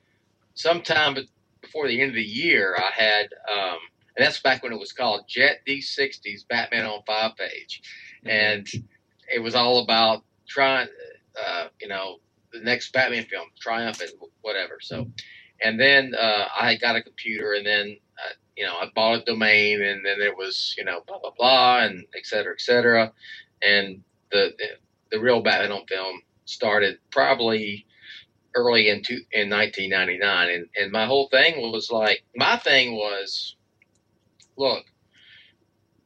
Sometime 0.55 1.17
before 1.61 1.89
the 1.89 2.01
end 2.01 2.11
of 2.11 2.17
the 2.17 2.23
year, 2.23 2.77
I 2.77 2.91
had, 2.93 3.27
um, 3.51 3.79
and 4.17 4.25
that's 4.25 4.41
back 4.41 4.63
when 4.63 4.73
it 4.73 4.79
was 4.79 4.93
called 4.93 5.23
Jet 5.29 5.61
D60's 5.67 6.45
Batman 6.45 6.87
on 6.87 7.03
Five 7.07 7.37
Page, 7.37 7.83
and 8.25 8.67
it 9.33 9.43
was 9.43 9.55
all 9.55 9.83
about 9.83 10.23
trying, 10.49 10.89
uh, 11.41 11.67
you 11.81 11.89
know, 11.89 12.19
the 12.53 12.61
next 12.61 12.93
Batman 12.93 13.25
film, 13.25 13.49
Triumphant 13.61 14.13
whatever. 14.43 14.79
So, 14.81 15.07
and 15.63 15.79
then 15.81 16.15
uh, 16.19 16.47
I 16.59 16.77
got 16.77 16.97
a 16.97 17.03
computer, 17.03 17.55
and 17.55 17.67
then 17.67 17.97
uh, 18.19 18.35
you 18.57 18.65
know 18.65 18.75
I 18.75 18.87
bought 18.95 19.21
a 19.21 19.25
domain, 19.25 19.83
and 19.83 20.05
then 20.05 20.21
it 20.21 20.37
was 20.37 20.75
you 20.79 20.85
know 20.85 21.01
blah 21.07 21.19
blah 21.19 21.33
blah, 21.37 21.85
and 21.85 22.05
et 22.17 22.25
cetera, 22.27 22.53
et 22.53 22.61
cetera, 22.61 23.13
and 23.63 24.03
the 24.31 24.53
the, 24.59 24.67
the 25.11 25.21
real 25.21 25.43
Batman 25.43 25.73
on 25.73 25.87
film 25.87 26.23
started 26.45 26.99
probably 27.11 27.87
early 28.55 28.89
in 28.89 29.03
two, 29.03 29.21
in 29.33 29.51
1999, 29.51 30.51
and 30.51 30.67
and 30.77 30.93
my 30.93 31.07
whole 31.07 31.29
thing 31.29 31.73
was 31.73 31.91
like 31.91 32.25
my 32.37 32.57
thing 32.57 32.95
was, 32.95 33.57
look, 34.57 34.85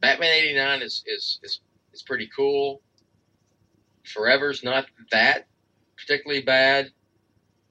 Batman 0.00 0.30
'89 0.32 0.82
is 0.82 1.04
is 1.06 1.40
is 1.42 1.60
is 1.92 2.02
pretty 2.02 2.28
cool. 2.34 2.82
Forever's 4.06 4.64
not 4.64 4.86
that 5.12 5.46
particularly 5.96 6.42
bad, 6.42 6.90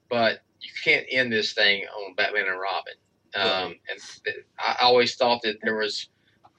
but 0.08 0.40
you 0.60 0.70
can't 0.84 1.06
end 1.10 1.32
this 1.32 1.52
thing 1.52 1.84
on 1.86 2.14
Batman 2.14 2.46
and 2.48 2.60
Robin. 2.60 2.94
Um, 3.34 3.74
and 3.90 4.00
th- 4.24 4.44
I 4.58 4.76
always 4.82 5.14
thought 5.16 5.42
that 5.42 5.58
there 5.62 5.76
was 5.76 6.08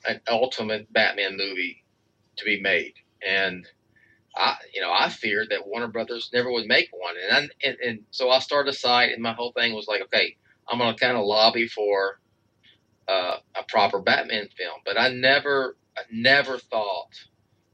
an 0.06 0.22
ultimate 0.30 0.92
Batman 0.94 1.38
movie 1.38 1.84
to 2.38 2.46
be 2.46 2.62
made, 2.62 2.94
and 3.28 3.68
I, 4.40 4.56
you 4.74 4.82
know, 4.82 4.92
I 4.92 5.10
feared 5.10 5.50
that 5.50 5.68
Warner 5.68 5.88
Brothers 5.88 6.30
never 6.34 6.52
would 6.52 6.68
make 6.68 6.90
one, 6.92 7.16
and 7.22 7.38
I, 7.38 7.68
and, 7.68 7.78
and 7.86 8.00
so 8.12 8.30
I 8.30 8.40
started 8.40 8.74
a 8.74 8.76
site, 8.78 9.12
and 9.12 9.22
my 9.22 9.34
whole 9.34 9.52
thing 9.52 9.74
was 9.74 9.88
like, 9.88 10.02
okay, 10.04 10.38
I'm 10.70 10.80
gonna 10.80 10.96
kind 10.96 11.18
of 11.18 11.26
lobby 11.26 11.68
for 11.68 12.20
uh, 13.08 13.38
a 13.56 13.64
proper 13.68 14.00
Batman 14.00 14.48
film, 14.58 14.80
but 14.86 15.00
I 15.00 15.10
never, 15.10 15.76
I 15.98 16.02
never 16.12 16.58
thought, 16.58 17.14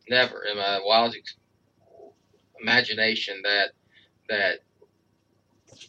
never 0.10 0.43
in 0.43 0.58
my 0.58 0.80
wildest 0.84 1.36
imagination 2.62 3.41
that 3.43 3.71
that 4.30 4.60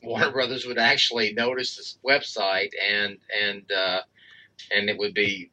Warner 0.03 0.33
Brothers 0.33 0.67
would 0.67 0.79
actually 0.79 1.33
notice 1.33 1.77
this 1.77 1.99
website 2.07 2.71
and 2.83 3.19
and 3.43 3.71
uh, 3.73 4.01
and 4.75 4.91
it 4.91 4.99
would 4.99 5.15
be 5.15 5.51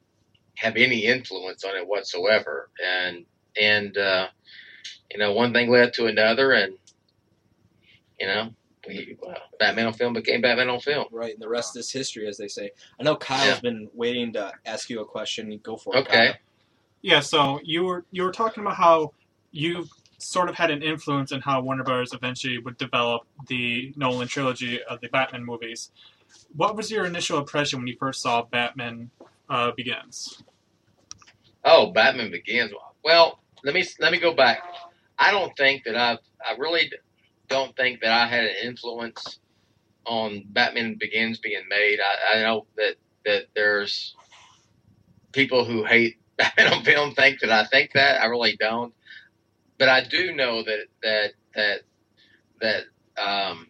have 0.57 0.75
any 0.75 1.05
influence 1.05 1.63
on 1.63 1.75
it 1.75 1.87
whatsoever. 1.87 2.69
And 2.83 3.25
and 3.59 3.97
uh, 3.97 4.27
you 5.13 5.19
know, 5.19 5.33
one 5.33 5.53
thing 5.53 5.69
led 5.69 5.93
to 5.93 6.07
another, 6.07 6.51
and 6.51 6.73
you 8.19 8.27
know, 8.27 8.49
we 8.87 9.15
well, 9.21 9.37
Batman 9.59 9.87
on 9.87 9.93
film 9.93 10.13
became 10.13 10.41
Batman 10.41 10.69
on 10.69 10.79
film. 10.79 11.05
Right, 11.11 11.33
and 11.33 11.41
the 11.41 11.47
rest 11.47 11.77
is 11.77 11.91
history, 11.91 12.27
as 12.27 12.37
they 12.37 12.47
say. 12.47 12.71
I 12.99 13.03
know 13.03 13.15
Kyle's 13.15 13.55
Yeah. 13.55 13.59
been 13.61 13.89
waiting 13.93 14.33
to 14.33 14.51
ask 14.65 14.89
you 14.89 15.01
a 15.01 15.05
question. 15.05 15.57
Go 15.63 15.77
for 15.77 15.95
it. 15.95 15.99
Okay. 15.99 16.27
Kyle. 16.27 16.35
Yeah, 17.01 17.19
so 17.19 17.59
you 17.63 17.83
were 17.83 18.05
you 18.11 18.23
were 18.23 18.31
talking 18.31 18.63
about 18.63 18.75
how 18.77 19.13
you 19.51 19.87
sort 20.17 20.49
of 20.49 20.55
had 20.55 20.71
an 20.71 20.81
influence 20.81 21.31
in 21.33 21.41
how 21.41 21.61
Warner 21.61 21.83
Bros. 21.83 22.13
eventually 22.13 22.57
would 22.57 22.77
develop 22.77 23.23
the 23.47 23.93
Nolan 23.97 24.27
trilogy 24.27 24.81
of 24.83 25.01
the 25.01 25.09
Batman 25.09 25.43
movies. 25.43 25.91
What 26.55 26.77
was 26.77 26.89
your 26.89 27.05
initial 27.05 27.37
impression 27.39 27.79
when 27.79 27.87
you 27.87 27.97
first 27.99 28.21
saw 28.21 28.43
Batman 28.43 29.11
uh, 29.49 29.71
Begins? 29.75 30.41
Oh, 31.65 31.91
Batman 31.91 32.31
Begins. 32.31 32.71
Well, 33.03 33.39
let 33.63 33.73
me 33.73 33.85
let 33.99 34.11
me 34.11 34.19
go 34.19 34.33
back. 34.33 34.63
I 35.17 35.31
don't 35.31 35.55
think 35.57 35.83
that 35.85 35.95
I've 35.95 36.19
I 36.45 36.55
really 36.57 36.91
don't 37.47 37.75
think 37.75 38.01
that 38.01 38.11
I 38.11 38.27
had 38.27 38.45
an 38.45 38.55
influence 38.63 39.39
on 40.05 40.43
Batman 40.49 40.95
Begins 40.99 41.39
being 41.39 41.63
made. 41.69 41.99
I, 41.99 42.37
I 42.37 42.41
know 42.41 42.65
that 42.77 42.95
that 43.25 43.45
there's 43.55 44.15
people 45.31 45.65
who 45.65 45.83
hate 45.85 46.17
Batman 46.37 46.73
on 46.73 46.83
film 46.83 47.13
think 47.13 47.39
that 47.41 47.51
I 47.51 47.65
think 47.65 47.91
that. 47.93 48.21
I 48.21 48.25
really 48.25 48.57
don't. 48.59 48.93
But 49.77 49.89
I 49.89 50.03
do 50.03 50.33
know 50.33 50.63
that 50.63 50.85
that 51.01 51.33
that 51.55 51.81
that 52.61 52.83
um, 53.17 53.67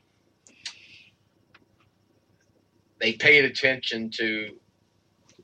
they 3.02 3.14
paid 3.14 3.46
attention 3.46 4.12
to 4.12 4.56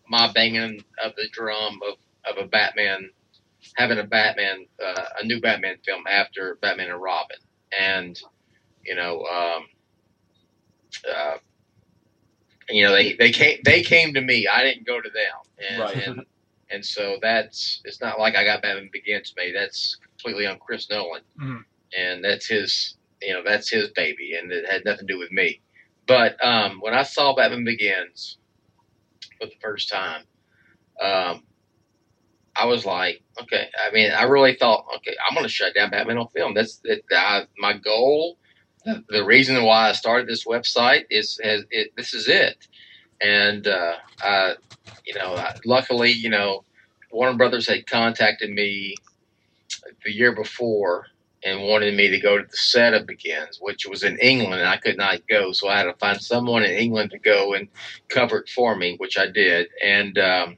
my 0.08 0.32
banging 0.32 0.84
of 1.04 1.14
the 1.16 1.28
drum 1.32 1.80
of, 1.88 1.98
of 2.32 2.44
a 2.44 2.48
Batman 2.48 3.10
having 3.76 4.00
a 4.00 4.04
Batman 4.04 4.66
uh, 4.84 5.06
a 5.22 5.26
new 5.26 5.40
Batman 5.42 5.78
film 5.86 6.04
after 6.08 6.58
Batman 6.62 6.92
and 6.92 7.02
Robin. 7.02 7.38
And 7.80 8.20
you 8.86 8.96
know 8.96 9.24
um, 9.26 9.64
uh, 11.10 11.38
you 12.70 12.84
know 12.84 12.94
they 12.94 13.14
they 13.14 13.32
came 13.32 13.60
they 13.66 13.82
came 13.84 14.14
to 14.14 14.22
me. 14.22 14.48
I 14.48 14.64
didn't 14.64 14.86
go 14.88 15.02
to 15.02 15.10
them. 15.10 15.70
And 15.72 15.80
Right. 15.80 15.98
and, 16.08 16.26
and 16.72 16.86
so 16.86 17.18
that's 17.22 17.82
it's 17.86 18.02
not 18.02 18.20
like 18.20 18.36
I 18.36 18.44
got 18.44 18.62
Batman 18.62 18.90
Begins 18.92 19.34
made. 19.38 19.56
That's 19.56 19.98
completely 20.04 20.48
on 20.48 20.60
Chris 20.60 20.90
Nolan. 20.90 21.22
Mhm. 21.40 21.64
and 21.98 22.24
that's 22.24 22.48
his 22.48 22.98
you 23.22 23.34
know 23.34 23.44
that's 23.46 23.70
his 23.70 23.90
baby. 23.92 24.36
And 24.36 24.52
it 24.52 24.70
had 24.70 24.86
nothing 24.86 25.08
to 25.08 25.14
do 25.14 25.20
with 25.20 25.32
me. 25.32 25.62
But 26.08 26.44
um, 26.46 26.80
when 26.82 26.94
I 26.94 27.04
saw 27.04 27.36
Batman 27.36 27.66
Begins 27.66 28.38
for 29.40 29.46
the 29.48 29.56
first 29.62 29.90
time 29.90 30.24
um, 31.02 31.44
I 32.56 32.66
was 32.66 32.86
like, 32.86 33.22
okay. 33.42 33.68
I 33.86 33.92
mean, 33.92 34.12
I 34.12 34.24
really 34.24 34.56
thought, 34.56 34.86
okay, 34.98 35.16
I'm 35.28 35.36
going 35.36 35.46
to 35.46 35.50
shut 35.50 35.76
down 35.76 35.92
Batman 35.92 36.18
on 36.18 36.28
film. 36.30 36.54
That's 36.54 36.78
that. 36.86 37.02
I, 37.12 37.46
my 37.58 37.74
goal. 37.74 38.38
The 39.10 39.24
reason 39.24 39.62
why 39.64 39.90
I 39.90 39.92
started 39.92 40.28
this 40.28 40.46
website 40.46 41.04
is, 41.10 41.40
it, 41.44 41.92
this 41.96 42.14
is 42.14 42.28
it. 42.28 42.68
And 43.22 43.68
uh, 43.68 43.96
I, 44.24 44.56
you 45.06 45.14
know, 45.16 45.36
I, 45.36 45.56
luckily, 45.66 46.12
you 46.12 46.30
know, 46.30 46.64
Warner 47.12 47.38
Brothers 47.38 47.68
had 47.68 47.86
contacted 47.86 48.50
me 48.50 48.96
the 50.06 50.12
year 50.12 50.34
before 50.34 51.08
and 51.44 51.64
wanted 51.64 51.96
me 51.96 52.10
to 52.10 52.20
go 52.20 52.38
to 52.38 52.44
the 52.44 52.58
set 52.58 52.94
of 52.94 53.06
Begins, 53.06 53.60
which 53.62 53.86
was 53.86 54.04
in 54.04 54.18
England, 54.20 54.60
and 54.60 54.70
I 54.70 54.78
could 54.78 54.98
not 54.98 55.22
go, 55.30 55.52
so 55.52 55.68
I 55.68 55.78
had 55.78 55.84
to 55.86 55.94
find 55.94 56.22
someone 56.22 56.64
in 56.64 56.72
England 56.72 57.12
to 57.12 57.20
go 57.20 57.54
and 57.54 57.68
cover 58.10 58.40
it 58.40 58.50
for 58.50 58.76
me, 58.76 58.96
which 58.98 59.18
I 59.18 59.28
did. 59.28 59.68
And 59.84 60.18
um, 60.18 60.58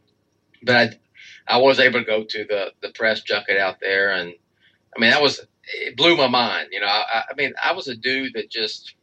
but 0.63 0.75
I, 0.75 0.89
I 1.51 1.57
was 1.57 1.79
able 1.79 1.99
to 1.99 2.05
go 2.05 2.23
to 2.23 2.45
the 2.45 2.71
the 2.81 2.93
press 2.93 3.21
junket 3.21 3.57
out 3.57 3.81
there, 3.81 4.11
and 4.13 4.33
I 4.95 4.99
mean 4.99 5.11
that 5.11 5.21
was 5.21 5.41
it 5.65 5.97
blew 5.97 6.15
my 6.15 6.27
mind. 6.27 6.69
You 6.71 6.79
know, 6.79 6.87
I, 6.87 7.23
I 7.29 7.33
mean 7.37 7.53
I 7.61 7.73
was 7.73 7.89
a 7.89 7.95
dude 7.95 8.33
that 8.35 8.49
just 8.49 8.95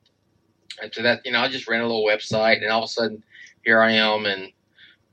to 0.92 1.02
that 1.02 1.26
you 1.26 1.32
know 1.32 1.40
I 1.40 1.48
just 1.48 1.68
ran 1.68 1.82
a 1.82 1.86
little 1.86 2.06
website, 2.06 2.62
and 2.62 2.70
all 2.70 2.82
of 2.82 2.88
a 2.88 2.92
sudden 2.92 3.22
here 3.64 3.82
I 3.82 3.92
am 3.92 4.24
in 4.24 4.50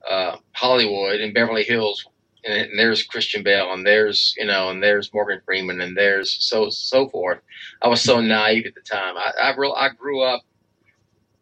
uh, 0.09 0.37
Hollywood 0.53 1.19
in 1.19 1.33
Beverly 1.33 1.63
Hills, 1.63 2.05
and, 2.45 2.53
and 2.53 2.79
there's 2.79 3.03
Christian 3.03 3.43
Bale, 3.43 3.73
and 3.73 3.85
there's 3.85 4.33
you 4.37 4.45
know, 4.45 4.69
and 4.69 4.81
there's 4.81 5.13
Morgan 5.13 5.41
Freeman, 5.45 5.81
and 5.81 5.97
there's 5.97 6.37
so 6.39 6.69
so 6.69 7.09
forth. 7.09 7.39
I 7.81 7.89
was 7.89 8.01
so 8.01 8.21
naive 8.21 8.65
at 8.65 8.75
the 8.75 8.81
time. 8.81 9.17
I 9.17 9.33
I, 9.41 9.55
real, 9.57 9.73
I 9.73 9.89
grew 9.89 10.21
up, 10.23 10.43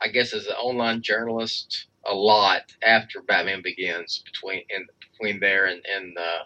I 0.01 0.07
guess, 0.07 0.33
as 0.33 0.47
an 0.47 0.53
online 0.53 1.03
journalist 1.03 1.85
a 2.05 2.13
lot 2.13 2.63
after 2.83 3.21
Batman 3.21 3.61
Begins 3.61 4.23
between 4.25 4.63
in 4.69 4.85
between 5.11 5.39
there 5.39 5.65
and 5.65 5.81
and 5.85 6.17
uh, 6.17 6.43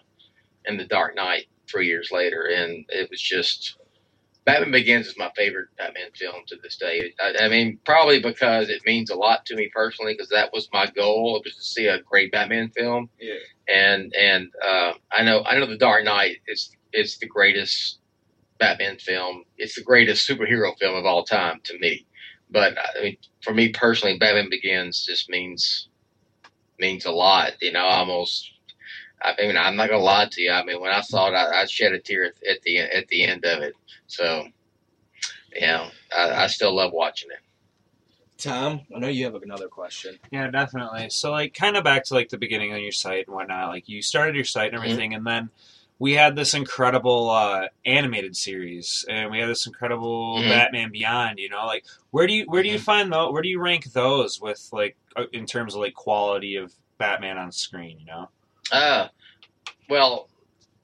and 0.66 0.78
the 0.78 0.86
Dark 0.86 1.16
Knight 1.16 1.46
three 1.70 1.86
years 1.86 2.10
later, 2.12 2.44
and 2.46 2.84
it 2.88 3.10
was 3.10 3.20
just 3.20 3.76
Batman 4.48 4.70
Begins 4.70 5.08
is 5.08 5.18
my 5.18 5.30
favorite 5.36 5.68
Batman 5.76 6.10
film 6.14 6.36
to 6.46 6.56
this 6.62 6.76
day. 6.76 7.12
I, 7.20 7.44
I 7.44 7.48
mean, 7.50 7.78
probably 7.84 8.18
because 8.18 8.70
it 8.70 8.80
means 8.86 9.10
a 9.10 9.14
lot 9.14 9.44
to 9.44 9.54
me 9.54 9.70
personally, 9.74 10.14
because 10.14 10.30
that 10.30 10.54
was 10.54 10.70
my 10.72 10.86
goal 10.86 11.38
was 11.44 11.54
to 11.54 11.62
see 11.62 11.86
a 11.86 12.00
great 12.00 12.32
Batman 12.32 12.70
film. 12.70 13.10
Yeah. 13.20 13.34
And 13.68 14.10
and 14.18 14.48
uh, 14.66 14.92
I 15.12 15.22
know 15.22 15.44
I 15.44 15.58
know 15.58 15.66
the 15.66 15.76
Dark 15.76 16.04
Knight 16.04 16.38
is 16.46 16.74
is 16.94 17.18
the 17.18 17.26
greatest 17.26 17.98
Batman 18.58 18.96
film. 18.96 19.44
It's 19.58 19.74
the 19.74 19.82
greatest 19.82 20.26
superhero 20.26 20.72
film 20.78 20.96
of 20.96 21.04
all 21.04 21.24
time 21.24 21.60
to 21.64 21.78
me. 21.78 22.06
But 22.50 22.78
uh, 22.78 22.82
I 22.98 23.02
mean, 23.02 23.16
for 23.42 23.52
me 23.52 23.70
personally, 23.70 24.18
Batman 24.18 24.50
Begins 24.50 25.04
just 25.04 25.28
means 25.28 25.88
means 26.78 27.06
a 27.06 27.12
lot. 27.12 27.52
You 27.60 27.72
know, 27.72 27.86
I 27.86 27.98
almost. 27.98 28.52
I 29.20 29.34
mean, 29.38 29.56
I'm 29.56 29.74
not 29.74 29.88
gonna 29.88 30.02
lie 30.02 30.28
to 30.30 30.40
you. 30.40 30.52
I 30.52 30.64
mean, 30.64 30.80
when 30.80 30.92
I 30.92 31.00
saw 31.00 31.28
it, 31.28 31.34
I, 31.34 31.62
I 31.62 31.64
shed 31.66 31.92
a 31.92 31.98
tear 31.98 32.24
at, 32.24 32.34
at 32.48 32.62
the 32.62 32.78
at 32.78 33.08
the 33.08 33.24
end 33.24 33.44
of 33.44 33.62
it. 33.62 33.74
So, 34.06 34.46
you 35.54 35.66
know, 35.66 35.88
I, 36.16 36.44
I 36.44 36.46
still 36.46 36.74
love 36.74 36.92
watching 36.92 37.30
it. 37.30 37.40
Tom, 38.38 38.82
I 38.94 39.00
know 39.00 39.08
you 39.08 39.24
have 39.24 39.34
another 39.34 39.66
question. 39.66 40.16
Yeah, 40.30 40.48
definitely. 40.48 41.10
So, 41.10 41.32
like, 41.32 41.52
kind 41.52 41.76
of 41.76 41.82
back 41.82 42.04
to 42.04 42.14
like 42.14 42.28
the 42.28 42.38
beginning 42.38 42.72
of 42.72 42.78
your 42.78 42.92
site 42.92 43.26
and 43.26 43.34
whatnot. 43.34 43.70
Like, 43.70 43.88
you 43.88 44.00
started 44.00 44.36
your 44.36 44.44
site 44.44 44.72
and 44.72 44.80
mm-hmm. 44.80 44.84
everything, 44.84 45.14
and 45.14 45.26
then 45.26 45.50
we 46.00 46.12
had 46.14 46.36
this 46.36 46.54
incredible 46.54 47.28
uh, 47.30 47.66
animated 47.84 48.36
series, 48.36 49.04
and 49.08 49.30
we 49.30 49.40
had 49.40 49.48
this 49.48 49.66
incredible 49.66 50.38
Mhm. 50.38 50.48
Batman 50.48 50.90
Beyond. 50.92 51.38
You 51.38 51.48
know, 51.48 51.66
like, 51.66 51.84
where 52.10 52.26
do 52.26 52.32
you 52.32 52.44
where 52.46 52.62
do 52.62 52.68
you 52.68 52.78
find 52.78 53.12
those? 53.12 53.32
Where 53.32 53.42
do 53.42 53.48
you 53.48 53.60
rank 53.60 53.84
those 53.92 54.40
with 54.40 54.68
like 54.72 54.96
uh, 55.16 55.24
in 55.32 55.46
terms 55.46 55.74
of 55.74 55.80
like 55.80 55.94
quality 55.94 56.56
of 56.56 56.72
Batman 56.98 57.36
on 57.38 57.50
screen? 57.52 57.98
You 58.00 58.06
know, 58.06 58.28
Uh, 58.70 59.08
well, 59.88 60.28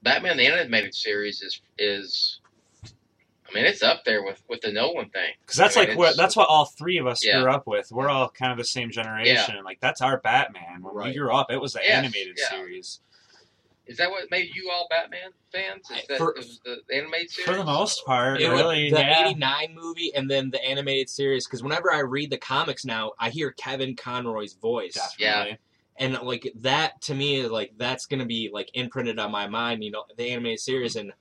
Batman 0.02 0.36
the 0.36 0.46
animated 0.46 0.94
series 0.94 1.42
is 1.42 1.60
is. 1.78 2.40
I 3.46 3.52
mean, 3.54 3.66
it's 3.66 3.82
up 3.82 4.04
there 4.04 4.24
with 4.24 4.42
with 4.48 4.62
the 4.62 4.72
Nolan 4.72 5.10
thing. 5.10 5.32
because 5.42 5.56
that's 5.58 5.76
I 5.76 5.80
mean, 5.80 5.88
like 5.90 5.98
what 5.98 6.16
that's 6.16 6.34
what 6.34 6.48
all 6.48 6.64
three 6.64 6.98
of 6.98 7.06
us 7.06 7.24
Yeah. 7.24 7.40
grew 7.40 7.52
up 7.52 7.66
with. 7.68 7.92
We're 7.92 8.08
all 8.08 8.28
kind 8.30 8.50
of 8.50 8.58
the 8.58 8.64
same 8.64 8.90
generation, 8.90 9.54
and 9.54 9.64
like 9.64 9.78
that's 9.80 10.00
our 10.00 10.18
Batman. 10.18 10.82
When 10.82 11.04
we 11.06 11.14
grew 11.14 11.30
up, 11.32 11.52
it 11.52 11.60
was 11.60 11.74
the 11.74 11.80
Yes, 11.82 11.90
animated 12.04 12.36
yeah. 12.38 12.48
series. 12.48 13.00
Is 13.86 13.98
that 13.98 14.10
what 14.10 14.30
made 14.30 14.48
you 14.54 14.70
all 14.72 14.86
Batman 14.88 15.30
fans? 15.52 15.90
Is 15.90 16.06
that 16.08 16.16
For- 16.18 16.34
it 16.38 16.46
the 16.64 16.80
animated 16.96 17.30
series? 17.30 17.50
For 17.50 17.56
the 17.56 17.64
most 17.64 18.04
part, 18.06 18.40
It 18.40 18.48
was 18.50 18.60
really, 18.60 18.90
the 18.90 18.98
yeah. 19.00 19.26
'89 19.28 19.74
movie 19.74 20.10
and 20.14 20.30
then 20.30 20.50
the 20.50 20.62
animated 20.64 21.10
series. 21.10 21.46
Because 21.46 21.62
whenever 21.62 21.92
I 21.92 21.98
read 21.98 22.30
the 22.30 22.38
comics 22.38 22.84
now, 22.86 23.12
I 23.18 23.28
hear 23.28 23.50
Kevin 23.52 23.94
Conroy's 23.94 24.54
voice, 24.54 24.94
Definitely. 25.18 25.58
and 25.96 26.14
like 26.22 26.50
that 26.60 27.00
to 27.02 27.14
me 27.14 27.46
like 27.46 27.72
that's 27.76 28.06
gonna 28.06 28.24
be 28.24 28.48
like 28.50 28.70
imprinted 28.72 29.18
on 29.18 29.30
my 29.30 29.46
mind. 29.48 29.84
You 29.84 29.90
know, 29.90 30.04
the 30.16 30.30
animated 30.30 30.60
series 30.60 30.96
and 30.96 31.12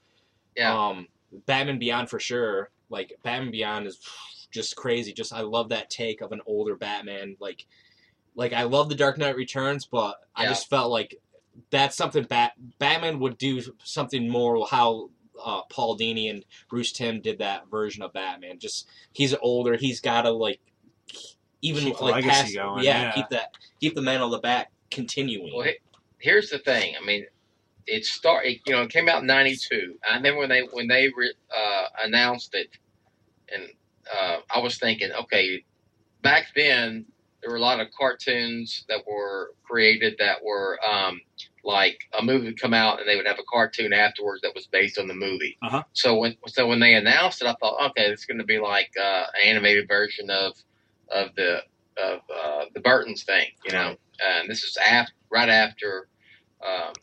Yeah. 0.55 0.73
um, 0.87 1.07
Batman 1.45 1.79
Beyond 1.79 2.09
for 2.09 2.19
sure. 2.19 2.69
Like 2.89 3.17
Batman 3.23 3.51
Beyond 3.51 3.87
is 3.87 3.99
just 4.51 4.77
crazy. 4.77 5.11
Just 5.11 5.33
I 5.33 5.41
love 5.41 5.69
that 5.69 5.89
take 5.89 6.21
of 6.21 6.31
an 6.31 6.39
older 6.45 6.75
Batman. 6.77 7.35
Like, 7.41 7.65
like 8.35 8.53
I 8.53 8.63
love 8.63 8.87
the 8.87 8.95
Dark 8.95 9.17
Knight 9.17 9.35
Returns, 9.35 9.85
but 9.85 10.15
I 10.33 10.45
just 10.45 10.69
felt 10.69 10.91
like 10.91 11.19
that's 11.71 11.95
something 11.95 12.23
Bat 12.23 12.53
Batman 12.79 13.19
would 13.19 13.37
do 13.37 13.61
something 13.83 14.29
more 14.29 14.65
how 14.67 15.09
uh, 15.43 15.61
Paul 15.69 15.97
Dini 15.97 16.29
and 16.29 16.45
Bruce 16.69 16.91
Timm 16.91 17.21
did 17.21 17.39
that 17.39 17.69
version 17.69 18.03
of 18.03 18.13
Batman. 18.13 18.59
Just 18.59 18.87
he's 19.11 19.35
older. 19.41 19.75
He's 19.75 19.99
got 19.99 20.23
to 20.23 20.31
like 20.31 20.59
even 21.61 21.83
Keep 21.83 22.01
like 22.01 22.15
legacy 22.15 22.29
pass, 22.29 22.53
going, 22.53 22.83
yeah, 22.83 23.01
yeah. 23.03 23.11
keep 23.13 23.29
that 23.29 23.53
keep 23.79 23.95
the 23.95 24.01
man 24.01 24.21
on 24.21 24.31
the 24.31 24.39
back 24.39 24.71
continuing. 24.91 25.53
Well, 25.55 25.67
here's 26.19 26.49
the 26.49 26.59
thing. 26.59 26.95
I 27.01 27.05
mean, 27.05 27.25
it 27.87 28.05
started. 28.05 28.59
You 28.65 28.73
know, 28.73 28.83
it 28.83 28.89
came 28.89 29.09
out 29.09 29.21
in 29.21 29.27
'92. 29.27 29.95
I 30.09 30.15
remember 30.15 30.39
when 30.39 30.49
they 30.49 30.61
when 30.71 30.87
they 30.87 31.09
re, 31.15 31.33
uh, 31.55 31.85
announced 32.03 32.53
it, 32.53 32.69
and 33.53 33.63
uh, 34.13 34.37
I 34.53 34.59
was 34.59 34.77
thinking, 34.77 35.11
okay, 35.13 35.63
back 36.21 36.47
then 36.55 37.05
there 37.41 37.51
were 37.51 37.57
a 37.57 37.61
lot 37.61 37.79
of 37.79 37.87
cartoons 37.97 38.85
that 38.87 38.99
were 39.05 39.51
created 39.63 40.15
that 40.19 40.43
were 40.43 40.79
um, 40.85 41.19
like 41.63 41.97
a 42.17 42.23
movie 42.23 42.47
would 42.47 42.61
come 42.61 42.73
out 42.73 42.99
and 42.99 43.07
they 43.07 43.15
would 43.15 43.27
have 43.27 43.39
a 43.39 43.43
cartoon 43.51 43.93
afterwards 43.93 44.41
that 44.41 44.53
was 44.53 44.67
based 44.67 44.97
on 44.99 45.07
the 45.07 45.13
movie. 45.13 45.57
Uh-huh. 45.63 45.83
So 45.93 46.17
when 46.17 46.35
so 46.47 46.67
when 46.67 46.79
they 46.79 46.93
announced 46.95 47.41
it, 47.41 47.47
I 47.47 47.55
thought, 47.59 47.89
okay, 47.91 48.03
it's 48.07 48.25
going 48.25 48.39
to 48.39 48.43
be 48.45 48.59
like 48.59 48.91
uh, 49.01 49.25
an 49.41 49.47
animated 49.49 49.87
version 49.87 50.29
of 50.29 50.53
of 51.09 51.29
the 51.35 51.59
of 51.97 52.19
uh, 52.33 52.65
the 52.73 52.81
Burton's 52.81 53.23
thing, 53.23 53.47
you 53.65 53.71
know. 53.71 53.95
And 54.23 54.49
this 54.49 54.63
is 54.63 54.77
after 54.77 55.13
right 55.31 55.49
after 55.49 56.07
um, 56.65 56.93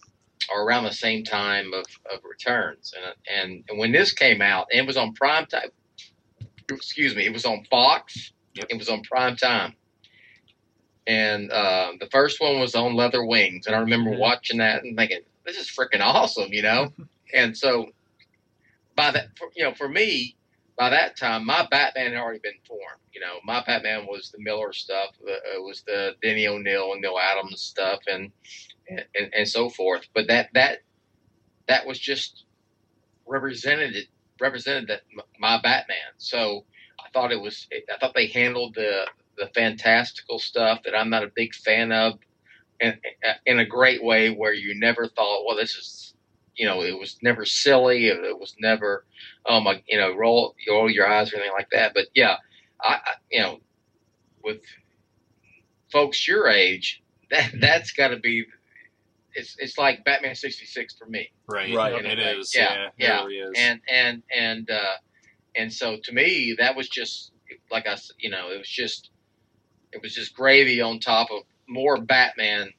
or 0.53 0.65
around 0.65 0.85
the 0.85 0.93
same 0.93 1.25
time 1.25 1.73
of, 1.73 1.85
of 2.13 2.21
returns 2.25 2.95
and, 2.97 3.15
and 3.53 3.65
and 3.69 3.79
when 3.79 3.93
this 3.93 4.13
came 4.13 4.41
out 4.41 4.67
and 4.71 4.81
it 4.81 4.87
was 4.87 4.97
on 4.97 5.13
prime 5.13 5.47
time 5.47 5.69
excuse 6.71 7.15
me 7.15 7.27
it 7.27 7.33
was 7.33 7.45
on 7.45 7.65
fox 7.71 8.33
Yep. 8.55 8.67
it 8.71 8.79
was 8.79 8.89
on 8.89 9.03
prime 9.03 9.37
time 9.37 9.75
and 11.07 11.51
uh, 11.53 11.93
the 12.01 12.09
first 12.13 12.41
one 12.41 12.61
was 12.61 12.75
on 12.75 12.95
leather 12.97 13.25
wings 13.25 13.67
and 13.67 13.77
i 13.77 13.81
remember 13.81 14.11
Mhm. 14.11 14.19
watching 14.19 14.59
that 14.59 14.83
and 14.85 14.97
thinking 14.97 15.21
this 15.47 15.59
is 15.59 15.71
freaking 15.71 16.01
awesome 16.03 16.53
you 16.53 16.63
know 16.63 16.93
and 17.35 17.57
so 17.57 17.87
by 18.97 19.11
that 19.13 19.29
for, 19.39 19.49
you 19.57 19.65
know 19.65 19.75
for 19.75 19.89
me 19.89 20.37
by 20.79 20.91
that 20.91 21.19
time 21.19 21.47
my 21.47 21.67
batman 21.71 22.13
had 22.13 22.21
already 22.21 22.41
been 22.43 22.53
formed 22.67 23.01
you 23.15 23.21
know 23.21 23.39
my 23.45 23.63
batman 23.67 24.07
was 24.07 24.31
the 24.33 24.39
miller 24.43 24.73
stuff 24.73 25.11
uh, 25.29 25.33
it 25.57 25.63
was 25.65 25.83
the 25.87 26.13
denny 26.23 26.47
o'neil 26.49 26.93
and 26.93 27.03
neal 27.03 27.19
adams 27.19 27.63
stuff 27.63 28.01
and 28.09 28.31
and, 28.89 29.05
and, 29.15 29.35
and 29.35 29.49
so 29.49 29.71
forth. 29.71 30.03
But 30.15 30.29
that 30.29 30.51
that 30.55 30.79
that 31.69 31.87
was 31.87 31.99
just 31.99 32.45
represented 33.27 33.95
represented 34.41 34.89
that 34.89 35.03
my 35.41 35.61
Batman. 35.63 35.97
So 36.19 36.67
I 37.01 37.11
thought 37.13 37.33
it 37.33 37.41
was. 37.41 37.69
I 37.73 37.99
thought 38.01 38.15
they 38.15 38.29
handled 38.29 38.75
the 38.77 39.07
the 39.41 39.49
fantastical 39.55 40.39
stuff 40.39 40.81
that 40.85 40.97
I'm 40.97 41.11
not 41.11 41.25
a 41.25 41.33
big 41.35 41.55
fan 41.55 41.93
of, 41.93 42.19
in, 42.81 42.99
in 43.47 43.59
a 43.59 43.67
great 43.67 44.05
way 44.05 44.31
where 44.31 44.55
you 44.55 44.79
never 44.79 45.07
thought, 45.09 45.45
well, 45.47 45.57
this 45.57 45.75
is, 45.77 46.15
you 46.57 46.67
know, 46.67 46.83
it 46.83 46.99
was 46.99 47.19
never 47.23 47.45
silly. 47.45 48.09
It, 48.09 48.19
it 48.25 48.39
was 48.39 48.55
never, 48.61 49.05
oh 49.47 49.61
my, 49.61 49.83
you 49.89 49.99
know, 49.99 50.15
roll 50.17 50.55
roll 50.69 50.91
your 50.91 51.09
eyes 51.09 51.33
or 51.33 51.37
anything 51.37 51.55
like 51.55 51.71
that. 51.73 51.93
But 51.95 52.07
yeah, 52.15 52.37
I, 52.83 52.95
I 52.95 53.01
you 53.31 53.43
know, 53.43 53.61
with 54.45 54.61
folks 55.93 56.27
your 56.29 56.49
age, 56.49 57.03
that 57.31 57.51
that's 57.61 57.93
got 57.93 58.09
to 58.09 58.19
be. 58.19 58.45
It's 59.35 59.57
it's 59.59 59.79
like 59.79 60.05
Batman 60.05 60.35
sixty 60.35 60.67
six 60.67 60.95
for 60.99 61.07
me. 61.07 61.31
Right. 61.47 61.75
Right. 61.75 62.05
It 62.05 62.19
is. 62.19 62.55
Yeah, 62.55 62.73
Yeah. 62.73 62.89
yeah. 62.99 63.21
It 63.21 63.25
really 63.25 63.37
is. 63.39 63.53
and 63.57 63.81
and 63.89 64.23
and 64.37 64.71
uh, 64.71 64.97
and 65.57 65.73
so 65.73 65.99
to 66.05 66.13
me 66.13 66.57
that 66.59 66.77
was 66.77 66.89
just 66.89 67.33
like 67.71 67.87
I 67.87 67.93
s- 67.93 68.13
you 68.19 68.31
know 68.31 68.51
it 68.51 68.59
was 68.59 68.69
just 68.69 69.10
it 69.93 70.03
was 70.03 70.15
just 70.15 70.35
gravy 70.35 70.81
on 70.81 71.01
top 71.01 71.31
of 71.31 71.43
more 71.69 72.01
Batman 72.01 72.73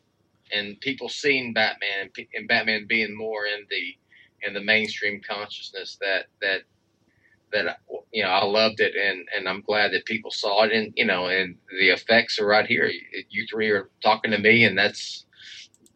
and 0.53 0.79
people 0.81 1.09
seeing 1.09 1.53
Batman 1.53 2.09
and, 2.17 2.27
and 2.33 2.47
Batman 2.47 2.85
being 2.87 3.15
more 3.15 3.45
in 3.45 3.65
the 3.69 3.95
in 4.47 4.53
the 4.53 4.61
mainstream 4.61 5.21
consciousness 5.27 5.97
that 6.01 6.25
that 6.41 6.61
that 7.51 7.79
you 8.11 8.23
know 8.23 8.29
I 8.29 8.43
loved 8.45 8.79
it 8.79 8.95
and 8.95 9.27
and 9.35 9.47
I'm 9.47 9.61
glad 9.61 9.91
that 9.93 10.05
people 10.05 10.31
saw 10.31 10.63
it 10.63 10.71
and 10.71 10.93
you 10.95 11.05
know 11.05 11.27
and 11.27 11.55
the 11.79 11.89
effects 11.89 12.39
are 12.39 12.47
right 12.47 12.65
here 12.65 12.85
you, 12.85 13.01
you 13.29 13.45
three 13.49 13.69
are 13.69 13.89
talking 14.01 14.31
to 14.31 14.37
me 14.37 14.63
and 14.63 14.77
that's 14.77 15.25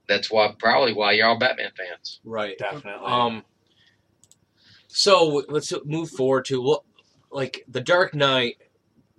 that's 0.07 0.29
why 0.29 0.53
probably 0.59 0.93
why 0.93 1.13
you're 1.13 1.27
all 1.27 1.39
Batman 1.39 1.71
fans 1.75 2.19
Right. 2.23 2.57
Definitely. 2.57 3.07
Um. 3.07 3.43
So 4.87 5.43
let's 5.49 5.73
move 5.85 6.09
forward 6.09 6.45
to 6.45 6.61
what, 6.61 6.83
like 7.31 7.63
the 7.67 7.81
Dark 7.81 8.13
Knight. 8.15 8.55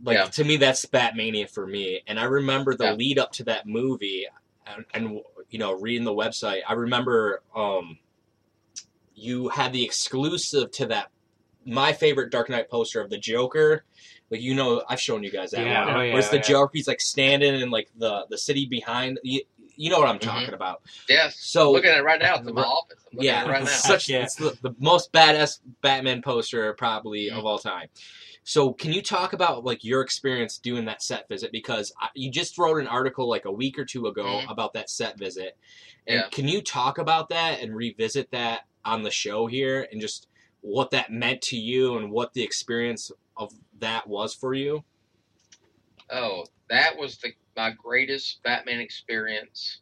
Like 0.02 0.18
Yeah. 0.18 0.24
to 0.26 0.44
me, 0.44 0.56
that's 0.58 0.84
Batmania 0.86 1.50
for 1.50 1.66
me, 1.66 2.02
and 2.06 2.20
I 2.20 2.24
remember 2.24 2.74
the 2.74 2.84
Yeah. 2.84 2.92
lead 2.94 3.18
up 3.18 3.32
to 3.32 3.44
that 3.44 3.66
movie, 3.66 4.26
and, 4.66 4.84
and 4.92 5.20
you 5.50 5.58
know, 5.58 5.72
reading 5.72 6.04
the 6.04 6.12
website. 6.14 6.60
I 6.68 6.74
remember 6.74 7.42
um, 7.54 7.98
you 9.14 9.48
had 9.48 9.72
the 9.72 9.84
exclusive 9.84 10.70
to 10.72 10.86
that. 10.86 11.10
My 11.64 11.92
favorite 11.92 12.30
Dark 12.30 12.48
Knight 12.48 12.68
poster 12.70 13.00
of 13.00 13.10
the 13.10 13.18
Joker. 13.18 13.84
Like 14.30 14.40
you 14.40 14.54
know, 14.54 14.82
I've 14.88 15.00
shown 15.00 15.22
you 15.22 15.30
guys 15.30 15.52
that 15.52 15.64
Yeah, 15.64 15.86
one. 15.86 15.96
oh, 15.96 16.00
yeah, 16.02 16.12
Where's 16.12 16.30
the 16.30 16.36
yeah. 16.36 16.42
Joker? 16.42 16.70
He's 16.74 16.88
like 16.88 17.00
standing 17.00 17.54
in 17.60 17.70
like 17.70 17.88
the 17.96 18.26
the 18.28 18.38
city 18.38 18.66
behind. 18.66 19.18
You, 19.22 19.40
you 19.76 19.90
know 19.90 19.98
what 19.98 20.08
I'm 20.08 20.18
Mhm. 20.18 20.22
talking 20.22 20.54
about. 20.54 20.82
yes 21.08 21.36
So 21.38 21.70
looking 21.72 21.90
at 21.90 21.98
it 21.98 22.02
right 22.02 22.18
now 22.20 22.36
it's 22.36 22.46
in 22.48 22.54
my 22.54 22.62
office 22.62 22.96
I'm 23.12 23.16
looking 23.18 23.26
yeah, 23.26 23.40
at 23.42 23.46
it 23.46 23.50
right 23.50 23.60
now 23.64 23.66
such 23.68 24.08
Yeah. 24.08 24.22
it's 24.22 24.34
the, 24.36 24.56
the 24.62 24.74
most 24.78 25.12
badass 25.12 25.60
Batman 25.82 26.22
poster 26.22 26.72
probably 26.74 27.30
of 27.30 27.44
all 27.44 27.58
time. 27.58 27.88
So, 28.48 28.72
can 28.72 28.92
you 28.92 29.02
talk 29.02 29.32
about 29.32 29.64
like 29.64 29.82
your 29.82 30.02
experience 30.02 30.56
doing 30.58 30.84
that 30.84 31.02
set 31.02 31.28
visit? 31.28 31.50
Because 31.50 31.92
I, 32.00 32.10
you 32.14 32.30
just 32.30 32.56
wrote 32.56 32.78
an 32.80 32.86
article 32.86 33.28
like 33.28 33.44
a 33.44 33.50
week 33.50 33.76
or 33.76 33.84
two 33.84 34.06
ago 34.06 34.44
Mhm. 34.44 34.46
about 34.46 34.72
that 34.74 34.88
set 34.88 35.18
visit, 35.18 35.58
and 36.06 36.14
Yeah. 36.14 36.30
can 36.30 36.46
you 36.46 36.62
talk 36.62 36.98
about 36.98 37.28
that 37.30 37.60
and 37.60 37.74
revisit 37.74 38.30
that 38.30 38.62
on 38.84 39.02
the 39.02 39.10
show 39.10 39.48
here, 39.48 39.88
and 39.90 40.00
just 40.00 40.28
what 40.60 40.92
that 40.92 41.10
meant 41.10 41.42
to 41.42 41.56
you 41.56 41.96
and 41.98 42.12
what 42.12 42.34
the 42.34 42.42
experience 42.44 43.10
of 43.36 43.52
that 43.80 44.06
was 44.08 44.32
for 44.32 44.54
you? 44.54 44.84
Oh, 46.10 46.44
that 46.68 46.96
was 46.96 47.18
the 47.18 47.34
my 47.56 47.70
greatest 47.70 48.42
Batman 48.42 48.80
experience 48.80 49.80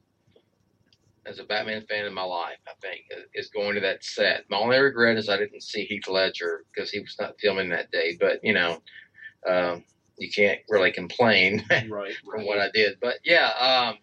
as 1.26 1.38
a 1.38 1.44
Batman 1.44 1.84
fan 1.88 2.04
in 2.06 2.14
my 2.14 2.22
life. 2.22 2.58
I 2.66 2.72
think 2.80 3.02
is 3.34 3.48
going 3.50 3.74
to 3.74 3.80
that 3.80 4.04
set. 4.04 4.44
My 4.50 4.58
only 4.58 4.78
regret 4.78 5.16
is 5.16 5.28
I 5.28 5.36
didn't 5.36 5.62
see 5.62 5.84
Heath 5.84 6.08
Ledger 6.08 6.64
because 6.74 6.90
he 6.90 7.00
was 7.00 7.16
not 7.20 7.34
filming 7.40 7.70
that 7.70 7.90
day. 7.90 8.16
But 8.18 8.40
you 8.42 8.52
know, 8.52 8.82
um, 9.48 9.84
you 10.18 10.30
can't 10.30 10.60
really 10.68 10.92
complain 10.92 11.64
Right, 11.88 12.14
from 12.24 12.46
what 12.46 12.58
I 12.58 12.70
did. 12.72 12.98
But 13.00 13.16
yeah, 13.24 13.48
um, 13.58 13.98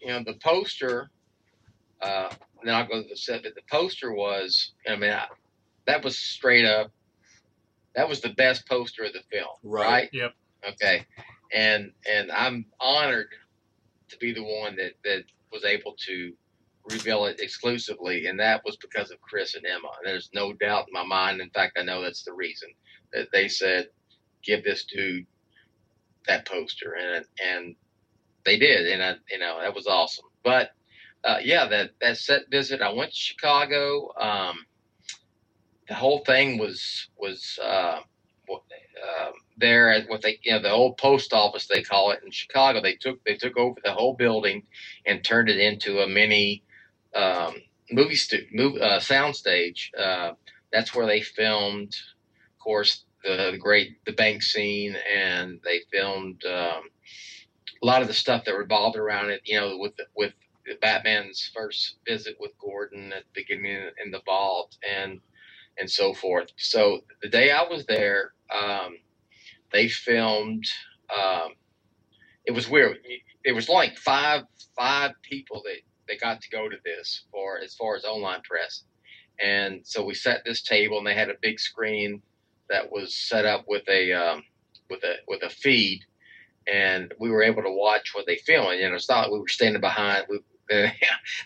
you 0.00 0.08
know, 0.08 0.22
the 0.24 0.34
poster. 0.34 1.10
Uh, 2.00 2.30
then 2.62 2.74
I'll 2.74 2.86
go 2.86 3.02
to 3.02 3.08
the 3.08 3.16
set. 3.16 3.42
But 3.42 3.54
the 3.54 3.62
poster 3.70 4.12
was, 4.12 4.72
I 4.88 4.96
mean, 4.96 5.10
I, 5.12 5.26
that 5.86 6.04
was 6.04 6.18
straight 6.18 6.64
up. 6.64 6.90
That 7.94 8.08
was 8.08 8.20
the 8.20 8.30
best 8.30 8.68
poster 8.68 9.04
of 9.04 9.12
the 9.14 9.22
film, 9.32 9.48
Right. 9.62 9.86
right? 9.88 10.08
Yep. 10.12 10.32
Okay, 10.70 11.06
and 11.54 11.92
and 12.10 12.30
I'm 12.32 12.66
honored 12.80 13.28
to 14.08 14.16
be 14.18 14.32
the 14.32 14.42
one 14.42 14.76
that 14.76 14.92
that 15.04 15.24
was 15.52 15.64
able 15.64 15.94
to 16.06 16.32
reveal 16.90 17.26
it 17.26 17.40
exclusively, 17.40 18.26
and 18.26 18.38
that 18.38 18.62
was 18.64 18.76
because 18.76 19.10
of 19.10 19.20
Chris 19.20 19.54
and 19.54 19.66
Emma. 19.66 19.88
There's 20.04 20.30
no 20.34 20.52
doubt 20.52 20.86
in 20.88 20.92
my 20.92 21.04
mind. 21.04 21.40
In 21.40 21.50
fact, 21.50 21.78
I 21.78 21.82
know 21.82 22.02
that's 22.02 22.24
the 22.24 22.32
reason 22.32 22.68
that 23.12 23.28
they 23.32 23.48
said, 23.48 23.88
"Give 24.42 24.62
this 24.62 24.84
dude 24.84 25.26
that 26.26 26.46
poster," 26.46 26.94
and 26.94 27.24
and 27.44 27.76
they 28.44 28.58
did, 28.58 28.86
and 28.86 29.02
I, 29.02 29.16
you 29.30 29.38
know 29.38 29.60
that 29.60 29.74
was 29.74 29.86
awesome. 29.86 30.26
But 30.44 30.70
uh, 31.24 31.38
yeah, 31.42 31.66
that 31.68 31.90
that 32.00 32.18
set 32.18 32.50
visit, 32.50 32.80
I 32.80 32.92
went 32.92 33.10
to 33.10 33.16
Chicago. 33.16 34.12
Um, 34.18 34.66
the 35.88 35.94
whole 35.94 36.20
thing 36.24 36.58
was 36.58 37.08
was 37.16 37.58
uh, 37.62 38.00
um 38.50 39.34
there 39.58 39.92
at 39.92 40.08
what 40.08 40.22
they 40.22 40.38
you 40.44 40.52
know 40.52 40.62
the 40.62 40.70
old 40.70 40.98
post 40.98 41.32
office 41.32 41.66
they 41.68 41.82
call 41.82 42.12
it 42.12 42.20
in 42.24 42.30
Chicago. 42.32 42.82
They 42.82 42.94
took 42.96 43.24
they 43.24 43.36
took 43.36 43.56
over 43.58 43.80
the 43.84 43.92
whole 43.94 44.14
building 44.14 44.64
and 45.06 45.24
turned 45.24 45.48
it 45.50 45.58
into 45.58 46.00
a 46.00 46.08
mini 46.08 46.62
um, 47.14 47.54
movie 47.90 48.16
stu- 48.16 48.46
move, 48.52 48.76
uh, 48.80 48.98
soundstage. 49.00 49.90
Uh, 49.98 50.32
that's 50.72 50.94
where 50.94 51.06
they 51.06 51.20
filmed, 51.22 51.94
of 52.44 52.64
course, 52.64 53.04
the, 53.24 53.50
the 53.52 53.58
great 53.58 54.04
the 54.06 54.12
bank 54.12 54.42
scene, 54.42 54.96
and 55.16 55.60
they 55.64 55.80
filmed 55.92 56.44
um, 56.46 56.82
a 57.82 57.86
lot 57.86 58.02
of 58.02 58.08
the 58.08 58.14
stuff 58.14 58.44
that 58.46 58.56
revolved 58.56 58.96
around 58.96 59.30
it. 59.30 59.42
You 59.44 59.60
know, 59.60 59.78
with 59.78 59.94
with 60.16 60.34
Batman's 60.80 61.50
first 61.54 61.96
visit 62.06 62.36
with 62.40 62.52
Gordon 62.60 63.12
at 63.12 63.24
the 63.24 63.42
beginning 63.42 63.90
in 64.04 64.12
the 64.12 64.22
vault, 64.26 64.76
and 64.88 65.20
and 65.78 65.90
so 65.90 66.14
forth. 66.14 66.50
So 66.58 67.00
the 67.22 67.28
day 67.28 67.50
I 67.52 67.62
was 67.64 67.86
there, 67.86 68.32
um, 68.54 68.96
they 69.72 69.88
filmed. 69.88 70.64
Um, 71.14 71.54
it 72.46 72.52
was 72.52 72.68
weird. 72.68 72.98
It 73.44 73.52
was 73.54 73.68
like 73.68 73.98
five 73.98 74.44
five 74.76 75.12
people 75.22 75.62
that 75.64 75.78
that 76.08 76.20
got 76.20 76.40
to 76.42 76.50
go 76.50 76.68
to 76.68 76.76
this 76.84 77.24
for 77.32 77.58
as 77.60 77.74
far 77.74 77.96
as 77.96 78.04
online 78.04 78.42
press, 78.42 78.84
and 79.42 79.82
so 79.84 80.04
we 80.04 80.14
set 80.14 80.42
this 80.44 80.62
table, 80.62 80.98
and 80.98 81.06
they 81.06 81.14
had 81.14 81.30
a 81.30 81.36
big 81.42 81.60
screen 81.60 82.22
that 82.70 82.90
was 82.92 83.14
set 83.16 83.46
up 83.46 83.64
with 83.68 83.88
a 83.88 84.12
um, 84.12 84.44
with 84.90 85.04
a 85.04 85.16
with 85.28 85.42
a 85.44 85.50
feed, 85.50 86.02
and 86.72 87.14
we 87.20 87.30
were 87.30 87.42
able 87.44 87.62
to 87.62 87.72
watch 87.72 88.12
what 88.14 88.26
they 88.26 88.36
filmed. 88.38 88.80
You 88.80 88.88
know, 88.90 88.96
it's 88.96 89.08
not 89.10 89.24
like 89.24 89.32
we 89.32 89.40
were 89.40 89.48
standing 89.48 89.80
behind. 89.82 90.26
We, 90.30 90.40
uh, 90.72 90.88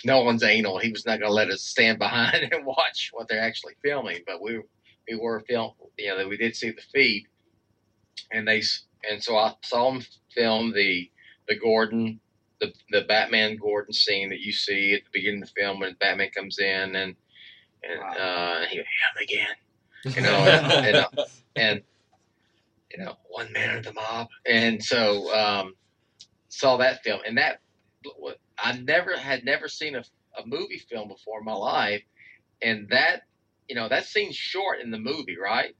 Nolan's 0.05 0.43
anal. 0.43 0.79
He 0.79 0.91
was 0.93 1.07
not 1.07 1.19
going 1.21 1.31
to 1.31 1.35
let 1.35 1.51
us 1.51 1.63
stand 1.63 1.99
behind 1.99 2.49
and 2.53 2.65
watch 2.65 3.11
what 3.13 3.29
they're 3.29 3.43
actually 3.43 3.75
filming, 3.83 4.21
but 4.27 4.43
we 4.43 4.61
we 5.09 5.17
were 5.17 5.41
film. 5.41 5.73
You 5.99 6.17
know, 6.17 6.29
we 6.29 6.37
did 6.37 6.57
see 6.57 6.71
the 6.71 6.83
feed, 6.93 7.25
and 8.33 8.47
they 8.47 8.59
s- 8.59 8.85
and 9.11 9.23
so 9.23 9.37
I 9.37 9.55
saw 9.63 9.93
them 9.93 10.03
film 10.35 10.73
the 10.73 11.11
the 11.49 11.59
Gordon, 11.59 12.21
the 12.61 12.73
the 12.91 13.03
Batman 13.03 13.57
Gordon 13.57 13.93
scene 13.93 14.29
that 14.31 14.41
you 14.41 14.53
see 14.53 14.95
at 14.95 15.05
the 15.05 15.11
beginning 15.13 15.43
of 15.43 15.49
the 15.49 15.61
film 15.61 15.81
when 15.81 15.97
Batman 16.01 16.31
comes 16.31 16.59
in 16.59 16.95
and 16.97 17.17
and 17.83 18.19
uh, 18.19 18.61
he 18.67 18.77
him 18.77 18.85
again, 19.23 19.55
you 20.17 20.23
know, 20.23 20.45
and, 20.45 20.87
and, 20.87 20.97
uh, 20.97 21.25
and 21.57 21.83
you 22.91 23.05
know 23.05 23.17
one 23.29 23.53
man 23.53 23.79
of 23.79 23.85
the 23.85 23.93
mob, 23.93 24.29
and 24.47 24.83
so 24.83 25.35
um, 25.35 25.75
saw 26.49 26.77
that 26.77 27.03
film, 27.03 27.21
and 27.27 27.39
that 27.39 27.61
I 28.63 28.73
never 28.79 29.17
had 29.17 29.45
never 29.45 29.69
seen 29.69 29.95
a, 29.95 30.05
a 30.39 30.47
movie 30.47 30.83
film 30.91 31.09
before 31.09 31.41
in 31.41 31.45
my 31.45 31.55
life, 31.55 32.03
and 32.63 32.89
that 32.91 33.23
you 33.69 33.75
know 33.75 33.89
that 33.89 34.05
scene's 34.07 34.37
short 34.37 34.81
in 34.81 34.91
the 34.91 34.99
movie, 34.99 35.37
right? 35.39 35.75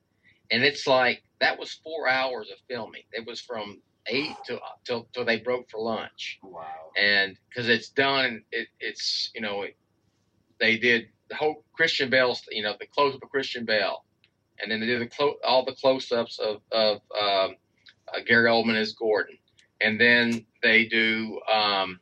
And 0.51 0.65
it's 0.65 0.87
like 0.87 1.23
that 1.41 1.59
was 1.59 1.73
four 1.85 2.09
hours 2.09 2.51
of 2.51 2.59
filming. 2.69 3.03
It 3.13 3.27
was 3.27 3.41
from 3.41 3.81
eight 4.07 4.35
to 4.47 4.59
till 4.85 5.09
till 5.13 5.25
they 5.25 5.39
broke 5.39 5.71
for 5.71 5.81
lunch, 5.81 6.39
wow. 6.43 6.65
and 6.99 7.37
because 7.49 7.69
it's 7.69 7.91
done, 7.91 8.43
it, 8.51 8.69
it's 8.81 9.31
you 9.35 9.41
know 9.41 9.65
they 10.59 10.79
did 10.79 11.09
the 11.29 11.37
whole 11.37 11.65
Christian 11.73 12.11
Bale's 12.11 12.43
you 12.51 12.63
know 12.63 12.75
the 12.79 12.87
close 12.87 13.15
up 13.15 13.23
of 13.23 13.31
Christian 13.31 13.65
Bale, 13.65 14.05
and 14.59 14.71
then 14.71 14.81
they 14.81 14.87
did 14.87 15.01
the 15.01 15.07
clo- 15.07 15.39
all 15.45 15.65
the 15.65 15.77
close 15.81 16.11
ups 16.13 16.39
of 16.39 16.61
of 16.73 16.97
um, 17.19 17.57
uh, 18.13 18.21
Gary 18.27 18.51
Oldman 18.51 18.77
as 18.77 18.93
Gordon, 18.93 19.39
and 19.81 20.01
then 20.01 20.47
they 20.63 20.87
do 20.87 21.41
um, 21.53 22.01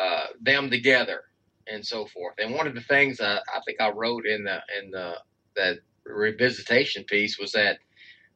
uh, 0.00 0.26
them 0.40 0.70
together 0.70 1.22
and 1.68 1.86
so 1.86 2.06
forth. 2.06 2.34
And 2.38 2.54
one 2.54 2.66
of 2.66 2.74
the 2.74 2.80
things 2.82 3.20
I, 3.20 3.36
I 3.36 3.60
think 3.66 3.80
I 3.80 3.90
wrote 3.90 4.26
in 4.26 4.44
the 4.44 4.60
in 4.82 4.90
the 4.90 5.14
that 5.56 5.78
revisitation 6.08 7.06
piece 7.06 7.38
was 7.38 7.52
that 7.52 7.78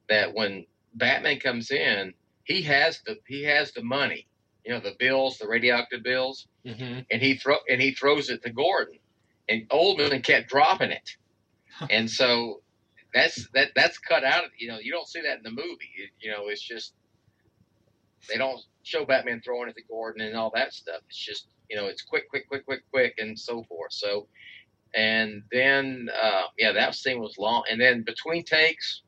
that 0.08 0.34
when 0.34 0.66
Batman 0.94 1.40
comes 1.40 1.70
in, 1.70 2.14
he 2.44 2.62
has 2.62 3.00
the 3.06 3.16
he 3.28 3.44
has 3.44 3.72
the 3.72 3.82
money, 3.84 4.26
you 4.64 4.72
know, 4.72 4.80
the 4.80 4.96
bills, 4.98 5.38
the 5.38 5.48
radioactive 5.48 6.02
bills, 6.02 6.48
hmm 6.66 7.00
and 7.10 7.22
he 7.22 7.36
throw 7.36 7.58
and 7.68 7.80
he 7.82 7.92
throws 7.92 8.30
it 8.30 8.42
to 8.44 8.50
Gordon, 8.52 8.98
and 9.48 9.68
Oldman 9.70 10.24
kept 10.24 10.48
dropping 10.50 10.90
it, 10.92 11.10
and 11.90 12.10
so 12.10 12.62
that's 13.14 13.48
that 13.54 13.70
that's 13.76 13.98
cut 13.98 14.24
out. 14.24 14.44
You 14.58 14.68
know, 14.68 14.78
you 14.80 14.92
don't 14.92 15.08
see 15.08 15.22
that 15.22 15.38
in 15.38 15.42
the 15.44 15.50
movie. 15.50 15.90
It- 15.96 16.10
you 16.20 16.30
know, 16.32 16.48
it's 16.48 16.62
just 16.62 16.94
they 18.28 18.38
don't 18.38 18.60
show 18.82 19.04
Batman 19.04 19.40
throwing 19.44 19.68
at 19.68 19.74
the 19.74 19.82
Gordon 19.88 20.22
and 20.22 20.36
all 20.36 20.50
that 20.54 20.72
stuff. 20.72 21.02
It's 21.08 21.18
just 21.18 21.48
you 21.70 21.76
know, 21.76 21.86
it's 21.86 22.02
quick, 22.02 22.28
quick, 22.28 22.48
quick, 22.48 22.66
quick, 22.66 22.82
quick, 22.90 23.14
and 23.18 23.38
so 23.38 23.62
forth. 23.64 23.92
So, 23.92 24.26
and 24.94 25.44
then 25.52 26.08
uh, 26.20 26.42
yeah, 26.58 26.72
that 26.72 26.96
scene 26.96 27.20
was 27.20 27.38
long. 27.38 27.62
And 27.70 27.80
then 27.80 28.02
between 28.02 28.44
takes, 28.44 29.02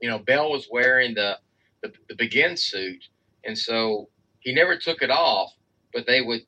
you 0.00 0.08
know, 0.08 0.18
Bale 0.18 0.50
was 0.50 0.68
wearing 0.70 1.14
the 1.14 1.38
the, 1.82 1.92
the 2.08 2.14
Begins 2.14 2.62
suit, 2.62 3.08
and 3.44 3.56
so 3.56 4.08
he 4.40 4.54
never 4.54 4.76
took 4.76 5.02
it 5.02 5.10
off. 5.10 5.52
But 5.92 6.06
they 6.06 6.20
would 6.20 6.42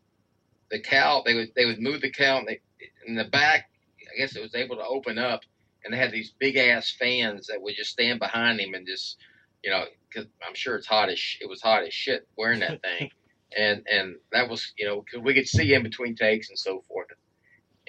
the 0.71 0.81
cow 0.81 1.23
they 1.25 1.35
would 1.35 1.49
they 1.57 1.65
would 1.65 1.81
move 1.81 2.03
the 2.03 2.11
cow 2.11 2.39
and 2.39 2.47
they, 2.47 2.61
in 3.07 3.15
the 3.15 3.25
back. 3.25 3.71
I 4.15 4.19
guess 4.19 4.37
it 4.37 4.43
was 4.43 4.55
able 4.55 4.77
to 4.77 4.85
open 4.85 5.19
up, 5.19 5.41
and 5.85 5.93
they 5.93 5.99
had 5.99 6.13
these 6.13 6.33
big 6.39 6.57
ass 6.57 6.95
fans 6.99 7.47
that 7.49 7.61
would 7.61 7.75
just 7.75 7.91
stand 7.91 8.21
behind 8.21 8.61
him 8.61 8.75
and 8.75 8.87
just 8.87 9.17
you 9.63 9.71
know 9.71 9.85
because 10.15 10.31
I'm 10.47 10.55
sure 10.55 10.77
it's 10.77 10.87
hot 10.87 11.11
as 11.11 11.19
sh- 11.19 11.39
it 11.43 11.49
was 11.51 11.63
hot 11.63 11.85
as 11.85 11.95
shit 11.95 12.29
wearing 12.39 12.61
that 12.61 12.83
thing, 12.83 13.11
and 13.59 13.85
and 13.91 14.17
that 14.33 14.49
was 14.49 14.73
you 14.79 14.87
know 14.87 15.03
because 15.03 15.25
we 15.25 15.35
could 15.35 15.49
see 15.49 15.75
in 15.75 15.83
between 15.83 16.17
takes 16.17 16.51
and 16.51 16.59
so 16.59 16.83
forth, 16.89 17.09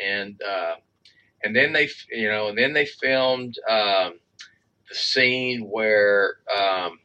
and 0.03 0.41
uh, 0.43 0.75
and 1.43 1.55
then 1.55 1.73
they 1.73 1.89
you 2.11 2.29
know 2.29 2.49
and 2.49 2.57
then 2.57 2.73
they 2.73 2.85
filmed 2.85 3.55
um, 3.69 4.19
the 4.89 4.95
scene 4.95 5.61
where 5.71 6.35
um, 6.57 6.99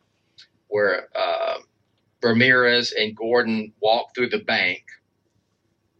where 0.68 1.08
uh, 1.16 1.58
Ramirez 2.22 2.92
and 2.92 3.16
Gordon 3.16 3.72
walk 3.82 4.14
through 4.14 4.30
the 4.30 4.40
bank, 4.40 4.84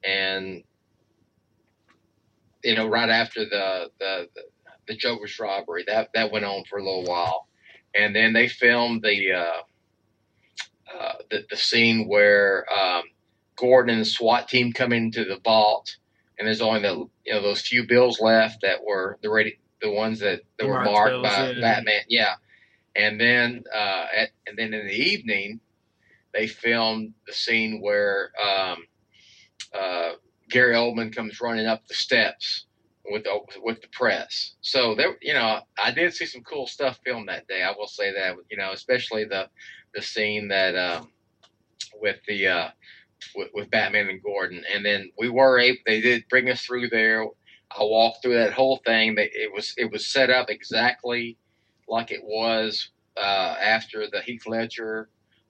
and 0.05 0.63
you 2.65 2.77
know 2.77 2.89
right 2.89 3.11
after 3.11 3.45
the 3.45 3.91
the 4.01 4.29
the, 4.35 4.43
the 4.89 4.97
Joker's 4.97 5.39
robbery. 5.41 5.85
That 5.87 6.11
that 6.15 6.33
went 6.33 6.47
on 6.47 6.65
for 6.71 6.79
a 6.79 6.85
little 6.85 7.05
while, 7.05 7.49
and 7.95 8.15
then 8.15 8.33
they 8.33 8.49
filmed 8.49 9.03
the 9.03 9.33
uh, 9.33 9.63
uh, 10.99 11.13
the, 11.31 11.47
the 11.51 11.57
scene 11.57 12.09
where 12.09 12.67
um, 12.73 13.03
Gordon 13.57 13.95
and 13.95 14.01
the 14.01 14.07
SWAT 14.07 14.49
team 14.49 14.73
come 14.73 14.93
into 14.93 15.25
the 15.25 15.39
vault, 15.45 15.97
and 16.39 16.47
there's 16.47 16.61
only 16.61 16.81
the 16.81 17.09
you 17.25 17.33
know 17.33 17.43
those 17.43 17.63
few 17.63 17.87
bills 17.87 18.21
left 18.21 18.63
that 18.63 18.85
were 18.85 19.19
the 19.23 19.31
ready 19.31 19.59
the 19.81 19.91
ones 19.91 20.21
that, 20.21 20.43
that 20.59 20.65
The 20.65 20.67
were 20.67 20.85
marked 20.85 21.11
bills, 21.11 21.23
by 21.23 21.51
yeah. 21.53 21.61
Batman, 21.61 22.03
yeah. 22.09 22.35
And 22.97 23.21
then 23.21 23.65
uh, 23.75 24.07
at, 24.15 24.31
and 24.47 24.59
then 24.59 24.75
in 24.75 24.87
the 24.87 24.95
evening, 24.95 25.61
they 26.35 26.47
filmed 26.47 27.15
the 27.27 27.33
scene 27.33 27.81
where 27.81 28.33
um, 28.45 28.85
uh, 29.79 30.11
Gary 30.51 30.75
Oldman 30.75 31.15
comes 31.15 31.41
running 31.41 31.67
up 31.67 31.87
the 31.87 31.95
steps 31.95 32.67
with 33.05 33.25
the, 33.25 33.41
with 33.63 33.81
the 33.81 33.89
press. 33.89 34.55
So 34.61 34.95
there, 34.95 35.17
you 35.23 35.35
know, 35.35 35.61
I 35.83 35.91
did 35.91 36.15
see 36.15 36.27
some 36.27 36.43
cool 36.43 36.67
stuff 36.67 37.01
filmed 37.05 37.29
that 37.29 37.49
day. 37.49 37.63
I 37.63 37.73
will 37.77 37.89
say 37.89 38.13
that, 38.13 38.37
you 38.51 38.57
know, 38.57 38.73
especially 38.73 39.25
the 39.25 39.49
the 39.95 40.03
scene 40.03 40.49
that 40.49 40.77
um, 40.77 41.11
with 42.01 42.19
the 42.29 42.47
uh, 42.47 42.69
with, 43.35 43.49
with 43.55 43.71
Batman 43.71 44.09
and 44.09 44.23
Gordon, 44.23 44.63
and 44.73 44.85
then 44.85 45.11
we 45.19 45.29
were 45.29 45.59
able. 45.59 45.79
They 45.87 46.01
did 46.01 46.29
bring 46.29 46.49
us 46.51 46.63
through 46.63 46.89
there. 46.91 47.25
I 47.25 47.83
walked 47.83 48.23
through 48.23 48.35
that 48.35 48.53
whole 48.53 48.81
thing. 48.85 49.15
They, 49.15 49.31
it 49.33 49.53
was 49.53 49.75
it 49.77 49.91
was 49.91 50.07
set 50.07 50.31
up 50.31 50.51
exactly 50.51 51.39
like 51.89 52.11
it 52.13 52.23
was 52.23 52.91
uh, 53.17 53.57
after 53.61 54.07
the 54.11 54.21
Heath 54.23 54.47
Ledger, 54.47 55.09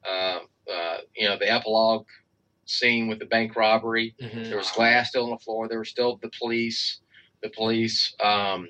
uh, 0.08 0.40
uh, 0.72 0.96
you 1.14 1.28
know, 1.28 1.36
the 1.38 1.50
epilogue 1.50 2.06
scene 2.64 3.08
with 3.08 3.18
the 3.18 3.26
bank 3.26 3.56
robbery. 3.56 4.14
There 4.44 4.56
was 4.56 4.70
glass 4.70 5.10
still 5.10 5.24
on 5.24 5.30
the 5.30 5.38
floor. 5.38 5.68
There 5.68 5.78
were 5.78 5.84
still 5.84 6.18
the 6.22 6.30
police, 6.38 7.00
the 7.42 7.50
police 7.50 8.14
um, 8.22 8.68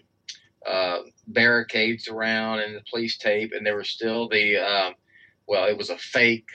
uh, 0.66 0.98
barricades 1.26 2.08
around, 2.08 2.60
and 2.60 2.76
the 2.76 2.82
police 2.90 3.18
tape, 3.18 3.52
and 3.54 3.66
there 3.66 3.76
was 3.76 3.88
still 3.88 4.28
the 4.28 4.56
um, 4.56 4.94
well, 5.46 5.66
it 5.66 5.76
was 5.76 5.90
a 5.90 5.98
fake 5.98 6.48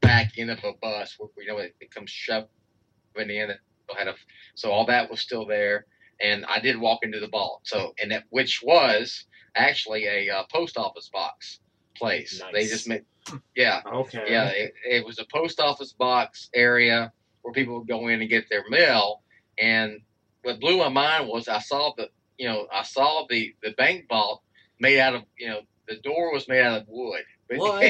back 0.00 0.32
end 0.36 0.50
of 0.50 0.58
a 0.64 0.72
bus 0.80 1.16
where 1.18 1.30
you 1.38 1.46
know 1.46 1.58
it, 1.58 1.74
it 1.80 1.90
comes 1.94 2.10
shoving 2.10 2.48
in. 3.16 3.50
It 3.50 3.58
had 3.96 4.08
a 4.08 4.14
so 4.54 4.70
all 4.70 4.86
that 4.86 5.10
was 5.10 5.20
still 5.20 5.46
there, 5.46 5.86
and 6.20 6.44
I 6.46 6.60
did 6.60 6.78
walk 6.78 7.00
into 7.02 7.20
the 7.20 7.28
vault. 7.28 7.60
So 7.64 7.94
and 8.00 8.10
that 8.10 8.24
which 8.30 8.62
was 8.62 9.24
actually 9.54 10.06
a 10.06 10.30
uh, 10.30 10.44
post 10.52 10.76
office 10.76 11.10
box 11.12 11.60
place. 11.96 12.42
They 12.52 12.66
just 12.66 12.88
made 12.88 13.04
yeah 13.54 13.82
Okay. 13.86 14.24
yeah, 14.28 14.48
it, 14.48 14.74
it 14.84 15.06
was 15.06 15.18
a 15.18 15.24
post 15.32 15.60
office 15.60 15.92
box 15.92 16.50
area 16.54 17.12
where 17.42 17.52
people 17.52 17.78
would 17.78 17.88
go 17.88 18.08
in 18.08 18.20
and 18.20 18.30
get 18.30 18.48
their 18.50 18.64
mail. 18.68 19.22
And 19.58 20.00
what 20.42 20.60
blew 20.60 20.78
my 20.78 20.88
mind 20.88 21.28
was 21.28 21.48
I 21.48 21.58
saw 21.60 21.92
the, 21.96 22.08
you 22.38 22.48
know, 22.48 22.66
I 22.72 22.82
saw 22.82 23.26
the 23.28 23.54
the 23.62 23.70
bank 23.72 24.06
vault 24.08 24.42
made 24.80 24.98
out 25.00 25.14
of, 25.14 25.22
you 25.38 25.48
know, 25.48 25.60
the 25.88 25.96
door 25.96 26.32
was 26.32 26.48
made 26.48 26.62
out 26.62 26.82
of 26.82 26.88
wood. 26.88 27.22
What? 27.54 27.84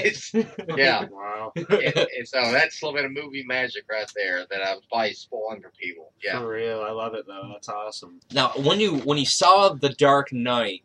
yeah, 0.77 1.05
Wow. 1.13 1.53
and, 1.55 1.71
and 1.71 2.27
so 2.27 2.41
that's 2.51 2.83
a 2.83 2.85
little 2.85 2.97
bit 2.97 3.05
of 3.05 3.13
movie 3.13 3.45
magic 3.45 3.85
right 3.89 4.11
there 4.17 4.45
that 4.51 4.61
I 4.61 4.75
was 4.75 4.83
probably 4.91 5.13
spoiling 5.13 5.61
for 5.63 5.71
people. 5.81 6.11
Yeah. 6.21 6.41
For 6.41 6.49
real. 6.49 6.81
I 6.83 6.91
love 6.91 7.15
it 7.15 7.29
though. 7.29 7.49
That's 7.53 7.69
awesome. 7.69 8.19
Now, 8.33 8.49
when 8.57 8.81
you 8.81 8.97
when 8.99 9.19
you 9.19 9.27
saw 9.27 9.69
The 9.69 9.91
Dark 9.91 10.33
Knight 10.33 10.83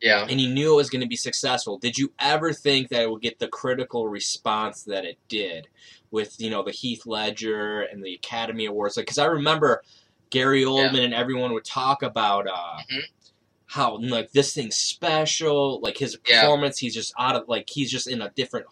Yeah. 0.00 0.26
and 0.30 0.40
you 0.40 0.48
knew 0.48 0.72
it 0.72 0.76
was 0.76 0.88
going 0.88 1.02
to 1.02 1.06
be 1.08 1.16
successful, 1.16 1.76
did 1.76 1.98
you 1.98 2.10
ever 2.18 2.54
think 2.54 2.88
that 2.88 3.02
it 3.02 3.10
would 3.10 3.20
get 3.20 3.38
the 3.38 3.48
critical 3.48 4.08
response 4.08 4.84
that 4.84 5.04
it 5.04 5.18
did 5.28 5.68
with 6.10 6.40
you 6.40 6.48
know 6.48 6.62
the 6.62 6.70
Heath 6.70 7.04
Ledger 7.04 7.82
and 7.82 8.02
the 8.02 8.14
Academy 8.14 8.64
Awards? 8.64 8.96
Like, 8.96 9.04
because 9.04 9.18
I 9.18 9.26
remember 9.26 9.82
Gary 10.36 10.64
Oldman 10.64 11.04
and 11.04 11.14
everyone 11.14 11.52
would 11.54 11.64
talk 11.64 12.02
about 12.02 12.46
uh, 12.46 12.78
Mhm. 12.90 13.02
how 13.66 13.96
like 13.98 14.32
this 14.32 14.52
thing's 14.54 14.76
special, 14.76 15.80
like 15.80 15.96
his 15.96 16.18
Yeah. 16.28 16.42
performance. 16.42 16.78
He's 16.78 16.94
just 16.94 17.14
out 17.18 17.36
of 17.36 17.48
like 17.48 17.70
he's 17.70 17.90
just 17.90 18.06
in 18.06 18.20
a 18.20 18.28
different, 18.30 18.66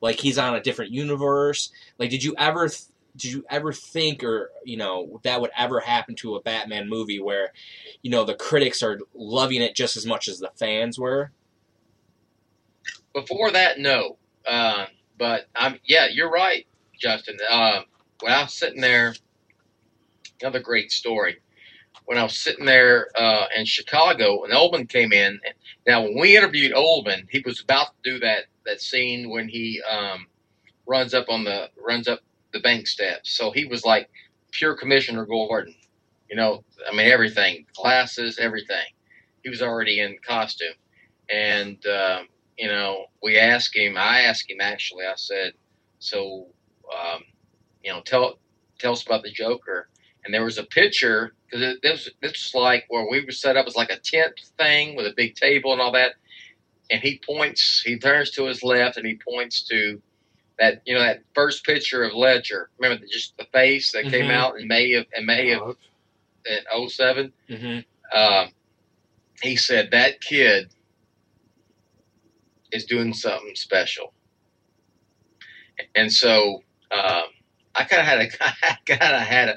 like 0.00 0.18
he's 0.20 0.38
on 0.38 0.54
a 0.54 0.60
different 0.62 0.90
universe. 0.90 1.70
Like, 1.98 2.08
did 2.10 2.24
you 2.24 2.34
ever? 2.38 2.68
Th- 2.68 2.82
did 3.14 3.30
you 3.30 3.44
ever 3.50 3.74
think, 3.74 4.24
or 4.24 4.50
you 4.64 4.78
know, 4.78 5.20
that 5.22 5.38
would 5.38 5.50
ever 5.54 5.80
happen 5.80 6.14
to 6.14 6.36
a 6.36 6.40
Batman 6.40 6.88
movie 6.88 7.20
where, 7.20 7.52
you 8.00 8.10
know, 8.10 8.24
the 8.24 8.34
critics 8.34 8.82
are 8.82 8.98
loving 9.14 9.60
it 9.60 9.74
just 9.76 9.98
as 9.98 10.06
much 10.06 10.28
as 10.28 10.38
the 10.38 10.50
fans 10.56 10.98
were? 10.98 11.30
Before 13.12 13.50
that, 13.50 13.78
no. 13.78 14.16
Um, 14.46 14.86
but 15.18 15.46
I'm 15.54 15.78
yeah, 15.84 16.06
you're 16.10 16.30
right, 16.30 16.66
Justin. 16.98 17.36
Um, 17.50 17.84
when 18.20 18.32
I 18.32 18.42
was 18.44 18.54
sitting 18.54 18.80
there, 18.80 19.14
another 20.42 20.60
great 20.60 20.92
story. 20.92 21.38
When 22.06 22.18
I 22.18 22.24
was 22.24 22.38
sitting 22.38 22.66
there 22.66 23.08
uh, 23.16 23.46
in 23.56 23.64
Chicago, 23.66 24.44
and 24.44 24.52
Oldman 24.52 24.88
came 24.88 25.12
in. 25.12 25.40
Now, 25.86 26.02
when 26.02 26.18
we 26.18 26.36
interviewed 26.36 26.72
Oldman, 26.72 27.26
he 27.30 27.42
was 27.44 27.60
about 27.60 27.88
to 28.04 28.12
do 28.12 28.18
that 28.20 28.44
that 28.66 28.80
scene 28.80 29.30
when 29.30 29.48
he 29.48 29.82
um, 29.90 30.26
runs 30.86 31.14
up 31.14 31.26
on 31.28 31.44
the 31.44 31.70
runs 31.78 32.08
up 32.08 32.20
the 32.52 32.60
bank 32.60 32.86
steps. 32.86 33.36
So 33.36 33.50
he 33.50 33.64
was 33.64 33.84
like 33.84 34.10
pure 34.52 34.76
Commissioner 34.76 35.26
Gordon. 35.26 35.74
You 36.30 36.36
know, 36.36 36.64
I 36.90 36.94
mean 36.96 37.08
everything, 37.08 37.66
glasses, 37.76 38.38
everything. 38.38 38.86
He 39.42 39.50
was 39.50 39.62
already 39.62 40.00
in 40.00 40.16
costume, 40.26 40.74
and 41.30 41.84
um, 41.86 42.28
you 42.58 42.68
know, 42.68 43.06
we 43.22 43.38
asked 43.38 43.76
him. 43.76 43.96
I 43.96 44.22
asked 44.22 44.50
him 44.50 44.60
actually. 44.60 45.04
I 45.06 45.14
said, 45.16 45.52
"So, 45.98 46.48
um, 46.92 47.22
you 47.84 47.92
know, 47.92 48.02
tell 48.02 48.38
tell 48.78 48.92
us 48.92 49.04
about 49.04 49.22
the 49.22 49.32
Joker." 49.32 49.88
And 50.24 50.32
there 50.32 50.44
was 50.44 50.58
a 50.58 50.62
picture 50.64 51.34
because 51.50 51.78
this 51.82 52.08
this 52.20 52.32
was 52.32 52.52
like 52.54 52.84
where 52.88 53.06
we 53.10 53.24
were 53.24 53.32
set 53.32 53.56
up 53.56 53.64
was 53.66 53.76
like 53.76 53.90
a 53.90 53.98
tent 53.98 54.34
thing 54.58 54.94
with 54.96 55.06
a 55.06 55.14
big 55.16 55.34
table 55.34 55.72
and 55.72 55.80
all 55.80 55.92
that. 55.92 56.12
And 56.90 57.00
he 57.00 57.20
points. 57.26 57.82
He 57.84 57.98
turns 57.98 58.30
to 58.32 58.44
his 58.46 58.62
left 58.62 58.96
and 58.98 59.06
he 59.06 59.16
points 59.28 59.62
to 59.68 60.00
that 60.58 60.82
you 60.84 60.94
know 60.94 61.00
that 61.00 61.22
first 61.34 61.64
picture 61.64 62.04
of 62.04 62.12
Ledger. 62.14 62.70
Remember 62.78 63.02
the, 63.04 63.10
just 63.10 63.36
the 63.36 63.46
face 63.52 63.90
that 63.92 64.04
came 64.04 64.26
Mhm. 64.26 64.30
out 64.32 64.60
in 64.60 64.68
May 64.68 64.92
of 64.92 65.06
in 65.16 65.26
May 65.26 65.52
of 65.54 65.76
in 66.46 66.88
07? 66.88 67.32
Mm-hmm. 67.48 68.18
um, 68.18 68.48
he 69.42 69.56
said 69.56 69.90
that 69.90 70.20
kid 70.20 70.68
is 72.70 72.84
doing 72.84 73.12
something 73.12 73.54
special, 73.54 74.12
and 75.94 76.12
so 76.12 76.62
um, 76.90 77.24
I 77.74 77.84
kind 77.84 78.00
of 78.00 78.06
had 78.06 78.20
a 78.20 78.28
kind 78.86 79.14
of 79.16 79.22
had 79.22 79.48
a 79.50 79.56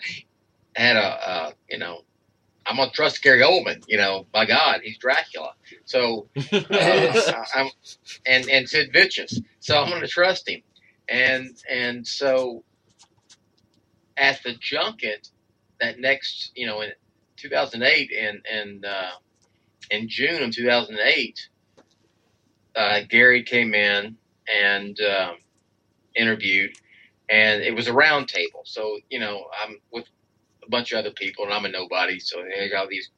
had 0.76 0.96
a 0.96 1.30
uh, 1.30 1.52
you 1.70 1.78
know 1.78 2.02
I'm 2.66 2.78
gonna 2.78 2.92
trust 2.92 3.22
Gary 3.22 3.42
Oldman. 3.42 3.84
You 3.88 3.98
know, 3.98 4.26
by 4.32 4.46
God, 4.46 4.82
he's 4.84 4.98
Dracula. 4.98 5.54
So 5.86 6.28
uh, 6.52 7.44
I'm, 7.56 7.70
and 8.26 8.50
and 8.50 8.68
Sid 8.68 8.92
Vicious. 8.92 9.40
So 9.60 9.80
I'm 9.82 9.90
gonna 9.90 10.08
trust 10.08 10.50
him, 10.50 10.62
and 11.08 11.52
and 11.70 12.06
so 12.06 12.64
at 14.18 14.42
the 14.44 14.54
junket 14.54 15.30
that 15.80 16.00
next 16.00 16.52
you 16.56 16.66
know 16.66 16.82
in 16.82 16.92
2008 17.38 18.12
and 18.18 18.46
and 18.52 18.86
uh, 18.86 19.12
in 19.92 20.10
June 20.10 20.42
of 20.42 20.52
2008, 20.52 21.50
uh, 22.76 23.00
Gary 23.08 23.44
came 23.44 23.76
in 23.76 24.18
and 24.52 25.00
um, 25.02 25.36
interviewed, 26.16 26.72
and 27.30 27.62
it 27.62 27.76
was 27.76 27.88
a 27.88 27.94
round 27.94 28.28
table. 28.28 28.62
So 28.66 28.98
you 29.10 29.20
know 29.20 29.46
I'm 29.64 29.80
with 29.92 30.06
a 30.66 30.70
bunch 30.70 30.92
of 30.92 31.00
other 31.00 31.12
people, 31.12 31.46
and 31.46 31.54
I'm 31.54 31.66
a 31.66 31.70
nobody. 31.70 32.20
So 32.20 32.38
they 32.44 32.70
got 32.70 32.84
all 32.84 32.90
these 32.90 33.12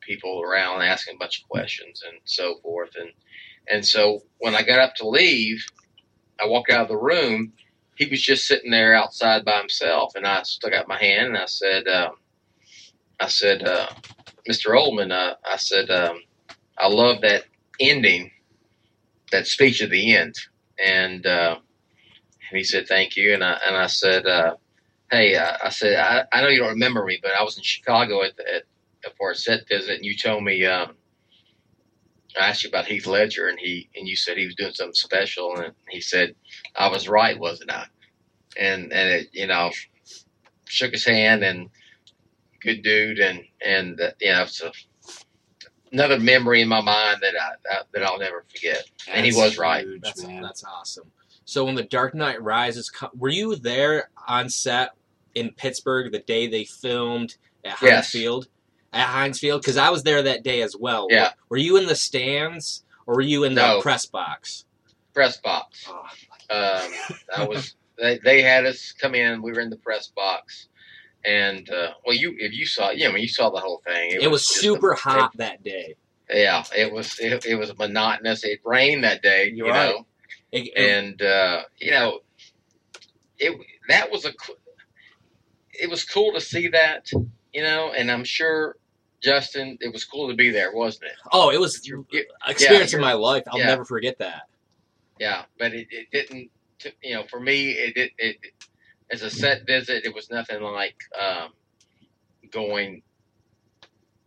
people 0.00 0.42
around 0.42 0.82
asking 0.82 1.16
a 1.16 1.18
bunch 1.18 1.40
of 1.42 1.48
questions 1.48 2.02
and 2.08 2.20
so 2.24 2.56
forth. 2.62 2.90
And 2.98 3.10
and 3.70 3.86
so 3.86 4.20
when 4.38 4.54
I 4.54 4.62
got 4.62 4.80
up 4.80 4.94
to 4.96 5.08
leave, 5.08 5.64
I 6.40 6.46
walked 6.46 6.70
out 6.72 6.82
of 6.82 6.88
the 6.88 6.96
room. 6.98 7.52
He 7.96 8.06
was 8.06 8.22
just 8.22 8.46
sitting 8.46 8.70
there 8.70 8.94
outside 8.94 9.44
by 9.44 9.58
himself, 9.58 10.14
and 10.16 10.26
I 10.26 10.42
stuck 10.44 10.72
out 10.72 10.88
my 10.88 10.98
hand 10.98 11.28
and 11.28 11.38
I 11.38 11.46
said, 11.46 11.88
um, 11.88 12.16
"I 13.20 13.28
said, 13.28 13.62
uh, 13.64 13.88
Mr. 14.48 14.76
Oldman, 14.76 15.12
uh, 15.12 15.36
I 15.50 15.56
said, 15.56 15.90
um, 15.90 16.20
I 16.78 16.88
love 16.88 17.22
that 17.22 17.44
ending, 17.80 18.32
that 19.32 19.46
speech 19.46 19.82
at 19.82 19.90
the 19.90 20.14
end." 20.16 20.34
And 20.84 21.26
uh, 21.26 21.58
and 22.50 22.58
he 22.58 22.64
said, 22.64 22.88
"Thank 22.88 23.16
you." 23.16 23.34
And 23.34 23.44
I 23.44 23.58
and 23.66 23.76
I 23.76 23.86
said, 23.88 24.26
uh, 24.26 24.56
"Hey," 25.10 25.36
I, 25.36 25.56
I 25.66 25.68
said, 25.70 25.98
I, 25.98 26.24
"I 26.32 26.42
know 26.42 26.48
you 26.48 26.60
don't 26.60 26.70
remember 26.70 27.04
me, 27.04 27.18
but 27.22 27.32
I 27.38 27.42
was 27.42 27.56
in 27.56 27.62
Chicago 27.62 28.22
at, 28.22 28.36
the, 28.36 28.44
at 28.56 28.62
for 29.16 29.30
a 29.30 29.34
set 29.34 29.68
visit, 29.68 29.96
and 29.96 30.04
you 30.04 30.16
told 30.16 30.42
me 30.42 30.64
um, 30.66 30.94
I 32.40 32.48
asked 32.48 32.64
you 32.64 32.68
about 32.68 32.86
Heath 32.86 33.06
Ledger, 33.06 33.48
and 33.48 33.58
he 33.58 33.88
and 33.96 34.08
you 34.08 34.16
said 34.16 34.36
he 34.36 34.46
was 34.46 34.54
doing 34.54 34.72
something 34.72 34.94
special, 34.94 35.56
and 35.56 35.72
he 35.88 36.00
said 36.00 36.34
I 36.76 36.88
was 36.88 37.08
right, 37.08 37.38
wasn't 37.38 37.72
I? 37.72 37.86
And 38.58 38.92
and 38.92 39.10
it, 39.10 39.28
you 39.32 39.46
know, 39.46 39.70
shook 40.66 40.92
his 40.92 41.04
hand 41.04 41.44
and 41.44 41.70
good 42.60 42.82
dude, 42.82 43.18
and 43.18 43.40
and 43.64 44.00
uh, 44.00 44.10
you 44.20 44.32
know, 44.32 44.42
it's 44.42 44.62
a, 44.62 44.72
another 45.92 46.18
memory 46.18 46.62
in 46.62 46.68
my 46.68 46.80
mind 46.80 47.18
that 47.22 47.34
I, 47.40 47.50
that, 47.70 47.86
that 47.92 48.02
I'll 48.02 48.18
never 48.18 48.44
forget. 48.52 48.84
And 49.08 49.24
he 49.24 49.30
That's 49.30 49.42
was 49.42 49.58
right. 49.58 49.86
That's 50.02 50.26
man. 50.26 50.42
that's 50.42 50.64
awesome. 50.64 51.10
So 51.46 51.64
when 51.64 51.74
the 51.76 51.84
Dark 51.84 52.14
Knight 52.14 52.42
Rises, 52.42 52.90
were 53.16 53.28
you 53.30 53.56
there 53.56 54.10
on 54.28 54.50
set 54.50 54.90
in 55.34 55.52
Pittsburgh 55.52 56.12
the 56.12 56.18
day 56.18 56.46
they 56.48 56.64
filmed 56.64 57.36
at 57.64 57.72
Heinz 57.72 57.82
Yes. 57.90 58.10
Field? 58.10 58.48
At 58.92 59.06
Heinz 59.06 59.38
Field, 59.38 59.62
because 59.62 59.76
I 59.76 59.90
was 59.90 60.02
there 60.02 60.22
that 60.22 60.42
day 60.42 60.60
as 60.62 60.76
well. 60.78 61.06
Yeah. 61.10 61.32
Were 61.48 61.56
you 61.56 61.76
in 61.76 61.86
the 61.86 61.94
stands 61.96 62.84
or 63.06 63.14
were 63.14 63.20
you 63.22 63.44
in 63.44 63.54
the 63.54 63.62
No. 63.74 63.80
press 63.80 64.06
box? 64.06 64.64
Press 65.14 65.36
box. 65.38 65.86
Oh, 65.88 66.02
Um, 66.50 66.92
I 67.36 67.44
was. 67.44 67.74
They, 67.98 68.18
they 68.22 68.42
had 68.42 68.66
us 68.66 68.92
come 68.92 69.14
in. 69.14 69.40
We 69.40 69.52
were 69.52 69.60
in 69.60 69.70
the 69.70 69.76
press 69.78 70.08
box, 70.08 70.68
and 71.24 71.68
uh, 71.70 71.92
well, 72.04 72.14
you 72.14 72.34
if 72.38 72.52
you 72.52 72.66
saw, 72.66 72.90
yeah, 72.90 73.08
I 73.08 73.12
mean, 73.12 73.22
you 73.22 73.28
saw 73.28 73.48
the 73.50 73.58
whole 73.58 73.80
thing. 73.86 74.12
it, 74.20 74.30
was 74.30 74.46
just 74.46 74.60
super 74.60 74.92
a- 74.92 74.96
hot 74.96 75.32
that 75.38 75.64
day. 75.64 75.94
Yeah, 76.30 76.62
it 76.76 76.92
was 76.92 77.18
it, 77.18 77.46
it 77.46 77.54
was 77.56 77.76
monotonous. 77.78 78.44
It 78.44 78.60
rained 78.64 79.02
that 79.04 79.22
day, 79.22 79.50
You're 79.54 79.68
you 79.68 79.72
right. 79.72 79.94
know, 79.94 80.06
It- 80.64 80.76
and 80.76 81.20
uh, 81.22 81.62
you 81.78 81.90
know, 81.90 82.20
it 83.38 83.58
that 83.88 84.10
was 84.10 84.24
a 84.24 84.32
it 85.78 85.90
was 85.90 86.04
cool 86.04 86.32
to 86.32 86.40
see 86.40 86.68
that, 86.68 87.10
you 87.52 87.62
know, 87.62 87.92
and 87.92 88.10
I'm 88.10 88.24
sure 88.24 88.76
Justin, 89.22 89.76
it 89.80 89.92
was 89.92 90.04
cool 90.04 90.28
to 90.28 90.34
be 90.34 90.50
there, 90.50 90.72
wasn't 90.74 91.04
it? 91.06 91.16
oh, 91.32 91.50
it 91.50 91.60
was 91.60 91.86
You- 91.86 92.06
you- 92.10 92.26
experience 92.46 92.94
of 92.94 93.00
my 93.00 93.12
life. 93.12 93.42
I'll 93.50 93.58
yeah. 93.58 93.66
never 93.66 93.84
forget 93.84 94.18
that. 94.18 94.42
yeah, 95.18 95.44
but 95.58 95.72
it, 95.74 95.86
it 95.90 96.10
didn't, 96.12 96.50
you 97.02 97.14
know, 97.14 97.24
for 97.28 97.40
me, 97.40 97.70
it, 97.72 97.96
it 97.96 98.12
it 98.18 98.36
as 99.10 99.22
a 99.22 99.30
set 99.30 99.66
visit, 99.66 100.04
it 100.04 100.14
was 100.14 100.30
nothing 100.30 100.60
like 100.62 100.96
um, 101.20 101.50
going 102.50 103.02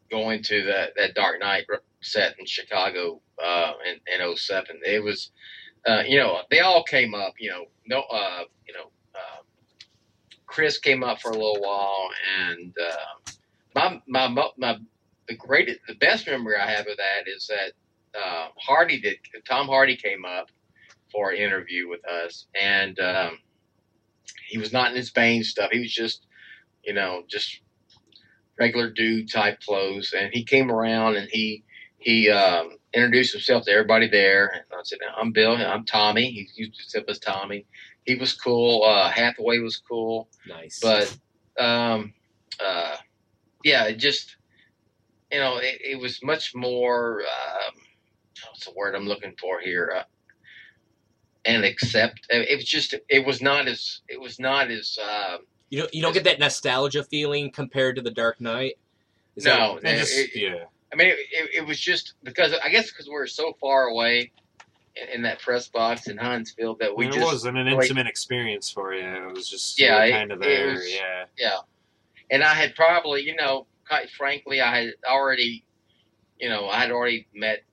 going 0.10 0.42
to 0.44 0.64
that 0.66 0.94
that 0.98 1.14
Dark 1.16 1.40
Knight 1.40 1.66
set 2.02 2.36
in 2.40 2.46
Chicago 2.46 3.22
uh, 3.44 3.74
in 3.86 4.22
in 4.22 4.36
07. 4.36 4.80
It 4.86 5.04
was, 5.04 5.32
uh, 5.88 6.04
you 6.06 6.18
know, 6.18 6.40
they 6.50 6.60
all 6.60 6.84
came 6.84 7.14
up. 7.14 7.34
You 7.40 7.52
know, 7.52 7.66
no, 7.88 8.02
uh, 8.12 8.44
you 8.68 8.74
know, 8.74 8.92
uh, 9.16 9.42
Chris 10.46 10.80
came 10.80 11.04
up 11.04 11.22
for 11.22 11.30
a 11.32 11.34
little 11.36 11.62
while, 11.62 12.10
and 12.40 12.74
uh, 12.82 13.32
my 13.76 14.02
my 14.08 14.50
my 14.58 14.78
the 15.28 15.36
greatest, 15.36 15.80
the 15.88 15.96
best 15.96 16.28
memory 16.28 16.56
I 16.58 16.70
have 16.70 16.88
of 16.88 16.98
that 16.98 17.28
is 17.28 17.48
that 17.48 18.20
uh, 18.20 18.48
Hardy 18.58 19.00
did. 19.00 19.18
Tom 19.48 19.68
Hardy 19.68 19.96
came 19.96 20.26
up 20.26 20.50
for 21.12 21.32
an 21.32 21.38
interview 21.38 21.88
with 21.88 22.02
us, 22.08 22.48
and 22.60 23.00
um, 23.00 23.40
he 24.48 24.58
was 24.58 24.74
not 24.74 24.92
in 24.92 24.98
his 24.98 25.12
Bane 25.12 25.44
stuff. 25.44 25.72
He 25.72 25.80
was 25.80 25.94
just, 25.94 26.26
you 26.84 26.94
know, 26.94 27.24
just 27.30 27.62
regular 28.60 28.90
dude 28.90 29.32
type 29.32 29.60
clothes, 29.62 30.14
and 30.18 30.32
he 30.34 30.44
came 30.44 30.72
around 30.72 31.16
and 31.16 31.30
he 31.32 31.64
he 31.98 32.30
um, 32.30 32.79
introduced 32.94 33.34
himself 33.34 33.66
to 33.66 33.72
everybody 33.72 34.08
there. 34.08 34.48
And 34.48 34.64
I 34.74 34.82
said, 34.84 35.00
"I'm 35.18 35.32
Bill. 35.32 35.54
I'm 35.56 35.86
Tommy." 35.86 36.32
He 36.32 36.48
used 36.56 36.80
himself 36.80 37.06
as 37.10 37.20
Tommy. 37.20 37.66
He 38.06 38.16
was 38.16 38.34
cool. 38.34 38.84
Uh, 38.84 39.10
Hathaway 39.10 39.60
was 39.60 39.78
cool, 39.78 40.30
Nice. 40.48 40.80
but 40.82 41.16
um, 41.64 42.14
uh, 42.64 42.96
yeah, 43.64 43.86
it 43.86 43.98
just 43.98 44.36
you 45.32 45.40
know, 45.40 45.58
it, 45.58 45.80
it 45.84 46.00
was 46.00 46.24
much 46.24 46.56
more. 46.56 47.22
Um, 47.22 47.76
what's 48.50 48.66
the 48.66 48.74
word 48.76 48.96
I'm 48.96 49.06
looking 49.06 49.36
for 49.40 49.60
here? 49.60 49.94
Uh, 49.98 50.04
and 51.46 51.64
accept. 51.64 52.22
It 52.30 52.56
was 52.56 52.66
just. 52.66 52.96
It 53.10 53.26
was 53.26 53.42
not 53.42 53.68
as. 53.68 54.02
It 54.10 54.20
was 54.20 54.40
not 54.40 54.70
as. 54.72 54.98
Um, 55.02 55.40
you 55.70 55.80
don't 55.82 55.94
you 55.94 56.02
don't 56.02 56.14
get 56.14 56.24
that 56.24 56.40
nostalgia 56.40 57.04
feeling 57.04 57.52
compared 57.52 57.96
to 57.98 58.02
the 58.02 58.12
Dark 58.12 58.42
Knight. 58.42 58.74
Is 59.36 59.46
no, 59.46 59.78
And 59.78 59.88
it- 59.88 60.00
just, 60.00 60.18
it- 60.18 60.30
yeah. 60.36 60.64
I 60.92 60.96
mean, 60.96 61.08
it, 61.10 61.18
it, 61.32 61.50
it 61.58 61.68
was 61.68 61.80
just 61.80 62.14
because 62.24 62.54
I 62.64 62.70
guess 62.70 62.90
because 62.92 63.08
we 63.08 63.14
were 63.14 63.28
so 63.28 63.54
far 63.62 63.84
away 63.88 64.32
in, 64.96 65.10
in 65.16 65.22
that 65.24 65.40
press 65.40 65.68
box 65.68 66.08
in 66.08 66.18
Heinz 66.18 66.52
Field 66.52 66.80
that 66.80 66.96
we 66.96 67.08
it 67.08 67.14
just 67.14 67.26
wasn't 67.26 67.58
an 67.58 67.68
like- 67.72 67.84
intimate 67.84 68.08
experience 68.08 68.70
for 68.72 68.94
you. 68.94 69.06
It 69.06 69.34
was 69.34 69.48
just 69.50 69.80
Yeah, 69.80 70.04
it- 70.04 70.12
kind 70.12 70.32
of 70.32 70.40
there. 70.40 70.72
was- 70.72 70.92
yeah. 70.94 71.26
yeah. 71.38 71.58
And 72.32 72.44
I 72.44 72.54
had 72.54 72.76
probably, 72.76 73.22
you 73.24 73.36
know, 73.36 73.66
quite 73.88 74.10
frankly, 74.12 74.62
I 74.62 74.76
had 74.86 74.94
already, 75.08 75.64
you 76.40 76.48
know, 76.50 76.70
I 76.70 76.80
had 76.80 76.92
already 76.92 77.28
met 77.34 77.64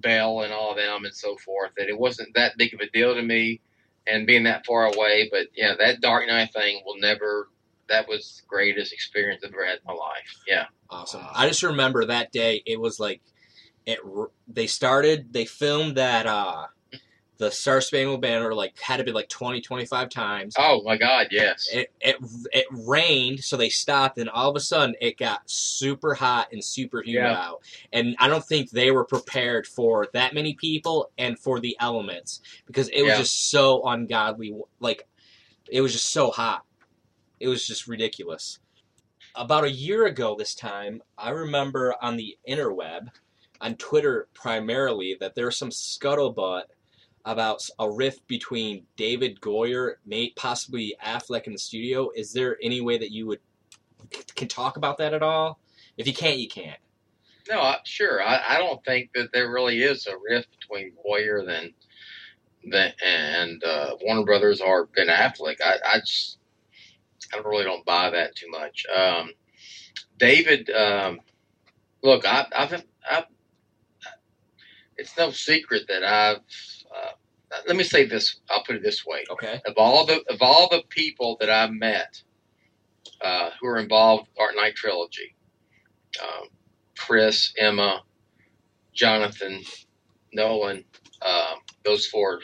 Bale 0.00 0.42
and 0.42 0.52
all 0.52 0.72
of 0.72 0.76
them 0.76 1.04
and 1.04 1.14
so 1.14 1.36
forth. 1.36 1.70
That 1.76 1.88
it 1.88 1.98
wasn't 1.98 2.34
that 2.34 2.56
big 2.58 2.74
of 2.74 2.80
a 2.80 2.90
deal 2.90 3.14
to 3.14 3.22
me, 3.22 3.60
and 4.06 4.26
being 4.26 4.44
that 4.44 4.66
far 4.66 4.86
away. 4.86 5.28
But 5.32 5.46
yeah, 5.54 5.74
that 5.78 6.00
Dark 6.00 6.26
Knight 6.26 6.52
thing 6.52 6.82
will 6.84 6.98
never. 6.98 7.48
That 7.88 8.08
was 8.08 8.40
the 8.42 8.46
greatest 8.48 8.92
experience 8.92 9.42
I've 9.44 9.52
ever 9.52 9.64
had 9.64 9.76
in 9.78 9.80
my 9.86 9.92
life. 9.94 10.36
Yeah. 10.46 10.66
Awesome. 10.90 11.22
I 11.34 11.48
just 11.48 11.62
remember 11.62 12.04
that 12.06 12.32
day. 12.32 12.62
It 12.66 12.80
was 12.80 12.98
like 13.00 13.20
it. 13.86 13.98
They 14.46 14.66
started. 14.66 15.32
They 15.32 15.44
filmed 15.46 15.96
that. 15.96 16.26
uh 16.26 16.66
The 17.38 17.50
Star 17.52 17.80
Spangled 17.80 18.20
Banner 18.20 18.52
like 18.54 18.78
had 18.80 18.96
to 18.96 19.04
be 19.04 19.12
like 19.12 19.28
20, 19.28 19.60
25 19.60 20.08
times. 20.10 20.54
Oh 20.58 20.82
my 20.82 20.96
God, 20.96 21.28
yes. 21.30 21.68
It, 21.72 21.92
it 22.00 22.16
it 22.52 22.66
rained, 22.72 23.44
so 23.44 23.56
they 23.56 23.68
stopped, 23.68 24.18
and 24.18 24.28
all 24.28 24.50
of 24.50 24.56
a 24.56 24.60
sudden 24.60 24.96
it 25.00 25.16
got 25.18 25.48
super 25.48 26.14
hot 26.14 26.48
and 26.52 26.64
super 26.64 27.00
humid 27.00 27.30
Yeah. 27.30 27.38
out. 27.40 27.62
And 27.92 28.16
I 28.18 28.26
don't 28.28 28.44
think 28.44 28.70
they 28.70 28.90
were 28.90 29.04
prepared 29.04 29.66
for 29.68 30.08
that 30.14 30.34
many 30.34 30.54
people 30.54 31.10
and 31.16 31.38
for 31.38 31.60
the 31.60 31.76
elements 31.78 32.40
because 32.66 32.88
it 32.88 33.02
was 33.02 33.16
just 33.18 33.50
so 33.50 33.84
ungodly. 33.86 34.52
Like 34.80 35.06
it 35.70 35.80
was 35.80 35.92
just 35.92 36.10
so 36.10 36.30
hot. 36.30 36.64
It 37.40 37.48
was 37.48 37.66
just 37.66 37.86
ridiculous. 37.86 38.58
About 39.34 39.64
a 39.64 39.70
year 39.70 40.06
ago, 40.06 40.34
this 40.36 40.54
time, 40.54 41.02
I 41.16 41.30
remember 41.30 41.94
on 42.00 42.16
the 42.16 42.36
interweb, 42.48 43.08
on 43.60 43.76
Twitter 43.76 44.28
primarily, 44.34 45.16
that 45.20 45.34
there's 45.34 45.56
some 45.56 45.70
scuttlebutt 45.70 46.64
about 47.24 47.62
a 47.78 47.90
rift 47.90 48.26
between 48.26 48.86
David 48.96 49.40
Goyer, 49.40 49.94
Nate, 50.06 50.34
possibly 50.34 50.94
Affleck 51.04 51.46
in 51.46 51.52
the 51.52 51.58
studio. 51.58 52.10
Is 52.14 52.32
there 52.32 52.56
any 52.62 52.80
way 52.80 52.98
that 52.98 53.12
you 53.12 53.26
would 53.26 53.40
can 54.34 54.48
talk 54.48 54.76
about 54.76 54.98
that 54.98 55.12
at 55.12 55.22
all? 55.22 55.60
If 55.96 56.06
you 56.06 56.14
can't, 56.14 56.38
you 56.38 56.48
can't. 56.48 56.78
No, 57.50 57.60
I, 57.60 57.78
sure. 57.84 58.22
I, 58.22 58.40
I 58.48 58.58
don't 58.58 58.82
think 58.84 59.10
that 59.14 59.32
there 59.32 59.50
really 59.50 59.82
is 59.82 60.06
a 60.06 60.14
rift 60.16 60.48
between 60.58 60.92
Goyer 61.06 61.44
than 61.44 61.74
and 63.04 63.62
uh, 63.64 63.96
Warner 64.02 64.24
Brothers 64.24 64.60
or 64.60 64.86
Ben 64.86 65.08
Affleck. 65.08 65.60
I, 65.62 65.76
I 65.84 66.00
just 66.00 66.37
I 67.34 67.38
really 67.38 67.64
don't 67.64 67.84
buy 67.84 68.10
that 68.10 68.36
too 68.36 68.48
much. 68.50 68.84
Um, 68.94 69.30
David, 70.18 70.70
um, 70.70 71.20
look, 72.02 72.26
I, 72.26 72.46
I've, 72.56 72.84
I've 73.10 73.24
it's 74.96 75.16
no 75.18 75.30
secret 75.30 75.84
that 75.88 76.04
I've. 76.04 76.38
Uh, 76.38 77.12
let 77.66 77.76
me 77.76 77.84
say 77.84 78.04
this. 78.06 78.40
I'll 78.50 78.64
put 78.64 78.76
it 78.76 78.82
this 78.82 79.06
way: 79.06 79.24
Okay. 79.30 79.60
of 79.66 79.74
all 79.76 80.06
the 80.06 80.22
of 80.30 80.42
all 80.42 80.68
the 80.70 80.82
people 80.90 81.36
that 81.40 81.50
I've 81.50 81.72
met 81.72 82.22
uh, 83.22 83.50
who 83.60 83.68
are 83.68 83.78
involved 83.78 84.28
with 84.28 84.36
Dark 84.36 84.56
Knight 84.56 84.74
trilogy, 84.76 85.34
um, 86.22 86.48
Chris, 86.98 87.52
Emma, 87.58 88.02
Jonathan, 88.94 89.62
Nolan, 90.32 90.84
um, 91.22 91.58
those 91.84 92.06
four, 92.06 92.40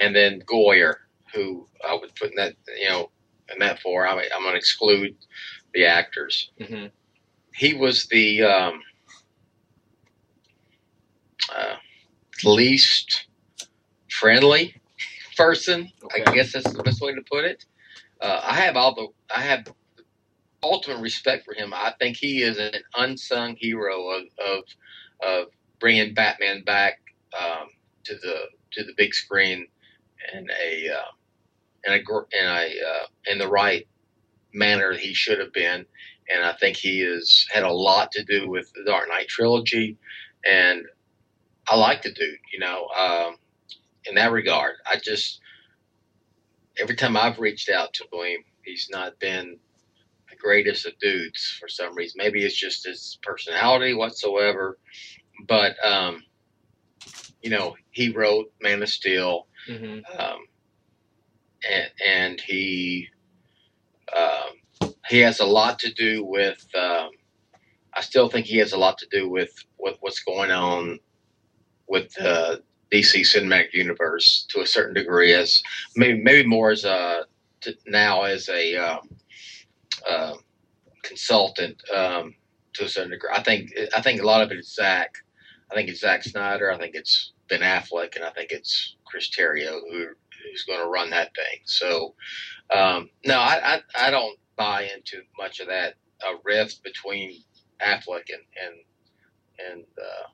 and 0.00 0.14
then 0.14 0.40
Goyer, 0.42 0.94
who 1.34 1.68
I 1.88 1.94
would 1.94 2.14
put 2.16 2.30
in 2.30 2.36
that 2.36 2.54
you 2.80 2.88
know 2.90 3.10
in 3.52 3.58
that 3.60 3.80
four. 3.80 4.06
I'm, 4.06 4.18
I'm 4.18 4.42
going 4.42 4.52
to 4.52 4.58
exclude 4.58 5.14
the 5.74 5.86
actors. 5.86 6.50
hmm 6.60 6.86
He 7.54 7.74
was 7.74 8.06
the 8.06 8.42
um, 8.42 8.80
uh, 11.54 11.76
least 12.44 13.26
friendly 14.10 14.74
person. 15.36 15.90
Okay. 16.04 16.24
I 16.26 16.34
guess 16.34 16.52
that's 16.52 16.72
the 16.72 16.82
best 16.82 17.00
way 17.00 17.14
to 17.14 17.22
put 17.30 17.44
it. 17.44 17.64
Uh, 18.20 18.40
I 18.42 18.54
have 18.54 18.76
all 18.76 18.94
the 18.94 19.08
I 19.34 19.42
have 19.42 19.66
ultimate 20.62 21.00
respect 21.00 21.44
for 21.44 21.54
him. 21.54 21.72
I 21.74 21.94
think 22.00 22.16
he 22.16 22.42
is 22.42 22.58
an 22.58 22.72
unsung 22.96 23.56
hero 23.58 24.08
of 24.10 24.24
of, 24.44 24.64
of 25.22 25.44
bringing 25.80 26.14
Batman 26.14 26.64
back 26.64 27.00
um, 27.40 27.68
to 28.04 28.14
the 28.14 28.36
to 28.72 28.84
the 28.84 28.94
big 28.96 29.14
screen 29.14 29.66
in 30.34 30.46
a 30.62 30.90
uh, 30.90 31.10
in 31.84 31.92
a 31.92 31.96
in 31.96 32.46
a 32.46 32.66
uh, 32.66 33.06
in 33.26 33.38
the 33.38 33.48
right 33.48 33.86
manner 34.52 34.92
he 34.92 35.14
should 35.14 35.38
have 35.38 35.52
been, 35.52 35.86
and 36.32 36.44
I 36.44 36.52
think 36.54 36.76
he 36.76 37.00
has 37.00 37.46
had 37.50 37.64
a 37.64 37.72
lot 37.72 38.12
to 38.12 38.24
do 38.24 38.48
with 38.48 38.72
the 38.72 38.84
Dark 38.84 39.08
Knight 39.08 39.28
trilogy, 39.28 39.96
and 40.48 40.84
I 41.68 41.76
like 41.76 42.02
the 42.02 42.12
dude, 42.12 42.38
you 42.52 42.60
know, 42.60 42.86
um, 42.88 43.36
in 44.06 44.14
that 44.14 44.32
regard. 44.32 44.76
I 44.90 44.96
just 45.02 45.40
every 46.80 46.96
time 46.96 47.16
I've 47.16 47.38
reached 47.38 47.68
out 47.68 47.92
to 47.94 48.04
him, 48.12 48.44
he's 48.64 48.88
not 48.90 49.18
been 49.18 49.58
the 50.30 50.36
greatest 50.36 50.86
of 50.86 50.98
dudes 50.98 51.56
for 51.60 51.68
some 51.68 51.94
reason. 51.94 52.18
Maybe 52.18 52.44
it's 52.44 52.56
just 52.56 52.86
his 52.86 53.18
personality 53.22 53.94
whatsoever, 53.94 54.78
but 55.46 55.76
um, 55.84 56.22
you 57.42 57.50
know, 57.50 57.76
he 57.90 58.10
wrote 58.10 58.52
Man 58.60 58.82
of 58.82 58.88
Steel, 58.88 59.46
hmm 59.66 59.98
um, 60.18 60.46
and 62.04 62.40
he 62.40 63.08
um, 64.16 64.92
he 65.08 65.18
has 65.20 65.40
a 65.40 65.46
lot 65.46 65.78
to 65.80 65.92
do 65.92 66.24
with. 66.24 66.66
Um, 66.74 67.10
I 67.94 68.00
still 68.00 68.28
think 68.28 68.46
he 68.46 68.58
has 68.58 68.72
a 68.72 68.78
lot 68.78 68.98
to 68.98 69.06
do 69.10 69.28
with 69.28 69.52
with 69.78 69.96
what's 70.00 70.20
going 70.20 70.50
on 70.50 70.98
with 71.88 72.12
the 72.14 72.62
DC 72.92 73.20
cinematic 73.20 73.72
universe 73.72 74.46
to 74.50 74.60
a 74.60 74.66
certain 74.66 74.94
degree, 74.94 75.32
as 75.34 75.62
maybe 75.96 76.20
maybe 76.22 76.48
more 76.48 76.70
as 76.70 76.84
a 76.84 77.24
now 77.86 78.22
as 78.22 78.48
a 78.48 78.76
um, 78.76 79.08
uh, 80.08 80.34
consultant 81.02 81.82
um, 81.94 82.34
to 82.74 82.84
a 82.84 82.88
certain 82.88 83.10
degree. 83.10 83.30
I 83.32 83.42
think 83.42 83.72
I 83.96 84.00
think 84.00 84.20
a 84.20 84.26
lot 84.26 84.42
of 84.42 84.52
it 84.52 84.58
is 84.58 84.74
Zach. 84.74 85.14
I 85.70 85.74
think 85.74 85.88
it's 85.88 86.00
Zack 86.00 86.22
Snyder. 86.22 86.72
I 86.72 86.78
think 86.78 86.94
it's 86.94 87.32
Ben 87.48 87.60
Affleck, 87.60 88.16
and 88.16 88.24
I 88.24 88.30
think 88.30 88.52
it's 88.52 88.96
Chris 89.04 89.30
Terrio 89.30 89.80
who 89.90 90.08
who's 90.44 90.64
going 90.64 90.80
to 90.80 90.88
run 90.88 91.10
that 91.10 91.34
thing. 91.34 91.60
So 91.64 92.14
um, 92.70 93.10
no, 93.24 93.38
I, 93.38 93.76
I 93.96 94.08
I 94.08 94.10
don't 94.10 94.38
buy 94.56 94.82
into 94.94 95.22
much 95.38 95.60
of 95.60 95.68
that 95.68 95.94
uh, 96.26 96.34
rift 96.44 96.82
between 96.82 97.42
Affleck 97.80 98.26
and 98.30 98.42
and 98.62 99.70
and 99.72 99.84
uh, 99.98 100.28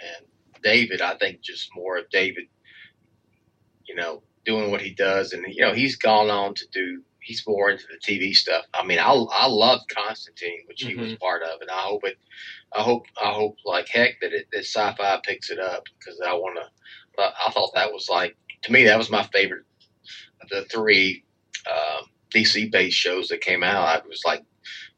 and 0.00 0.26
David. 0.62 1.00
I 1.00 1.16
think 1.16 1.40
just 1.40 1.70
more 1.74 1.98
of 1.98 2.08
David, 2.10 2.44
you 3.86 3.94
know, 3.94 4.22
doing 4.44 4.70
what 4.70 4.80
he 4.80 4.90
does, 4.90 5.32
and 5.32 5.44
you 5.48 5.62
know 5.62 5.74
he's 5.74 5.96
gone 5.96 6.30
on 6.30 6.54
to 6.54 6.66
do. 6.72 7.02
He's 7.20 7.42
more 7.44 7.70
into 7.70 7.86
the 7.90 7.98
TV 7.98 8.32
stuff. 8.34 8.64
I 8.72 8.86
mean, 8.86 9.00
I 9.00 9.10
I 9.10 9.48
love 9.48 9.80
Constantine, 9.92 10.60
which 10.68 10.82
he 10.82 10.94
was 10.94 11.14
part 11.16 11.42
of, 11.42 11.60
and 11.60 11.70
I 11.70 11.78
hope 11.80 12.04
it. 12.04 12.18
I 12.76 12.82
hope 12.82 13.06
I 13.20 13.32
hope 13.32 13.56
like 13.64 13.88
heck 13.88 14.20
that 14.20 14.32
it 14.32 14.46
that 14.52 14.62
Syfy 14.62 15.22
picks 15.24 15.50
it 15.50 15.58
up 15.58 15.82
because 15.98 16.20
I 16.24 16.34
want 16.34 16.56
to. 16.56 16.70
I 17.18 17.50
thought 17.50 17.72
that 17.74 17.92
was 17.92 18.08
like 18.10 18.36
to 18.62 18.72
me 18.72 18.84
that 18.84 18.98
was 18.98 19.10
my 19.10 19.22
favorite 19.32 19.64
of 20.42 20.48
the 20.48 20.64
three 20.66 21.24
um, 21.70 22.06
DC 22.34 22.70
based 22.70 22.96
shows 22.96 23.28
that 23.28 23.40
came 23.40 23.62
out. 23.62 24.02
I 24.04 24.06
was 24.08 24.22
like 24.24 24.42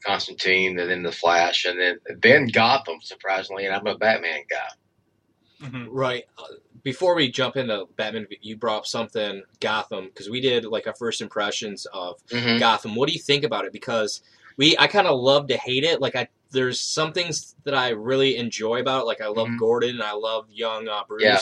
Constantine, 0.05 0.79
and 0.79 0.91
then 0.91 1.03
The 1.03 1.13
Flash, 1.13 1.65
and 1.65 1.79
then 1.79 1.99
then 2.21 2.47
Gotham. 2.49 2.99
Surprisingly, 3.03 3.67
and 3.67 3.75
I'm 3.75 3.87
a 3.87 3.97
Batman 3.97 4.43
guy. 4.51 5.69
hmm 5.69 5.87
Right. 5.89 6.25
Uh, 6.39 6.45
Before 6.83 7.15
we 7.15 7.31
jump 7.31 7.57
into 7.57 7.87
Batman, 7.97 8.27
you 8.41 8.57
brought 8.57 8.79
up 8.79 8.87
something 8.87 9.43
Gotham 9.61 10.07
because 10.07 10.31
we 10.31 10.41
did 10.41 10.65
like 10.65 10.87
our 10.87 10.95
first 10.95 11.21
impressions 11.21 11.87
of 11.93 12.17
Mm-hmm. 12.29 12.59
Gotham. 12.59 12.95
What 12.95 13.09
do 13.09 13.13
you 13.15 13.21
think 13.21 13.45
about 13.45 13.65
it? 13.65 13.73
Because 13.73 14.23
we, 14.57 14.77
I 14.79 14.87
kind 14.87 15.07
of 15.07 15.19
love 15.21 15.47
to 15.49 15.57
hate 15.57 15.85
it. 15.85 16.01
Like 16.01 16.17
I, 16.17 16.29
there's 16.51 16.81
some 16.81 17.13
things 17.13 17.55
that 17.65 17.75
I 17.75 17.91
really 17.91 18.37
enjoy 18.37 18.81
about 18.81 19.03
it. 19.03 19.07
Like 19.07 19.21
I 19.21 19.27
love 19.29 19.49
Mhm. 19.49 19.59
Gordon 19.59 19.91
and 19.91 20.03
I 20.03 20.13
love 20.13 20.47
young 20.51 20.89
uh, 20.89 21.03
Bruce. 21.07 21.23
Yeah. 21.23 21.39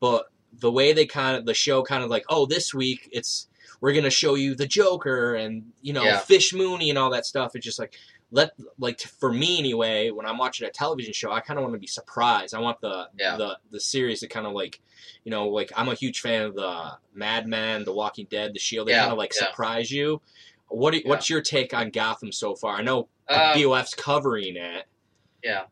But 0.00 0.26
the 0.58 0.70
way 0.70 0.92
they 0.92 1.06
kind 1.06 1.36
of 1.36 1.46
the 1.46 1.54
show 1.54 1.82
kind 1.82 2.02
of 2.04 2.10
like, 2.10 2.24
oh, 2.28 2.46
this 2.46 2.74
week 2.74 3.08
it's 3.12 3.46
we're 3.80 3.92
gonna 3.94 4.10
show 4.10 4.34
you 4.34 4.54
the 4.54 4.66
Joker 4.66 5.34
and 5.34 5.72
you 5.82 5.92
know 5.92 6.02
Yeah. 6.04 6.18
Fish 6.18 6.52
Mooney 6.52 6.90
and 6.90 6.98
all 6.98 7.10
that 7.10 7.24
stuff. 7.26 7.54
It's 7.56 7.64
just 7.64 7.78
like 7.78 7.94
let 8.30 8.50
like 8.78 8.98
t- 8.98 9.08
for 9.18 9.32
me 9.32 9.58
anyway. 9.58 10.10
When 10.10 10.26
I'm 10.26 10.38
watching 10.38 10.66
a 10.66 10.70
television 10.70 11.12
show, 11.12 11.32
I 11.32 11.40
kind 11.40 11.58
of 11.58 11.62
want 11.64 11.74
to 11.74 11.80
be 11.80 11.86
surprised. 11.86 12.54
I 12.54 12.60
want 12.60 12.80
the 12.80 13.08
Yeah. 13.18 13.36
the 13.36 13.58
the 13.70 13.80
series 13.80 14.20
to 14.20 14.28
kind 14.28 14.46
of 14.46 14.52
like. 14.52 14.80
You 15.24 15.30
know, 15.30 15.48
like 15.48 15.70
I'm 15.76 15.88
a 15.88 15.94
huge 15.94 16.20
fan 16.20 16.42
of 16.42 16.54
the 16.54 16.92
Mad 17.14 17.46
Men, 17.46 17.84
The 17.84 17.92
Walking 17.92 18.26
Dead, 18.30 18.54
The 18.54 18.58
Shield. 18.58 18.88
They 18.88 18.92
Yeah, 18.92 19.00
kind 19.02 19.12
of 19.12 19.18
like 19.18 19.32
yeah. 19.38 19.46
surprise 19.48 19.90
you. 19.90 20.20
What 20.68 20.92
do, 20.92 21.00
what's 21.04 21.28
your 21.28 21.42
take 21.42 21.74
on 21.74 21.90
Gotham 21.90 22.32
so 22.32 22.54
far? 22.54 22.76
I 22.76 22.82
know 22.82 23.08
Um, 23.28 23.52
BOF's 23.54 23.94
covering 23.94 24.56
it. 24.56 24.86
Yeah. 25.44 25.64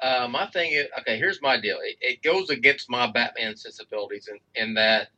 Uh, 0.00 0.28
my 0.30 0.46
thing 0.48 0.72
is 0.72 0.86
okay. 1.00 1.16
Here's 1.18 1.42
my 1.42 1.60
deal. 1.60 1.78
It, 1.82 1.96
it 2.00 2.22
goes 2.22 2.50
against 2.50 2.88
my 2.90 3.10
Batman 3.10 3.56
sensibilities 3.56 4.28
in, 4.28 4.38
in 4.62 4.74
that 4.74 5.08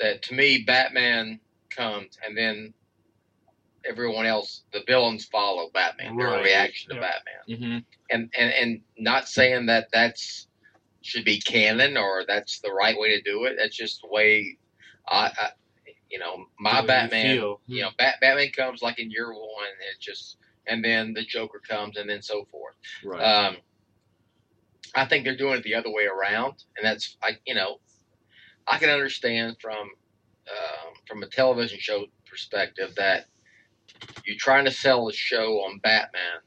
that 0.00 0.22
to 0.24 0.34
me 0.34 0.64
Batman 0.66 1.40
comes 1.70 2.18
and 2.26 2.36
then 2.36 2.72
everyone 3.86 4.24
else, 4.26 4.62
the 4.72 4.80
villains 4.86 5.26
follow 5.26 5.68
Batman. 5.74 6.16
Their 6.16 6.28
Right. 6.28 6.44
reaction 6.44 6.90
to 6.90 6.96
Yeah. 6.96 7.00
Batman, 7.00 7.58
Mm-hmm. 7.58 7.78
and 8.10 8.32
and 8.38 8.52
and 8.52 8.80
not 8.98 9.28
saying 9.28 9.66
that 9.66 9.88
that's 9.92 10.46
should 11.02 11.24
be 11.26 11.38
canon 11.38 11.98
or 11.98 12.24
that's 12.26 12.60
the 12.60 12.72
right 12.72 12.98
way 12.98 13.10
to 13.10 13.20
do 13.22 13.44
it. 13.44 13.56
That's 13.58 13.76
just 13.76 14.00
the 14.00 14.08
way 14.08 14.56
I, 15.06 15.26
I 15.38 15.50
you 16.10 16.18
know, 16.18 16.46
my 16.58 16.80
Batman 16.86 17.36
you 17.66 17.82
know, 17.82 17.90
Bat- 17.98 18.20
Batman 18.22 18.50
comes 18.52 18.80
like 18.80 18.98
in 18.98 19.10
year 19.10 19.30
one, 19.32 19.66
and 19.66 19.80
it 19.94 20.00
just, 20.00 20.38
and 20.66 20.82
then 20.82 21.12
the 21.12 21.22
Joker 21.24 21.60
comes, 21.68 21.96
and 21.98 22.08
then 22.08 22.22
so 22.22 22.46
forth. 22.50 22.74
Right. 23.04 23.20
Um, 23.20 23.56
I 24.94 25.06
think 25.06 25.24
they're 25.24 25.36
doing 25.36 25.58
it 25.58 25.64
the 25.64 25.74
other 25.74 25.90
way 25.92 26.06
around, 26.06 26.64
and 26.76 26.84
that's, 26.86 27.16
I, 27.22 27.32
you 27.46 27.54
know, 27.54 27.80
I 28.66 28.78
can 28.78 28.90
understand 28.90 29.56
from 29.60 29.78
um, 30.50 30.94
from 31.08 31.22
a 31.22 31.28
television 31.28 31.78
show 31.80 32.06
perspective 32.28 32.94
that 32.96 33.26
you're 34.26 34.36
trying 34.38 34.64
to 34.66 34.70
sell 34.70 35.08
a 35.08 35.12
show 35.12 35.58
on 35.64 35.78
Batman 35.80 36.40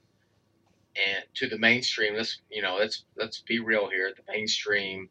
and 0.95 1.25
to 1.35 1.47
the 1.49 1.57
mainstream. 1.57 2.15
Let's, 2.15 2.41
you 2.51 2.61
know, 2.61 2.77
let's 2.79 3.05
let's 3.17 3.41
be 3.41 3.59
real 3.59 3.89
here. 3.89 4.13
The 4.15 4.31
mainstream 4.31 5.09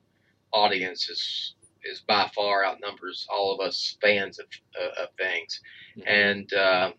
audience 0.53 1.09
is 1.09 1.55
is 1.85 2.01
by 2.01 2.31
far 2.35 2.65
outnumbers 2.65 3.27
all 3.31 3.55
of 3.55 3.61
us 3.67 3.97
fans 4.03 4.39
of 4.39 4.47
uh, 4.81 5.05
of 5.05 5.09
things 5.19 5.61
Mhm. 5.99 6.05
and 6.09 6.53
uh, 6.55 6.93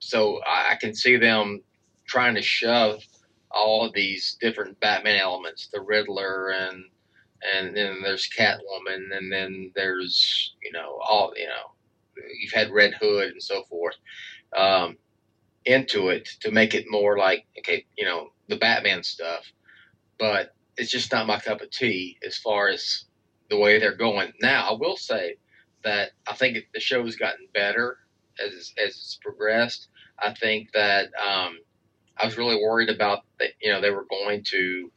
so 0.00 0.40
I, 0.46 0.72
I 0.72 0.76
can 0.76 0.94
see 0.94 1.16
them 1.16 1.62
trying 2.06 2.34
to 2.36 2.42
shove 2.42 3.02
all 3.54 3.90
these 3.92 4.36
different 4.40 4.78
Batman 4.80 5.16
elements, 5.16 5.68
the 5.72 5.80
Riddler, 5.80 6.50
and 6.50 6.84
and 7.54 7.76
then 7.76 8.00
there's 8.02 8.28
Catwoman, 8.36 9.16
and 9.16 9.32
then 9.32 9.72
there's 9.74 10.54
you 10.62 10.72
know 10.72 10.98
all 11.08 11.32
you 11.36 11.46
know 11.46 11.72
you've 12.40 12.52
had 12.52 12.70
Red 12.70 12.94
Hood 12.94 13.32
and 13.32 13.42
so 13.42 13.64
forth 13.64 13.96
um, 14.56 14.96
into 15.64 16.08
it 16.08 16.28
to 16.40 16.50
make 16.50 16.74
it 16.74 16.86
more 16.88 17.18
like 17.18 17.46
okay 17.58 17.84
you 17.96 18.04
know 18.04 18.30
the 18.48 18.56
Batman 18.56 19.02
stuff, 19.02 19.44
but 20.18 20.54
it's 20.76 20.90
just 20.90 21.12
not 21.12 21.26
my 21.26 21.38
cup 21.38 21.60
of 21.60 21.70
tea 21.70 22.18
as 22.26 22.36
far 22.36 22.68
as 22.68 23.04
the 23.50 23.58
way 23.58 23.78
they're 23.78 23.96
going 23.96 24.32
now. 24.40 24.68
I 24.70 24.72
will 24.72 24.96
say 24.96 25.36
that 25.84 26.10
I 26.26 26.34
think 26.34 26.58
the 26.72 26.80
show's 26.80 27.16
gotten 27.16 27.46
better 27.54 27.98
as 28.44 28.72
as 28.82 28.90
it's 28.90 29.18
progressed. 29.22 29.88
I 30.18 30.32
think 30.34 30.72
that 30.72 31.08
um, 31.14 31.58
I 32.16 32.26
was 32.26 32.38
really 32.38 32.56
worried 32.56 32.90
about 32.90 33.24
that. 33.40 33.50
You 33.60 33.72
know, 33.72 33.80
they 33.80 33.90
were 33.90 34.06
going 34.08 34.44
to 34.50 34.90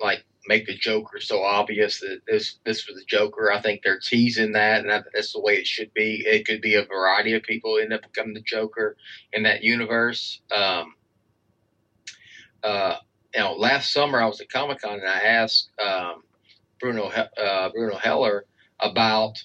like 0.00 0.24
make 0.46 0.66
the 0.66 0.76
Joker 0.76 1.20
so 1.20 1.42
obvious 1.42 2.00
that 2.00 2.20
this 2.26 2.58
this 2.64 2.86
was 2.86 2.96
the 2.96 3.04
Joker. 3.06 3.52
I 3.52 3.60
think 3.60 3.82
they're 3.82 4.00
teasing 4.00 4.52
that, 4.52 4.80
and 4.80 4.90
that, 4.90 5.04
that's 5.12 5.32
the 5.32 5.40
way 5.40 5.54
it 5.54 5.66
should 5.66 5.92
be. 5.94 6.24
It 6.26 6.46
could 6.46 6.60
be 6.60 6.74
a 6.74 6.84
variety 6.84 7.34
of 7.34 7.42
people 7.42 7.78
end 7.78 7.92
up 7.92 8.02
becoming 8.02 8.34
the 8.34 8.40
Joker 8.40 8.96
in 9.32 9.42
that 9.44 9.62
universe. 9.62 10.40
Um, 10.50 10.94
uh, 12.62 12.96
you 13.34 13.40
know, 13.40 13.52
last 13.54 13.92
summer 13.92 14.20
I 14.20 14.26
was 14.26 14.40
at 14.40 14.50
Comic 14.50 14.80
Con 14.80 14.94
and 14.94 15.08
I 15.08 15.20
asked 15.20 15.70
um, 15.80 16.22
Bruno 16.80 17.06
uh, 17.06 17.70
Bruno 17.70 17.96
Heller 17.96 18.46
about 18.80 19.42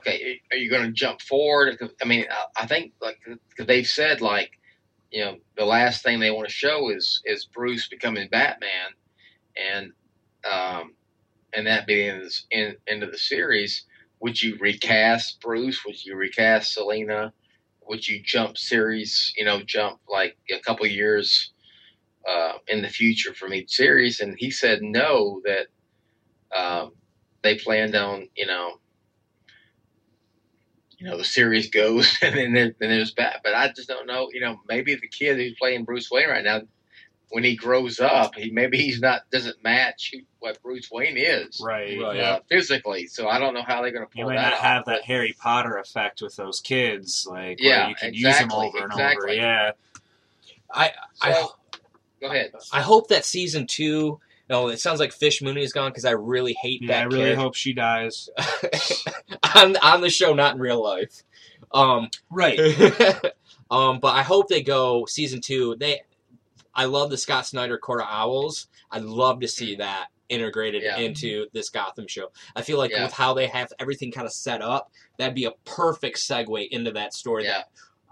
okay, 0.00 0.40
are 0.50 0.56
you 0.56 0.70
going 0.70 0.84
to 0.84 0.92
jump 0.92 1.20
forward? 1.20 1.78
I 2.02 2.04
mean, 2.06 2.26
I, 2.30 2.62
I 2.62 2.66
think 2.66 2.92
like 3.00 3.18
they've 3.58 3.86
said 3.86 4.20
like, 4.20 4.52
you 5.10 5.24
know, 5.24 5.36
the 5.56 5.64
last 5.64 6.02
thing 6.02 6.20
they 6.20 6.30
want 6.30 6.48
to 6.48 6.54
show 6.54 6.90
is 6.90 7.22
is 7.24 7.46
Bruce 7.46 7.88
becoming 7.88 8.28
Batman, 8.30 8.90
and 9.56 9.92
um, 10.50 10.94
and 11.52 11.66
that 11.66 11.86
being 11.86 12.08
in, 12.08 12.28
in 12.50 12.76
into 12.86 13.06
the 13.06 13.18
series. 13.18 13.84
Would 14.20 14.42
you 14.42 14.56
recast 14.60 15.40
Bruce? 15.40 15.84
Would 15.86 16.04
you 16.04 16.14
recast 16.16 16.74
Selina? 16.74 17.32
Would 17.88 18.06
you 18.06 18.22
jump 18.22 18.58
series? 18.58 19.32
You 19.36 19.44
know, 19.44 19.62
jump 19.62 20.00
like 20.08 20.36
a 20.50 20.60
couple 20.60 20.86
years 20.86 21.52
uh, 22.28 22.54
in 22.68 22.82
the 22.82 22.88
future 22.88 23.34
from 23.34 23.54
each 23.54 23.70
series? 23.70 24.20
And 24.20 24.36
he 24.38 24.50
said 24.50 24.82
no. 24.82 25.40
That 25.44 25.66
um, 26.56 26.92
they 27.42 27.56
planned 27.56 27.94
on 27.94 28.28
you 28.36 28.46
know 28.46 28.78
you 31.00 31.06
know 31.06 31.16
the 31.16 31.24
series 31.24 31.70
goes, 31.70 32.16
and 32.22 32.36
then 32.36 32.52
there, 32.52 32.74
then 32.78 32.90
there's 32.90 33.10
Bat. 33.12 33.40
But 33.42 33.54
I 33.54 33.68
just 33.74 33.88
don't 33.88 34.06
know. 34.06 34.28
You 34.32 34.40
know, 34.40 34.60
maybe 34.68 34.94
the 34.94 35.08
kid 35.08 35.36
who's 35.38 35.56
playing 35.58 35.84
Bruce 35.84 36.10
Wayne 36.10 36.28
right 36.28 36.44
now, 36.44 36.60
when 37.30 37.42
he 37.42 37.56
grows 37.56 37.98
up, 38.00 38.34
he 38.34 38.50
maybe 38.50 38.76
he's 38.78 39.00
not 39.00 39.22
doesn't 39.32 39.62
match 39.64 40.14
what 40.40 40.60
Bruce 40.62 40.90
Wayne 40.90 41.16
is 41.16 41.60
Right. 41.64 41.98
Right. 42.00 42.20
uh, 42.20 42.40
physically. 42.48 43.06
So 43.06 43.28
I 43.28 43.38
don't 43.38 43.54
know 43.54 43.62
how 43.62 43.82
they're 43.82 43.92
going 43.92 44.06
to 44.06 44.10
You 44.14 44.24
pull 44.24 44.30
may 44.32 44.36
that 44.36 44.42
not 44.50 44.52
off. 44.54 44.58
have 44.60 44.84
that 44.86 45.02
Harry 45.04 45.34
Potter 45.38 45.76
effect 45.78 46.22
with 46.22 46.36
those 46.36 46.60
kids, 46.60 47.26
like 47.30 47.58
Yeah, 47.60 47.80
where 47.82 47.88
you 47.90 47.94
can 47.96 48.14
use 48.14 48.38
them 48.38 48.52
over 48.52 48.78
and 48.78 48.86
exactly. 48.92 49.32
over. 49.32 49.40
Yeah. 49.40 49.70
I 50.72 50.92
I, 51.22 51.46
go 52.20 52.26
ahead. 52.28 52.52
I 52.72 52.80
hope 52.80 53.08
that 53.08 53.24
season 53.24 53.66
two. 53.66 54.20
No, 54.50 54.68
it 54.68 54.80
sounds 54.80 54.98
like 54.98 55.12
Fish 55.12 55.40
Mooney 55.40 55.62
is 55.62 55.72
gone 55.72 55.90
because 55.90 56.04
I 56.04 56.10
really 56.10 56.54
hate 56.60 56.80
that. 56.88 56.92
Yeah, 56.92 57.00
I 57.00 57.04
really 57.04 57.30
kid 57.30 57.38
hope 57.38 57.54
she 57.54 57.72
dies. 57.72 58.28
on 59.54 59.76
on 59.76 60.00
the 60.00 60.10
show, 60.10 60.34
not 60.34 60.56
in 60.56 60.60
real 60.60 60.82
life. 60.82 61.22
Um, 61.72 62.10
Right. 62.30 62.58
um, 63.70 64.00
but 64.00 64.14
I 64.16 64.22
hope 64.22 64.48
they 64.48 64.62
go 64.62 65.06
season 65.06 65.40
two. 65.40 65.76
They, 65.78 66.00
I 66.74 66.86
love 66.86 67.10
the 67.10 67.16
Scott 67.16 67.46
Snyder 67.46 67.78
Court 67.78 68.00
of 68.00 68.08
Owls. 68.10 68.66
I'd 68.90 69.02
love 69.04 69.40
to 69.40 69.48
see 69.48 69.76
that 69.76 70.08
integrated 70.28 70.82
Yeah. 70.82 70.98
into 70.98 71.46
this 71.52 71.70
Gotham 71.70 72.06
show. 72.08 72.32
I 72.56 72.62
feel 72.62 72.78
like 72.78 72.90
Yeah. 72.90 73.04
with 73.04 73.12
how 73.12 73.34
they 73.34 73.46
have 73.46 73.72
everything 73.78 74.10
kind 74.10 74.26
of 74.26 74.32
set 74.32 74.62
up, 74.62 74.90
that'd 75.16 75.34
be 75.34 75.44
a 75.44 75.52
perfect 75.64 76.18
segue 76.18 76.68
into 76.70 76.90
that 76.92 77.14
story. 77.14 77.44
Yeah. 77.44 77.62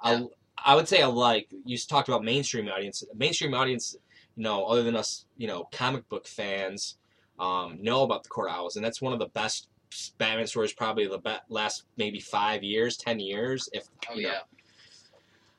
That 0.05 0.23
I, 0.65 0.73
I 0.73 0.75
would 0.77 0.89
say 0.89 1.03
I 1.03 1.07
like. 1.07 1.49
You 1.65 1.77
talked 1.79 2.09
about 2.09 2.25
mainstream 2.25 2.69
audience. 2.69 3.03
Mainstream 3.15 3.55
audience, 3.55 3.97
you 4.39 4.45
know, 4.45 4.65
other 4.67 4.85
than 4.85 4.95
us, 4.95 5.27
you 5.37 5.49
know, 5.49 5.65
comic 5.73 6.09
book 6.09 6.27
fans, 6.29 6.97
um, 7.41 7.77
know 7.83 8.05
about 8.05 8.23
the 8.23 8.29
Court 8.29 8.49
Owls, 8.51 8.77
and 8.77 8.85
that's 8.85 9.03
one 9.03 9.13
of 9.13 9.19
the 9.19 9.27
best 9.27 9.69
Batman 10.17 10.47
stories 10.47 10.73
probably 10.73 11.09
the 11.09 11.19
be- 11.19 11.37
last 11.49 11.85
maybe 11.97 12.21
five 12.21 12.63
years, 12.63 12.97
ten 12.97 13.19
years, 13.19 13.69
if 13.73 13.89
Oh 14.09 14.15
you 14.15 14.23
know, 14.23 14.29
yeah. 14.29 14.39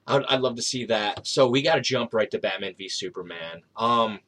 I'd, 0.07 0.23
I'd 0.25 0.39
love 0.39 0.55
to 0.55 0.61
see 0.61 0.85
that. 0.85 1.27
So 1.27 1.47
we 1.49 1.61
got 1.61 1.75
to 1.75 1.81
jump 1.81 2.13
right 2.13 2.31
to 2.31 2.39
Batman 2.39 2.73
v 2.77 2.87
Superman. 2.87 3.63
Um, 3.75 4.19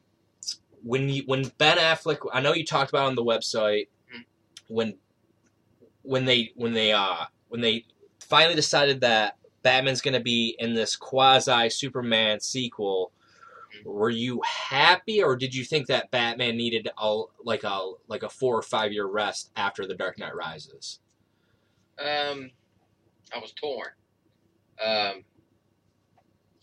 when 0.82 1.08
you 1.08 1.22
when 1.24 1.50
Ben 1.56 1.78
Affleck, 1.78 2.18
I 2.32 2.40
know 2.40 2.52
you 2.52 2.66
talked 2.66 2.90
about 2.90 3.06
on 3.06 3.14
the 3.14 3.24
website 3.24 3.88
Mhm. 4.14 4.24
when 4.68 4.94
when 6.02 6.26
they 6.26 6.52
when 6.56 6.74
they 6.74 6.92
uh 6.92 7.24
when 7.48 7.62
they 7.62 7.86
finally 8.20 8.54
decided 8.54 9.00
that 9.00 9.38
Batman's 9.62 10.02
going 10.02 10.14
to 10.14 10.20
be 10.20 10.56
in 10.58 10.74
this 10.74 10.94
quasi 10.96 11.70
Superman 11.70 12.40
sequel. 12.40 13.12
Were 13.84 14.10
you 14.10 14.40
happy, 14.44 15.22
or 15.22 15.36
did 15.36 15.54
you 15.54 15.64
think 15.64 15.86
that 15.88 16.10
Batman 16.10 16.56
needed 16.56 16.88
a 16.98 17.22
like 17.44 17.64
a 17.64 17.92
like 18.08 18.22
a 18.22 18.28
four 18.28 18.56
or 18.56 18.62
five 18.62 18.92
year 18.92 19.06
rest 19.06 19.50
after 19.56 19.86
The 19.86 19.94
Dark 19.94 20.18
Knight 20.18 20.34
Rises? 20.34 21.00
Um, 21.98 22.50
I 23.34 23.38
was 23.38 23.52
torn. 23.52 23.88
Um, 24.84 25.24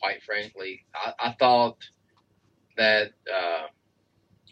quite 0.01 0.21
frankly, 0.23 0.85
I, 0.95 1.13
I 1.19 1.31
thought 1.33 1.77
that 2.77 3.11
uh, 3.31 3.67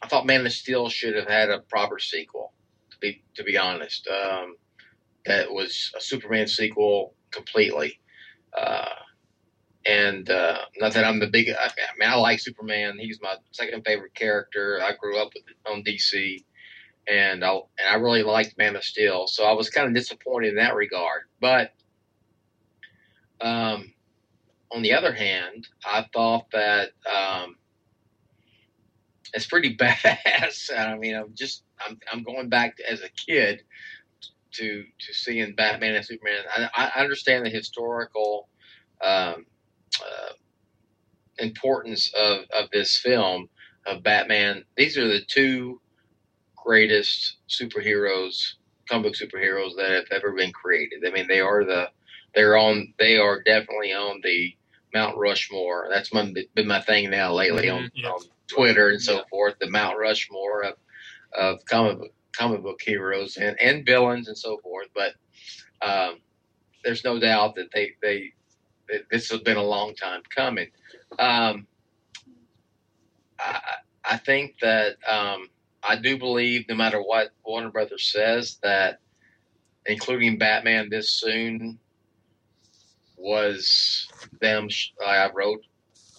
I 0.01 0.07
thought 0.07 0.26
Man 0.26 0.45
of 0.45 0.51
Steel 0.51 0.89
should 0.89 1.15
have 1.15 1.28
had 1.28 1.49
a 1.49 1.59
proper 1.59 1.99
sequel. 1.99 2.53
To 2.91 2.97
be 2.99 3.24
to 3.36 3.43
be 3.43 3.57
honest, 3.57 4.07
um, 4.07 4.55
that 5.26 5.51
was 5.51 5.91
a 5.97 6.01
Superman 6.01 6.47
sequel 6.47 7.13
completely. 7.32 7.99
Uh, 8.57 8.89
and 9.88 10.29
uh, 10.29 10.59
not 10.79 10.93
that 10.93 11.05
I'm 11.05 11.19
the 11.19 11.27
big. 11.27 11.49
I, 11.49 11.69
mean, 11.99 12.09
I 12.09 12.15
like 12.15 12.39
Superman. 12.39 12.97
He's 12.99 13.19
my 13.21 13.35
second 13.51 13.83
favorite 13.85 14.13
character. 14.13 14.79
I 14.83 14.93
grew 14.99 15.17
up 15.17 15.31
with 15.33 15.43
on 15.65 15.83
DC 15.83 16.43
and 17.07 17.43
I 17.43 17.53
and 17.53 17.89
I 17.89 17.95
really 17.95 18.23
liked 18.23 18.57
Man 18.57 18.75
of 18.75 18.83
Steel, 18.83 19.27
so 19.27 19.45
I 19.45 19.53
was 19.53 19.69
kind 19.69 19.88
of 19.88 19.93
disappointed 19.93 20.49
in 20.49 20.55
that 20.55 20.75
regard. 20.75 21.23
But 21.39 21.71
um, 23.39 23.93
on 24.71 24.81
the 24.81 24.93
other 24.93 25.13
hand, 25.13 25.67
I 25.85 26.05
thought 26.13 26.47
that 26.51 26.89
um, 27.09 27.55
it's 29.33 29.47
pretty 29.47 29.77
badass. 29.77 30.69
I 30.75 30.97
mean, 30.97 31.15
I'm 31.15 31.33
just 31.33 31.63
I'm 31.85 31.97
I'm 32.11 32.23
going 32.23 32.49
back 32.49 32.77
to, 32.77 32.91
as 32.91 33.01
a 33.01 33.09
kid 33.09 33.63
to 34.53 34.83
to 34.83 35.13
seeing 35.13 35.55
Batman 35.55 35.95
and 35.95 36.05
Superman. 36.05 36.43
I, 36.55 36.91
I 36.95 37.01
understand 37.01 37.45
the 37.45 37.49
historical 37.49 38.49
um, 39.01 39.45
importance 41.39 42.13
of 42.15 42.41
of 42.51 42.71
this 42.71 42.97
film 42.97 43.49
of 43.88 44.03
Batman. 44.03 44.65
These 44.77 44.97
are 44.97 45.07
the 45.07 45.21
two 45.27 45.81
greatest 46.55 47.38
superheroes, 47.49 48.53
comic 48.89 49.13
book 49.13 49.15
superheroes 49.15 49.75
that 49.77 49.91
have 49.91 50.05
ever 50.11 50.33
been 50.33 50.53
created. 50.53 51.03
I 51.07 51.11
mean, 51.11 51.27
they 51.27 51.41
are 51.41 51.65
the 51.65 51.89
they're 52.35 52.57
on 52.57 52.93
they 52.99 53.17
are 53.17 53.43
definitely 53.43 53.93
on 53.93 54.21
the 54.23 54.55
Mount 54.93 55.17
Rushmore. 55.17 55.88
That's 55.91 56.13
my, 56.13 56.33
been 56.55 56.67
my 56.67 56.81
thing 56.81 57.09
now 57.11 57.33
lately 57.33 57.69
on, 57.69 57.91
yeah. 57.95 58.09
on 58.09 58.21
Twitter 58.47 58.89
and 58.91 59.01
so 59.01 59.17
Yeah. 59.17 59.23
forth. 59.29 59.55
The 59.59 59.69
Mount 59.69 59.99
Rushmore 59.99 60.63
of 60.63 60.75
of 61.38 61.65
comic 61.65 61.99
book, 61.99 62.11
comic 62.38 62.63
book 62.63 62.79
heroes 62.81 63.38
and, 63.38 63.59
and 63.61 63.85
villains 63.85 64.27
and 64.29 64.38
so 64.38 64.59
forth. 64.59 64.88
But 64.95 65.13
um, 65.81 66.19
there's 66.83 67.03
no 67.03 67.19
doubt 67.19 67.55
that 67.55 67.69
they 67.73 67.93
they 68.01 68.33
this 69.11 69.29
has 69.31 69.41
been 69.41 69.57
a 69.57 69.63
long 69.63 69.95
time 69.95 70.21
coming. 70.35 70.67
Um, 71.19 71.67
I 73.39 73.59
I 74.09 74.17
think 74.17 74.55
that 74.61 74.95
um, 75.07 75.49
I 75.83 75.95
do 75.97 76.17
believe, 76.17 76.65
no 76.69 76.75
matter 76.75 77.01
what 77.01 77.29
Warner 77.45 77.69
Brothers 77.71 78.09
says, 78.11 78.57
that 78.63 78.99
including 79.85 80.38
Batman 80.38 80.89
this 80.89 81.09
soon 81.09 81.79
was 83.17 84.07
them. 84.41 84.67
I 85.05 85.29
wrote 85.33 85.61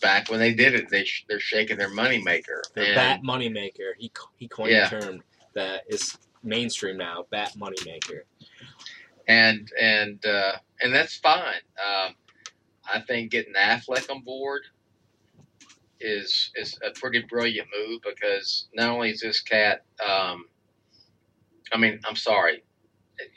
back 0.02 0.30
when 0.30 0.38
they 0.40 0.54
did 0.54 0.74
it. 0.74 0.88
They 0.90 1.04
sh- 1.04 1.24
they're 1.28 1.40
shaking 1.40 1.78
their 1.78 1.90
moneymaker. 1.90 2.60
The 2.74 2.92
Bat 2.94 3.20
Moneymaker. 3.22 3.92
He 3.98 4.10
he 4.36 4.48
coined 4.48 4.72
Yeah. 4.72 4.86
a 4.86 5.00
term 5.00 5.22
that 5.54 5.82
is 5.88 6.16
mainstream 6.42 6.96
now. 6.96 7.24
Bat 7.30 7.54
Moneymaker. 7.58 8.20
and 9.26 9.70
and 9.80 10.24
uh, 10.26 10.52
and 10.82 10.94
that's 10.94 11.16
fine. 11.16 11.60
Um, 11.84 12.14
I 12.92 13.00
think 13.00 13.30
getting 13.30 13.54
Affleck 13.54 14.10
on 14.10 14.22
board 14.22 14.62
is 16.00 16.50
is 16.56 16.78
a 16.86 16.90
pretty 16.98 17.22
brilliant 17.28 17.68
move 17.76 18.00
because 18.02 18.68
not 18.74 18.90
only 18.90 19.10
is 19.10 19.20
this 19.20 19.40
cat, 19.40 19.84
um, 20.06 20.46
I 21.72 21.78
mean, 21.78 22.00
I'm 22.08 22.16
sorry, 22.16 22.62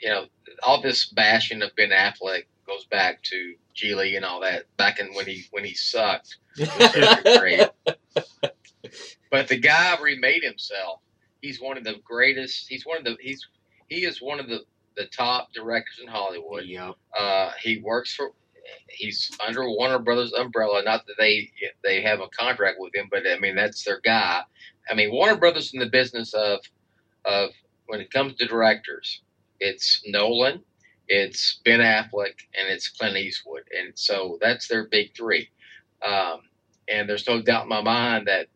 you 0.00 0.08
know, 0.08 0.26
all 0.62 0.80
this 0.80 1.06
bashing 1.06 1.62
of 1.62 1.74
Ben 1.76 1.90
Affleck 1.90 2.44
goes 2.66 2.86
back 2.86 3.22
to 3.24 3.54
Gigli 3.76 4.16
and 4.16 4.24
all 4.24 4.40
that 4.40 4.64
back 4.76 5.00
in 5.00 5.12
when 5.14 5.26
he 5.26 5.44
when 5.50 5.64
he 5.64 5.74
sucked. 5.74 6.36
But 9.32 9.48
the 9.48 9.56
guy 9.56 9.96
remade 10.00 10.44
himself. 10.44 11.00
He's 11.40 11.60
one 11.60 11.78
of 11.78 11.84
the 11.84 11.94
greatest. 12.04 12.68
He's 12.68 12.84
one 12.84 12.98
of 12.98 13.04
the. 13.04 13.16
He's 13.18 13.44
he 13.88 14.04
is 14.04 14.20
one 14.20 14.38
of 14.38 14.46
the 14.46 14.60
the 14.94 15.06
top 15.06 15.52
directors 15.54 15.98
in 16.02 16.06
Hollywood. 16.06 16.66
Yep. 16.66 16.94
Uh, 17.18 17.50
he 17.60 17.78
works 17.78 18.14
for. 18.14 18.32
He's 18.88 19.30
under 19.44 19.68
Warner 19.68 19.98
Brothers 19.98 20.32
umbrella. 20.32 20.82
Not 20.84 21.06
that 21.06 21.14
they 21.18 21.50
they 21.82 22.02
have 22.02 22.20
a 22.20 22.28
contract 22.28 22.78
with 22.78 22.94
him, 22.94 23.08
but 23.10 23.26
I 23.26 23.38
mean 23.38 23.56
that's 23.56 23.84
their 23.84 24.00
guy. 24.00 24.42
I 24.90 24.94
mean 24.94 25.12
Warner 25.12 25.36
Brothers 25.36 25.72
in 25.74 25.80
the 25.80 25.86
business 25.86 26.34
of 26.34 26.60
of 27.24 27.50
when 27.86 28.00
it 28.00 28.10
comes 28.10 28.34
to 28.34 28.46
directors, 28.46 29.22
it's 29.60 30.02
Nolan, 30.06 30.62
it's 31.08 31.60
Ben 31.64 31.80
Affleck, 31.80 32.34
and 32.58 32.68
it's 32.68 32.88
Clint 32.88 33.16
Eastwood, 33.16 33.64
and 33.78 33.92
so 33.94 34.38
that's 34.40 34.68
their 34.68 34.88
big 34.88 35.14
three. 35.16 35.50
Um, 36.04 36.40
and 36.88 37.08
there's 37.08 37.28
no 37.28 37.40
doubt 37.42 37.64
in 37.64 37.68
my 37.68 37.82
mind 37.82 38.26
that 38.26 38.48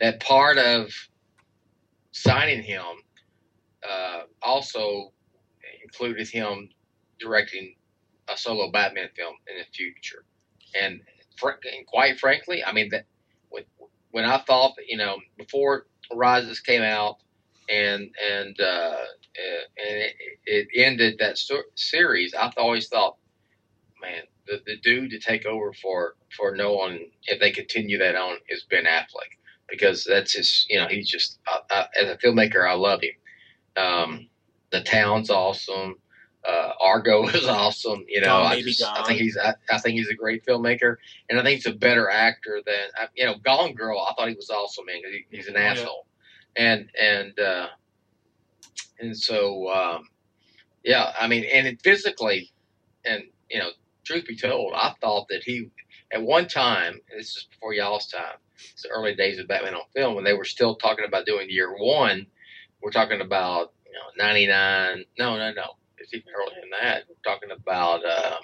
that 0.00 0.20
part 0.20 0.58
of 0.58 0.90
signing 2.12 2.62
him 2.62 2.82
uh, 3.88 4.22
also 4.42 5.12
included 5.82 6.28
him 6.28 6.68
directing 7.18 7.74
a 8.32 8.36
solo 8.36 8.70
Batman 8.70 9.08
film 9.16 9.34
in 9.48 9.58
the 9.58 9.64
future. 9.74 10.24
And, 10.80 11.00
fr- 11.38 11.60
and 11.72 11.86
quite 11.86 12.18
frankly, 12.18 12.62
I 12.64 12.72
mean 12.72 12.88
that 12.90 13.04
when, 13.50 13.64
when 14.10 14.24
I 14.24 14.38
thought 14.38 14.74
you 14.86 14.96
know 14.96 15.16
before 15.36 15.86
Rises 16.12 16.60
came 16.60 16.82
out 16.82 17.16
and 17.68 18.10
and 18.32 18.58
uh, 18.60 18.64
uh, 18.64 19.64
and 19.76 19.96
it, 20.00 20.14
it 20.46 20.68
ended 20.74 21.18
that 21.18 21.38
series, 21.74 22.34
I 22.34 22.52
always 22.56 22.88
thought, 22.88 23.16
man, 24.00 24.22
the, 24.46 24.60
the 24.66 24.76
dude 24.78 25.10
to 25.10 25.18
take 25.18 25.46
over 25.46 25.72
for 25.72 26.16
for 26.36 26.54
Nolan 26.54 27.10
if 27.24 27.40
they 27.40 27.50
continue 27.50 27.98
that 27.98 28.16
on 28.16 28.38
is 28.48 28.64
Ben 28.70 28.84
Affleck 28.84 29.36
because 29.68 30.04
that's 30.04 30.34
his. 30.34 30.66
You 30.68 30.80
know, 30.80 30.88
he's 30.88 31.08
just 31.08 31.38
uh, 31.50 31.60
uh, 31.74 31.86
as 32.00 32.08
a 32.10 32.16
filmmaker, 32.16 32.68
I 32.68 32.74
love 32.74 33.00
him. 33.02 33.82
Um, 33.82 34.28
the 34.72 34.82
town's 34.82 35.30
awesome. 35.30 35.96
Uh, 36.46 36.72
Argo 36.80 37.28
is 37.28 37.46
awesome. 37.46 38.04
You 38.08 38.20
know, 38.20 38.36
I, 38.36 38.62
just, 38.62 38.82
I 38.82 39.04
think 39.04 39.20
he's 39.20 39.36
I, 39.36 39.54
I 39.70 39.78
think 39.78 39.98
he's 39.98 40.08
a 40.08 40.14
great 40.14 40.44
filmmaker, 40.46 40.96
and 41.28 41.38
I 41.38 41.42
think 41.42 41.56
he's 41.56 41.66
a 41.66 41.76
better 41.76 42.10
actor 42.10 42.60
than 42.64 43.08
you 43.14 43.26
know. 43.26 43.34
Gone 43.44 43.74
Girl, 43.74 43.98
I 44.00 44.14
thought 44.14 44.28
he 44.28 44.34
was 44.34 44.50
awesome, 44.50 44.86
man. 44.86 45.00
he, 45.10 45.26
he's 45.36 45.48
an 45.48 45.54
yeah. 45.54 45.72
asshole, 45.72 46.06
and 46.56 46.88
and 47.00 47.38
uh, 47.38 47.68
and 49.00 49.16
so 49.16 49.68
um, 49.70 50.08
Yeah, 50.84 51.12
I 51.18 51.28
mean, 51.28 51.44
and 51.52 51.66
it 51.66 51.82
physically, 51.82 52.52
and 53.04 53.24
you 53.50 53.58
know, 53.58 53.70
truth 54.04 54.26
be 54.26 54.36
told, 54.36 54.74
I 54.74 54.94
thought 55.00 55.28
that 55.30 55.42
he, 55.44 55.70
at 56.12 56.22
one 56.22 56.48
time, 56.48 57.00
this 57.16 57.36
is 57.36 57.46
before 57.50 57.74
y'all's 57.74 58.08
time, 58.08 58.38
it's 58.56 58.82
the 58.82 58.90
early 58.90 59.14
days 59.14 59.38
of 59.38 59.48
Batman 59.48 59.74
on 59.74 59.82
film 59.94 60.14
when 60.14 60.24
they 60.24 60.34
were 60.34 60.44
still 60.44 60.76
talking 60.76 61.04
about 61.06 61.26
doing 61.26 61.48
year 61.50 61.74
one. 61.76 62.26
We're 62.82 62.90
talking 62.90 63.20
about 63.20 63.72
you 63.86 63.92
know 63.92 64.24
ninety 64.24 64.46
nine. 64.46 65.04
No, 65.18 65.36
no, 65.36 65.52
no. 65.52 65.70
It's 66.10 66.14
even 66.14 66.32
earlier 66.34 66.60
than 66.60 66.70
that. 66.82 67.04
We're 67.08 67.32
talking 67.32 67.50
about 67.50 68.04
um, 68.04 68.40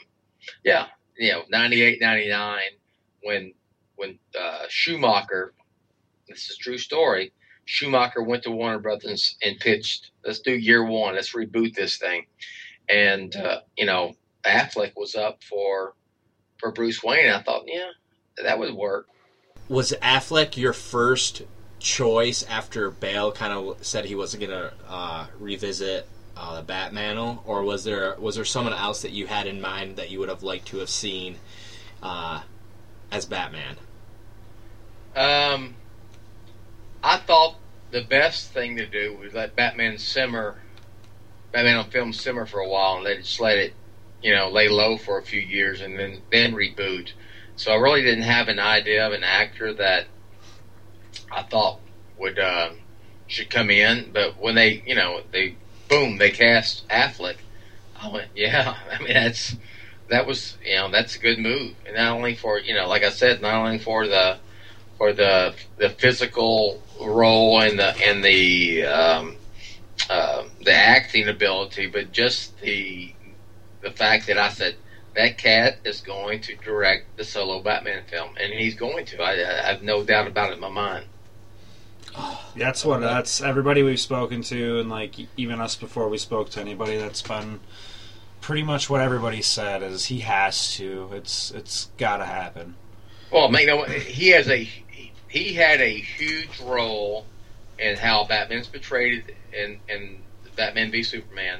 yeah, 0.64 0.86
you 1.16 1.32
know, 1.32 1.42
98, 1.48 2.00
99, 2.00 2.60
when 3.22 3.54
when 3.96 4.18
uh, 4.38 4.64
Schumacher. 4.68 5.54
This 6.28 6.50
is 6.50 6.56
a 6.58 6.62
true 6.62 6.78
story. 6.78 7.32
Schumacher 7.66 8.22
went 8.22 8.42
to 8.44 8.50
Warner 8.50 8.78
Brothers 8.78 9.36
and 9.42 9.58
pitched, 9.58 10.10
let's 10.24 10.40
do 10.40 10.52
year 10.52 10.84
one, 10.84 11.14
let's 11.14 11.34
reboot 11.34 11.74
this 11.74 11.96
thing. 11.98 12.26
And, 12.88 13.34
uh, 13.36 13.60
you 13.76 13.86
know, 13.86 14.14
Affleck 14.44 14.92
was 14.96 15.14
up 15.14 15.42
for 15.42 15.94
for 16.58 16.72
Bruce 16.72 17.02
Wayne. 17.02 17.30
I 17.30 17.42
thought, 17.42 17.64
yeah, 17.66 17.90
that 18.42 18.58
would 18.58 18.74
work. 18.74 19.06
Was 19.68 19.94
Affleck 20.02 20.56
your 20.56 20.72
first 20.72 21.42
choice 21.78 22.42
after 22.44 22.90
Bale 22.90 23.32
kind 23.32 23.52
of 23.52 23.84
said 23.84 24.04
he 24.06 24.14
wasn't 24.14 24.46
going 24.46 24.50
to 24.50 24.72
uh, 24.88 25.26
revisit 25.38 26.08
uh, 26.36 26.56
the 26.56 26.62
Batman, 26.62 27.38
or 27.44 27.62
was 27.62 27.84
there 27.84 28.16
was 28.18 28.36
there 28.36 28.44
someone 28.44 28.72
else 28.72 29.02
that 29.02 29.12
you 29.12 29.26
had 29.26 29.46
in 29.46 29.60
mind 29.60 29.96
that 29.96 30.10
you 30.10 30.18
would 30.18 30.28
have 30.28 30.42
liked 30.42 30.66
to 30.66 30.78
have 30.78 30.88
seen 30.88 31.36
uh, 32.02 32.42
as 33.10 33.24
Batman? 33.24 33.76
Um, 35.14 35.76
I 37.02 37.18
thought 37.18 37.56
the 37.92 38.02
best 38.02 38.50
thing 38.52 38.76
to 38.76 38.86
do 38.86 39.16
was 39.16 39.34
let 39.34 39.54
Batman 39.54 39.98
simmer, 39.98 40.56
Batman 41.52 41.76
on 41.76 41.90
film 41.90 42.12
simmer 42.12 42.46
for 42.46 42.58
a 42.58 42.68
while, 42.68 42.96
and 42.96 43.04
let 43.04 43.18
it, 43.18 43.22
just 43.22 43.40
let 43.40 43.58
it, 43.58 43.74
you 44.22 44.34
know, 44.34 44.50
lay 44.50 44.68
low 44.68 44.96
for 44.96 45.18
a 45.18 45.22
few 45.22 45.40
years, 45.40 45.80
and 45.80 45.98
then 45.98 46.20
then 46.32 46.52
reboot. 46.52 47.12
So 47.56 47.70
I 47.70 47.76
really 47.76 48.02
didn't 48.02 48.24
have 48.24 48.48
an 48.48 48.58
idea 48.58 49.06
of 49.06 49.12
an 49.12 49.22
actor 49.22 49.72
that 49.74 50.06
I 51.30 51.42
thought 51.42 51.78
would 52.18 52.40
uh, 52.40 52.70
should 53.28 53.50
come 53.50 53.70
in, 53.70 54.10
but 54.12 54.40
when 54.40 54.56
they, 54.56 54.82
you 54.84 54.96
know, 54.96 55.20
they 55.30 55.56
boom, 55.94 56.18
they 56.18 56.30
cast 56.30 56.86
Affleck. 56.88 57.36
I 57.96 58.08
went, 58.10 58.30
yeah. 58.34 58.76
I 58.90 59.02
mean, 59.02 59.14
that's 59.14 59.56
that 60.10 60.26
was, 60.26 60.56
you 60.64 60.76
know, 60.76 60.90
that's 60.90 61.16
a 61.16 61.18
good 61.18 61.38
move, 61.38 61.74
and 61.86 61.96
not 61.96 62.16
only 62.16 62.34
for, 62.34 62.58
you 62.58 62.74
know, 62.74 62.88
like 62.88 63.04
I 63.04 63.10
said, 63.10 63.40
not 63.40 63.54
only 63.54 63.78
for 63.78 64.06
the 64.06 64.38
for 64.98 65.12
the 65.12 65.54
the 65.76 65.88
physical 65.88 66.82
role 67.00 67.60
and 67.60 67.78
the 67.78 67.96
and 68.02 68.22
the 68.22 68.84
um, 68.84 69.36
uh, 70.10 70.44
the 70.62 70.72
acting 70.72 71.28
ability, 71.28 71.86
but 71.86 72.12
just 72.12 72.58
the 72.60 73.12
the 73.82 73.90
fact 73.90 74.26
that 74.26 74.38
I 74.38 74.48
said 74.48 74.76
that 75.14 75.38
cat 75.38 75.78
is 75.84 76.00
going 76.00 76.40
to 76.42 76.56
direct 76.56 77.16
the 77.16 77.24
solo 77.24 77.62
Batman 77.62 78.02
film, 78.06 78.30
and 78.40 78.52
he's 78.52 78.74
going 78.74 79.06
to. 79.06 79.22
I, 79.22 79.32
I 79.32 79.72
have 79.72 79.82
no 79.82 80.02
doubt 80.04 80.26
about 80.26 80.50
it 80.50 80.54
in 80.54 80.60
my 80.60 80.68
mind. 80.68 81.06
That's 82.56 82.84
what 82.84 83.00
that's 83.00 83.40
everybody 83.40 83.82
we've 83.82 83.98
spoken 83.98 84.42
to, 84.42 84.78
and 84.78 84.88
like 84.88 85.14
even 85.36 85.60
us 85.60 85.74
before 85.74 86.08
we 86.08 86.18
spoke 86.18 86.50
to 86.50 86.60
anybody. 86.60 86.96
That's 86.96 87.20
been 87.20 87.58
pretty 88.40 88.62
much 88.62 88.88
what 88.88 89.00
everybody 89.00 89.42
said 89.42 89.82
is 89.82 90.04
he 90.04 90.20
has 90.20 90.76
to. 90.76 91.10
It's 91.12 91.50
it's 91.50 91.90
got 91.98 92.18
to 92.18 92.24
happen. 92.24 92.76
Well, 93.32 93.50
you 93.60 93.66
know, 93.66 93.82
he 93.84 94.28
has 94.28 94.48
a 94.48 94.68
he 95.28 95.54
had 95.54 95.80
a 95.80 95.88
huge 95.98 96.60
role 96.60 97.26
in 97.78 97.96
how 97.96 98.24
Batman's 98.24 98.68
portrayed 98.68 99.34
in 99.52 99.80
in 99.88 100.20
Batman 100.54 100.92
v 100.92 101.02
Superman, 101.02 101.58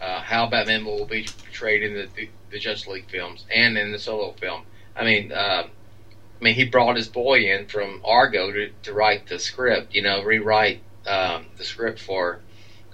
uh, 0.00 0.20
how 0.20 0.48
Batman 0.48 0.86
will 0.86 1.04
be 1.04 1.26
portrayed 1.44 1.82
in 1.82 1.94
the 1.94 2.28
the 2.50 2.58
Justice 2.58 2.86
League 2.86 3.10
films 3.10 3.44
and 3.54 3.76
in 3.76 3.92
the 3.92 3.98
solo 3.98 4.32
film. 4.32 4.62
I 4.96 5.04
mean, 5.04 5.32
uh, 5.32 5.66
I 6.42 6.44
mean, 6.44 6.54
he 6.56 6.64
brought 6.64 6.96
his 6.96 7.06
boy 7.06 7.38
in 7.42 7.66
from 7.66 8.00
Argo 8.04 8.50
to, 8.50 8.70
to 8.82 8.92
write 8.92 9.28
the 9.28 9.38
script. 9.38 9.94
You 9.94 10.02
know, 10.02 10.24
rewrite 10.24 10.80
um, 11.06 11.46
the 11.56 11.62
script 11.62 12.00
for 12.00 12.40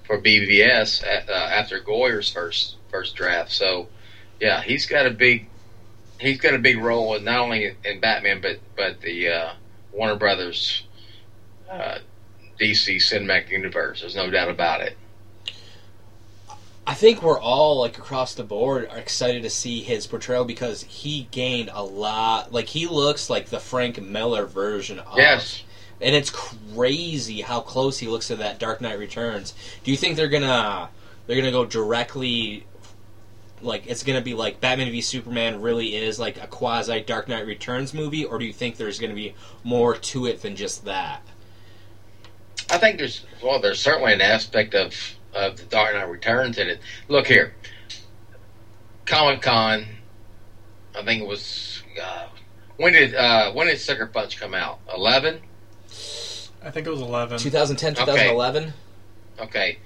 for 0.06 0.20
BVS 0.20 1.02
at, 1.02 1.30
uh, 1.30 1.32
after 1.32 1.80
Goyer's 1.80 2.30
first 2.30 2.76
first 2.90 3.16
draft. 3.16 3.50
So, 3.50 3.88
yeah, 4.38 4.60
he's 4.60 4.84
got 4.84 5.06
a 5.06 5.10
big 5.10 5.48
he's 6.20 6.38
got 6.38 6.52
a 6.52 6.58
big 6.58 6.76
role 6.76 7.14
in 7.14 7.24
not 7.24 7.38
only 7.38 7.74
in 7.86 8.00
Batman 8.00 8.42
but 8.42 8.58
but 8.76 9.00
the 9.00 9.30
uh, 9.30 9.52
Warner 9.92 10.16
Brothers 10.16 10.82
uh, 11.70 12.00
DC 12.60 12.96
cinematic 12.96 13.48
universe. 13.48 14.02
There's 14.02 14.14
no 14.14 14.28
doubt 14.28 14.50
about 14.50 14.82
it. 14.82 14.94
I 16.88 16.94
think 16.94 17.22
we're 17.22 17.38
all 17.38 17.78
like 17.80 17.98
across 17.98 18.32
the 18.34 18.44
board 18.44 18.88
are 18.90 18.96
excited 18.96 19.42
to 19.42 19.50
see 19.50 19.82
his 19.82 20.06
portrayal 20.06 20.46
because 20.46 20.82
he 20.84 21.28
gained 21.30 21.68
a 21.70 21.84
lot. 21.84 22.50
Like 22.50 22.66
he 22.66 22.86
looks 22.86 23.28
like 23.28 23.50
the 23.50 23.60
Frank 23.60 24.00
Miller 24.00 24.46
version 24.46 24.98
of 24.98 25.18
Yes. 25.18 25.62
and 26.00 26.16
it's 26.16 26.30
crazy 26.30 27.42
how 27.42 27.60
close 27.60 27.98
he 27.98 28.08
looks 28.08 28.28
to 28.28 28.36
that 28.36 28.58
Dark 28.58 28.80
Knight 28.80 28.98
Returns. 28.98 29.52
Do 29.84 29.90
you 29.90 29.98
think 29.98 30.16
they're 30.16 30.28
gonna 30.28 30.88
they're 31.26 31.36
gonna 31.36 31.52
go 31.52 31.66
directly 31.66 32.64
like 33.60 33.86
it's 33.86 34.02
gonna 34.02 34.22
be 34.22 34.32
like 34.32 34.58
Batman 34.62 34.90
v 34.90 35.02
Superman 35.02 35.60
really 35.60 35.94
is 35.94 36.18
like 36.18 36.42
a 36.42 36.46
quasi 36.46 37.00
Dark 37.02 37.28
Knight 37.28 37.44
Returns 37.44 37.92
movie, 37.92 38.24
or 38.24 38.38
do 38.38 38.46
you 38.46 38.52
think 38.54 38.78
there's 38.78 38.98
gonna 38.98 39.12
be 39.12 39.34
more 39.62 39.94
to 39.94 40.24
it 40.24 40.40
than 40.40 40.56
just 40.56 40.86
that? 40.86 41.20
I 42.70 42.78
think 42.78 42.96
there's 42.96 43.26
well, 43.42 43.60
there's 43.60 43.78
certainly 43.80 44.14
an 44.14 44.22
aspect 44.22 44.74
of 44.74 44.94
of 45.38 45.56
the 45.56 45.64
Dark 45.64 45.94
Knight 45.94 46.08
Returns 46.08 46.58
in 46.58 46.68
it. 46.68 46.80
Look 47.08 47.26
here, 47.26 47.54
Comic 49.06 49.42
Con. 49.42 49.86
I 50.96 51.04
think 51.04 51.22
it 51.22 51.28
was 51.28 51.82
uh, 52.02 52.26
when 52.76 52.92
did 52.92 53.14
uh, 53.14 53.52
when 53.52 53.68
did 53.68 53.78
Sucker 53.78 54.06
Punch 54.06 54.38
come 54.38 54.54
out? 54.54 54.80
Eleven. 54.92 55.40
I 56.60 56.70
think 56.72 56.88
it 56.88 56.90
was 56.90 57.00
11. 57.00 57.38
2010, 57.38 57.92
Okay. 57.92 58.04
2011. 58.04 58.72
Okay, 59.40 59.78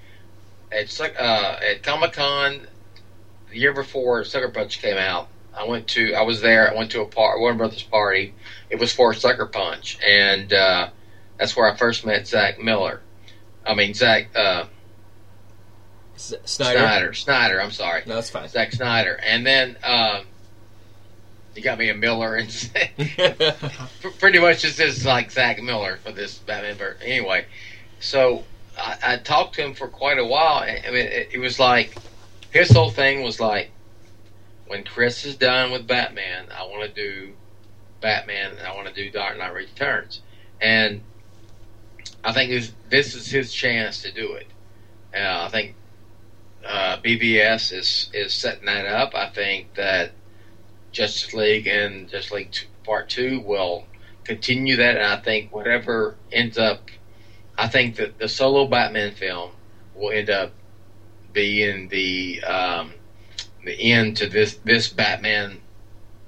at 0.73 0.89
Suck- 0.89 1.15
uh, 1.21 1.59
at 1.63 1.83
Comic 1.83 2.15
Con 2.15 2.67
the 3.51 3.59
year 3.59 3.75
before 3.75 4.25
Sucker 4.25 4.49
Punch 4.49 4.81
came 4.81 4.97
out, 4.97 5.29
I 5.55 5.65
went 5.67 5.89
to 5.89 6.15
I 6.15 6.23
was 6.23 6.41
there. 6.41 6.73
I 6.73 6.75
went 6.77 6.91
to 6.93 7.03
a 7.03 7.07
par- 7.07 7.39
Warner 7.39 7.59
Brothers 7.59 7.83
party. 7.83 8.35
It 8.71 8.81
was 8.81 8.91
for 8.93 9.13
Sucker 9.13 9.47
Punch, 9.47 9.99
and 10.03 10.51
uh, 10.53 10.89
that's 11.39 11.55
where 11.55 11.71
I 11.71 11.77
first 11.77 12.07
met 12.07 12.27
Zach 12.27 12.59
Miller. 12.59 13.03
I 13.67 13.75
mean 13.75 13.93
Zach 13.93 14.35
uh, 14.35 14.65
S- 16.17 16.35
Snyder. 16.45 16.79
Snyder. 16.79 17.13
Snyder. 17.15 17.63
I'm 17.63 17.71
sorry, 17.71 18.03
No, 18.07 18.17
that's 18.17 18.31
fine. 18.31 18.49
Zack 18.49 18.73
Snyder. 18.73 19.19
And 19.25 19.47
then 19.47 19.77
um, 19.85 20.25
he 21.55 21.61
got 21.61 21.79
me 21.79 21.89
a 21.89 21.95
Miller, 21.95 22.35
and 22.37 22.49
pretty 24.19 24.39
much 24.39 24.63
just 24.63 24.81
is 24.81 25.05
like 25.05 25.31
Zach 25.31 25.63
Miller 25.63 25.99
for 26.05 26.13
this 26.13 26.39
Batman. 26.39 26.77
Ver- 26.77 26.97
anyway, 27.03 27.47
so 28.01 28.45
I, 28.79 28.97
I 29.03 29.17
talked 29.17 29.55
to 29.57 29.65
him 29.65 29.75
for 29.75 29.89
quite 29.89 30.19
a 30.19 30.25
while. 30.25 30.59
I 30.63 30.81
mean, 30.87 30.97
it, 30.97 31.31
it 31.33 31.39
was 31.39 31.59
like 31.59 31.95
his 32.51 32.71
whole 32.71 32.91
thing 32.91 33.23
was 33.23 33.41
like, 33.41 33.71
when 34.67 34.85
Chris 34.85 35.25
is 35.25 35.37
done 35.37 35.71
with 35.73 35.87
Batman, 35.87 36.47
I 36.57 36.65
want 36.65 36.83
to 36.83 36.89
do 36.95 37.33
Batman, 38.01 38.53
and 38.59 38.67
I 38.67 38.75
want 38.75 38.89
to 38.89 38.95
do 38.95 39.11
Dark 39.11 39.37
Knight 39.39 39.53
Returns, 39.53 40.23
and 40.61 41.03
I 42.25 42.33
think 42.33 42.51
this, 42.51 42.73
this 42.89 43.15
is 43.15 43.27
his 43.27 43.53
chance 43.53 44.03
to 44.03 44.13
do 44.13 44.35
it. 44.35 44.47
Uh, 45.15 45.45
I 45.45 45.49
think 45.51 45.75
uh, 46.67 46.99
BVS 46.99 47.73
is 47.73 48.11
is 48.13 48.33
setting 48.33 48.67
that 48.67 48.87
up. 48.87 49.15
I 49.15 49.29
think 49.29 49.75
that 49.75 50.13
Justice 50.93 51.35
League 51.35 51.67
and 51.67 52.09
Justice 52.09 52.33
League 52.33 52.53
two, 52.53 52.67
Part 52.85 53.09
Two 53.09 53.41
will 53.41 53.87
continue 54.25 54.77
that, 54.77 54.97
and 54.97 55.05
I 55.05 55.17
think 55.17 55.53
whatever 55.53 56.17
ends 56.31 56.59
up, 56.59 56.91
I 57.59 57.67
think 57.67 57.97
that 57.97 58.19
the 58.19 58.29
solo 58.29 58.67
Batman 58.67 59.15
film 59.15 59.53
will 59.95 60.11
end 60.11 60.31
up 60.31 60.53
being 61.33 61.89
the 61.89 62.43
um, 62.45 62.93
the 63.65 63.93
end 63.93 64.17
to 64.19 64.29
this 64.29 64.57
this 64.65 64.89
Batman 64.89 65.61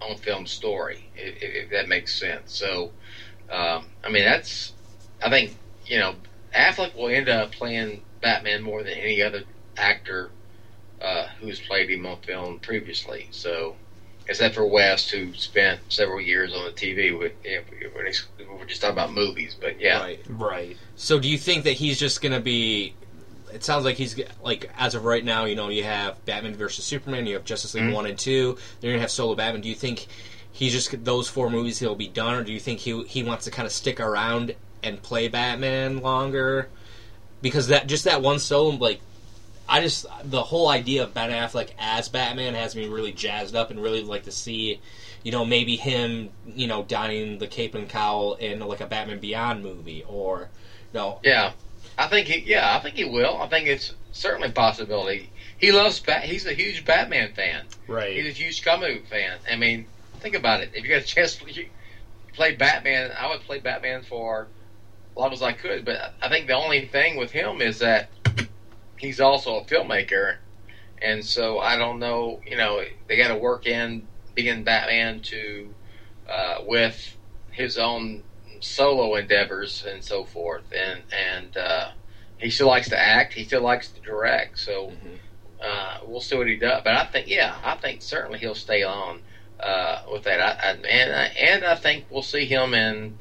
on 0.00 0.16
film 0.16 0.46
story, 0.46 1.10
if, 1.16 1.36
if 1.40 1.70
that 1.70 1.88
makes 1.88 2.18
sense. 2.18 2.52
So, 2.52 2.90
um, 3.50 3.86
I 4.02 4.10
mean, 4.10 4.24
that's 4.24 4.72
I 5.22 5.30
think 5.30 5.56
you 5.86 5.98
know 5.98 6.14
Affleck 6.54 6.94
will 6.94 7.08
end 7.08 7.28
up 7.28 7.52
playing 7.52 8.02
Batman 8.20 8.62
more 8.62 8.82
than 8.82 8.94
any 8.94 9.22
other 9.22 9.42
actor 9.76 10.30
uh, 11.00 11.26
who's 11.40 11.60
played 11.60 11.90
him 11.90 12.06
on 12.06 12.16
film 12.18 12.58
previously. 12.60 13.28
So, 13.30 13.76
except 14.26 14.54
for 14.54 14.66
West, 14.66 15.10
who 15.10 15.34
spent 15.34 15.80
several 15.88 16.20
years 16.20 16.54
on 16.54 16.64
the 16.64 16.70
TV 16.70 17.16
with, 17.18 17.32
you 17.44 17.58
know, 17.58 18.54
we're 18.58 18.64
just 18.66 18.80
talking 18.80 18.92
about 18.94 19.12
movies. 19.12 19.56
But 19.60 19.80
yeah, 19.80 20.00
Right. 20.00 20.20
Right. 20.28 20.76
So 20.96 21.18
do 21.18 21.28
you 21.28 21.38
think 21.38 21.64
that 21.64 21.72
he's 21.72 21.98
just 21.98 22.20
gonna 22.22 22.40
be? 22.40 22.94
It 23.52 23.62
sounds 23.62 23.84
like 23.84 23.96
he's 23.96 24.18
like 24.42 24.70
as 24.78 24.94
of 24.94 25.04
right 25.04 25.24
now. 25.24 25.44
You 25.44 25.54
know, 25.56 25.68
you 25.68 25.84
have 25.84 26.24
Batman 26.24 26.54
versus 26.54 26.84
Superman. 26.84 27.26
You 27.26 27.34
have 27.34 27.44
Justice 27.44 27.74
League 27.74 27.84
Mhm. 27.84 27.92
one 27.92 28.06
and 28.06 28.18
two. 28.18 28.54
Then 28.80 28.88
you're 28.88 28.92
gonna 28.94 29.02
have 29.02 29.10
solo 29.10 29.34
Batman. 29.34 29.60
Do 29.60 29.68
you 29.68 29.74
think 29.74 30.06
he's 30.52 30.72
just 30.72 31.04
those 31.04 31.28
four 31.28 31.50
movies 31.50 31.78
he'll 31.78 31.94
be 31.94 32.08
done, 32.08 32.34
or 32.34 32.42
do 32.44 32.52
you 32.52 32.60
think 32.60 32.80
he 32.80 33.02
he 33.04 33.22
wants 33.22 33.44
to 33.44 33.50
kind 33.50 33.66
of 33.66 33.72
stick 33.72 34.00
around 34.00 34.54
and 34.82 35.02
play 35.02 35.28
Batman 35.28 35.98
longer? 36.00 36.68
Because 37.42 37.68
that 37.68 37.86
just 37.86 38.04
that 38.04 38.22
one 38.22 38.38
solo 38.38 38.70
like 38.76 39.00
I 39.68 39.80
just 39.80 40.06
the 40.24 40.42
whole 40.42 40.68
idea 40.68 41.04
of 41.04 41.14
Ben 41.14 41.30
Affleck 41.30 41.70
as 41.78 42.08
Batman 42.08 42.54
has 42.54 42.76
me 42.76 42.86
really 42.86 43.12
jazzed 43.12 43.56
up 43.56 43.70
and 43.70 43.82
really 43.82 44.02
like 44.02 44.24
to 44.24 44.30
see, 44.30 44.80
you 45.22 45.32
know, 45.32 45.44
maybe 45.44 45.76
him, 45.76 46.30
you 46.46 46.66
know, 46.66 46.82
donning 46.82 47.38
the 47.38 47.46
cape 47.46 47.74
and 47.74 47.88
cowl 47.88 48.34
in 48.34 48.60
like 48.60 48.80
a 48.80 48.86
Batman 48.86 49.20
Beyond 49.20 49.62
movie 49.62 50.04
or, 50.06 50.48
you 50.92 50.98
know, 50.98 51.20
Yeah, 51.22 51.52
I 51.96 52.08
think 52.08 52.28
he. 52.28 52.40
Yeah, 52.40 52.76
I 52.76 52.80
think 52.80 52.96
he 52.96 53.04
will. 53.04 53.40
I 53.40 53.48
think 53.48 53.66
it's 53.66 53.94
certainly 54.12 54.48
a 54.48 54.52
possibility. 54.52 55.30
He 55.58 55.72
loves 55.72 55.98
Bat. 56.00 56.24
He's 56.24 56.46
a 56.46 56.52
huge 56.52 56.84
Batman 56.84 57.32
fan. 57.32 57.64
Right. 57.86 58.14
He's 58.16 58.26
a 58.26 58.30
huge 58.30 58.64
comic 58.64 59.00
book 59.00 59.10
fan. 59.10 59.38
I 59.50 59.56
mean, 59.56 59.86
think 60.20 60.34
about 60.34 60.60
it. 60.60 60.70
If 60.74 60.84
you 60.84 60.90
got 60.90 61.02
a 61.02 61.06
chance 61.06 61.36
to 61.36 61.64
play 62.34 62.54
Batman, 62.54 63.12
I 63.18 63.28
would 63.28 63.40
play 63.42 63.60
Batman 63.60 64.02
for 64.02 64.48
as 65.12 65.16
long 65.16 65.32
as 65.32 65.42
I 65.42 65.52
could. 65.52 65.84
But 65.84 66.14
I 66.20 66.28
think 66.28 66.48
the 66.48 66.54
only 66.54 66.86
thing 66.86 67.16
with 67.16 67.30
him 67.30 67.62
is 67.62 67.78
that 67.78 68.10
he's 69.04 69.20
also 69.20 69.56
a 69.58 69.64
filmmaker, 69.64 70.36
and 71.00 71.24
so 71.24 71.58
I 71.58 71.76
don't 71.76 71.98
know. 71.98 72.40
You 72.46 72.56
know, 72.56 72.82
they 73.08 73.16
got 73.16 73.28
to 73.28 73.36
work 73.36 73.66
in 73.66 74.08
being 74.34 74.64
Batman 74.64 75.20
to 75.22 75.74
uh, 76.28 76.56
with 76.66 77.16
his 77.52 77.78
own 77.78 78.24
solo 78.60 79.14
endeavors 79.16 79.84
and 79.88 80.02
so 80.02 80.24
forth. 80.24 80.64
And 80.72 81.02
and 81.12 81.56
uh, 81.56 81.90
he 82.38 82.50
still 82.50 82.68
likes 82.68 82.88
to 82.88 82.98
act. 82.98 83.34
He 83.34 83.44
still 83.44 83.62
likes 83.62 83.88
to 83.88 84.00
direct. 84.00 84.58
So 84.58 84.90
Mhm. 84.90 85.18
uh, 85.62 85.98
we'll 86.06 86.20
see 86.20 86.36
what 86.36 86.46
he 86.46 86.56
does. 86.56 86.82
But 86.84 86.94
I 86.94 87.04
think, 87.04 87.28
yeah, 87.28 87.56
I 87.62 87.76
think 87.76 88.02
certainly 88.02 88.38
he'll 88.38 88.54
stay 88.54 88.82
on 88.82 89.22
uh, 89.60 90.02
with 90.12 90.24
that. 90.24 90.40
I, 90.40 90.70
I, 90.70 90.72
and 90.72 91.12
I, 91.14 91.24
and 91.26 91.64
I 91.64 91.74
think 91.74 92.06
we'll 92.10 92.22
see 92.22 92.44
him 92.44 92.74
in 92.74 93.18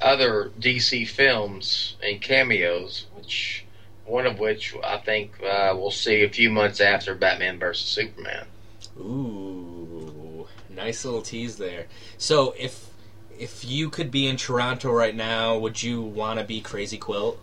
other 0.00 0.50
DC 0.58 1.06
films 1.06 1.96
and 2.02 2.20
cameos, 2.20 3.06
which 3.14 3.64
one 4.10 4.26
of 4.26 4.38
which 4.40 4.74
I 4.84 4.98
think 4.98 5.32
uh, 5.42 5.72
we'll 5.76 5.90
see 5.92 6.22
a 6.24 6.28
few 6.28 6.50
months 6.50 6.80
after 6.80 7.14
Batman 7.14 7.58
versus 7.58 7.86
Superman. 7.86 8.44
Ooh, 8.98 10.46
nice 10.68 11.04
little 11.04 11.22
tease 11.22 11.56
there. 11.56 11.86
So 12.18 12.54
if 12.58 12.88
if 13.38 13.64
you 13.64 13.88
could 13.88 14.10
be 14.10 14.26
in 14.26 14.36
Toronto 14.36 14.90
right 14.92 15.14
now, 15.14 15.56
would 15.58 15.82
you 15.82 16.02
want 16.02 16.38
to 16.40 16.44
be 16.44 16.60
Crazy 16.60 16.98
Quilt? 16.98 17.38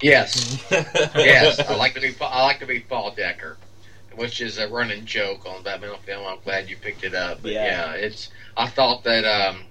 Yes, 0.00 0.64
yes, 0.70 1.58
I 1.60 1.74
like 1.74 1.94
to 1.94 2.00
be 2.00 2.14
I 2.20 2.42
like 2.42 2.60
to 2.60 2.66
be 2.66 2.80
Paul 2.80 3.12
Decker, 3.14 3.58
which 4.14 4.40
is 4.40 4.58
a 4.58 4.68
running 4.68 5.04
joke 5.04 5.44
on 5.44 5.62
Batman 5.62 5.96
film. 6.06 6.24
I'm 6.26 6.38
glad 6.42 6.70
you 6.70 6.76
picked 6.76 7.04
it 7.04 7.14
up. 7.14 7.42
But 7.42 7.52
Yeah. 7.52 7.64
yeah, 7.64 7.92
it's. 7.94 8.30
I 8.56 8.66
thought 8.68 9.04
that. 9.04 9.24
Um, 9.24 9.64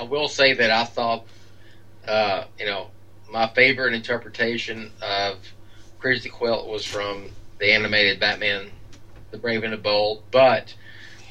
I 0.00 0.02
will 0.02 0.28
say 0.28 0.52
that 0.54 0.70
I 0.70 0.84
thought, 0.84 1.26
uh, 2.06 2.44
you 2.58 2.66
know, 2.66 2.90
my 3.30 3.48
favorite 3.48 3.94
interpretation 3.94 4.90
of 5.02 5.38
Crazy 5.98 6.28
Quilt 6.28 6.66
was 6.68 6.84
from 6.84 7.28
the 7.58 7.72
animated 7.72 8.20
Batman, 8.20 8.70
The 9.30 9.38
Brave 9.38 9.64
and 9.64 9.72
the 9.72 9.78
Bold. 9.78 10.22
But 10.30 10.74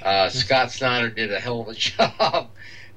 uh, 0.04 0.30
Scott 0.30 0.72
Snyder 0.72 1.10
did 1.10 1.32
a 1.32 1.40
hell 1.40 1.62
of 1.62 1.68
a 1.70 1.74
job 1.76 2.50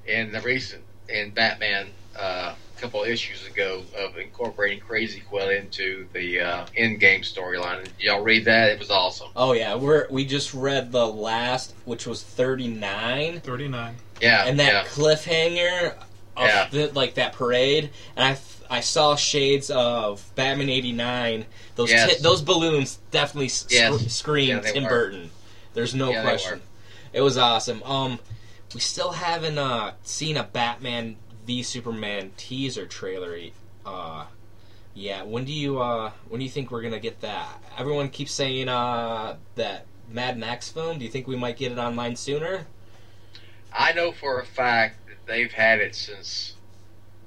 in 0.07 0.33
the 0.33 0.41
recent 0.41 0.83
in 1.09 1.31
Batman. 1.31 1.89
Uh, 2.19 2.55
a 2.77 2.81
couple 2.81 3.03
of 3.03 3.09
issues 3.09 3.45
ago 3.47 3.83
of 3.97 4.17
incorporating 4.19 4.79
Crazy 4.79 5.21
Quilt 5.21 5.51
into 5.51 6.07
the 6.13 6.41
uh, 6.41 6.67
Endgame 6.79 7.21
storyline. 7.21 7.89
Y'all 7.99 8.23
read 8.23 8.45
that? 8.45 8.71
It 8.71 8.79
was 8.79 8.91
awesome. 8.91 9.29
oh 9.35 9.53
yeah, 9.53 9.75
we're 9.75 10.07
we 10.11 10.25
just 10.25 10.55
read 10.55 10.93
the 10.93 11.07
last, 11.07 11.75
which 11.85 12.07
was 12.07 12.23
thirty 12.23 12.69
nine. 12.69 13.41
Thirty 13.41 13.67
nine. 13.67 13.97
Yeah, 14.21 14.45
and 14.47 14.59
that 14.61 14.73
yeah. 14.73 14.85
cliffhanger 14.85 15.95
Yeah. 16.39 16.69
the, 16.71 16.93
like 16.95 17.15
that 17.15 17.33
parade, 17.33 17.91
and 18.17 18.25
I 18.25 18.31
f- 18.33 18.58
I 18.71 18.81
saw 18.81 19.16
shades 19.16 19.71
of 19.71 20.25
Batman 20.35 20.69
eighty 20.69 20.93
nine. 20.93 21.47
Those 21.77 21.91
Yes. 21.91 22.16
ti- 22.16 22.23
those 22.23 22.43
balloons 22.43 22.99
definitely 23.11 23.47
s- 23.47 23.66
Yes. 23.71 24.01
sc- 24.01 24.11
scream 24.11 24.49
Yeah, 24.62 24.73
Tim 24.73 24.83
were. 24.85 24.89
Burton. 24.91 25.31
There's 25.75 25.95
no 25.95 26.11
Yeah, 26.11 26.23
question. 26.23 26.61
It 27.12 27.21
was 27.23 27.39
awesome. 27.39 27.83
Um, 27.85 28.19
we 28.75 28.81
still 28.81 29.12
haven't 29.12 29.59
uh, 29.59 29.93
seen 30.03 30.37
a 30.37 30.43
Batman 30.45 31.16
v 31.47 31.62
Superman 31.62 32.33
teaser 32.37 32.85
trailer. 32.87 33.39
Uh, 33.87 34.27
yeah. 34.95 35.23
When 35.23 35.45
do 35.47 35.53
you 35.53 35.81
uh, 35.81 36.11
when 36.29 36.41
do 36.41 36.45
you 36.45 36.51
think 36.51 36.71
we're 36.71 36.83
gonna 36.83 37.01
get 37.01 37.21
that? 37.23 37.62
Everyone 37.79 38.11
keeps 38.11 38.33
saying 38.33 38.69
uh, 38.69 39.37
that 39.55 39.87
Mad 40.11 40.37
Max 40.39 40.69
film. 40.69 40.99
Do 40.99 41.05
you 41.07 41.11
think 41.11 41.27
we 41.27 41.37
might 41.37 41.57
get 41.57 41.73
it 41.73 41.79
online 41.79 42.16
sooner? 42.16 42.66
I 43.73 43.93
know 43.93 44.12
for 44.12 44.41
a 44.41 44.45
fact 44.47 45.07
that 45.09 45.27
they've 45.27 45.53
had 45.53 45.81
it 45.81 45.95
since 45.95 46.55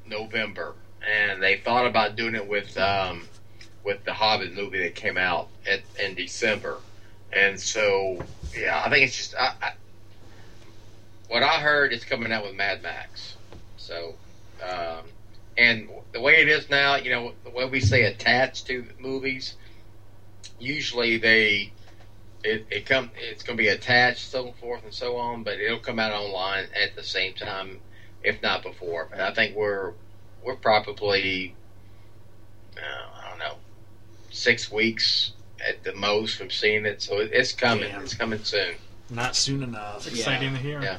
November, 0.06 0.74
and 1.08 1.41
they 1.41 1.58
thought 1.58 1.88
about 1.88 2.16
doing 2.16 2.36
it 2.36 2.47
with 2.47 2.78
um, 2.78 3.28
with 3.84 4.04
the 4.06 4.14
Hobbit 4.14 4.54
movie 4.54 4.80
that 4.84 4.95
came 4.95 5.18
out 5.18 5.49
at, 5.68 5.82
in 5.99 6.16
December, 6.16 6.78
and 7.32 7.60
so 7.60 8.22
yeah, 8.58 8.82
I 8.84 8.89
think 8.89 9.06
it's 9.06 9.18
just 9.18 9.36
I, 9.36 9.54
I, 9.62 9.74
what 11.28 11.43
I 11.43 11.60
heard 11.60 11.93
is 11.93 12.04
coming 12.04 12.32
out 12.32 12.43
with 12.43 12.56
Mad 12.56 12.84
Max. 12.84 13.36
So, 13.78 14.16
um, 14.62 15.06
and 15.58 15.89
the 16.12 16.22
way 16.22 16.41
it 16.41 16.47
is 16.47 16.70
now, 16.70 16.95
you 16.95 17.10
know, 17.10 17.34
way 17.54 17.66
we 17.66 17.80
say 17.80 18.04
attached 18.04 18.68
to 18.68 18.86
movies, 18.99 19.56
usually 20.60 21.18
they 21.18 21.72
it, 22.43 22.66
it 22.70 22.86
come 22.86 23.12
it's 23.16 23.43
going 23.43 23.58
to 23.58 23.62
be 23.62 23.70
attached 23.70 24.30
so 24.30 24.52
forth 24.54 24.84
and 24.84 24.93
so 24.93 25.18
on 25.18 25.43
but 25.43 25.60
it'll 25.60 25.80
come 25.80 25.99
out 25.99 26.12
online 26.12 26.66
at 26.76 26.95
the 26.95 27.04
same 27.04 27.34
time 27.34 27.80
if 28.24 28.41
not 28.41 28.64
before 28.64 29.08
but 29.12 29.20
i 29.20 29.34
think 29.34 29.56
we're 29.56 29.93
we're 30.44 30.56
probably 30.56 31.56
uh, 32.78 32.82
i 33.26 33.30
don't 33.30 33.39
know 33.39 33.56
six 34.30 34.72
weeks 34.72 35.32
at 35.68 35.84
the 35.84 35.94
most 35.94 36.36
from 36.38 36.50
seeing 36.50 36.86
it 36.86 37.02
so 37.02 37.20
it's 37.20 37.52
coming 37.52 37.92
Damn. 37.92 38.02
it's 38.04 38.14
coming 38.14 38.44
soon 38.44 38.76
Not 39.10 39.36
soon 39.36 39.62
enough. 39.64 40.08
It's 40.08 40.18
exciting 40.18 40.54
to 40.54 40.58
hear. 40.60 40.82
Yeah. 40.82 40.98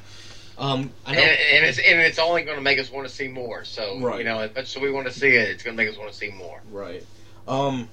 Um, 0.58 0.90
I 1.06 1.14
and, 1.14 1.16
know. 1.16 1.22
and 1.22 1.64
it's 1.66 1.78
and 1.78 2.00
it's 2.00 2.18
only 2.18 2.42
going 2.42 2.58
to 2.58 2.62
make 2.62 2.78
us 2.78 2.90
want 2.90 3.08
to 3.08 3.12
see 3.12 3.26
more 3.26 3.64
so 3.64 3.98
Right. 4.00 4.18
you 4.18 4.24
know 4.24 4.38
as 4.40 4.54
much 4.54 4.76
as 4.76 4.82
we 4.82 4.90
want 4.92 5.06
to 5.08 5.12
see 5.12 5.28
it 5.30 5.48
it's 5.48 5.62
going 5.62 5.76
to 5.76 5.82
make 5.82 5.90
us 5.92 5.98
want 5.98 6.10
to 6.12 6.16
see 6.16 6.30
more 6.30 6.60
Right. 6.70 7.04
Um, 7.48 7.88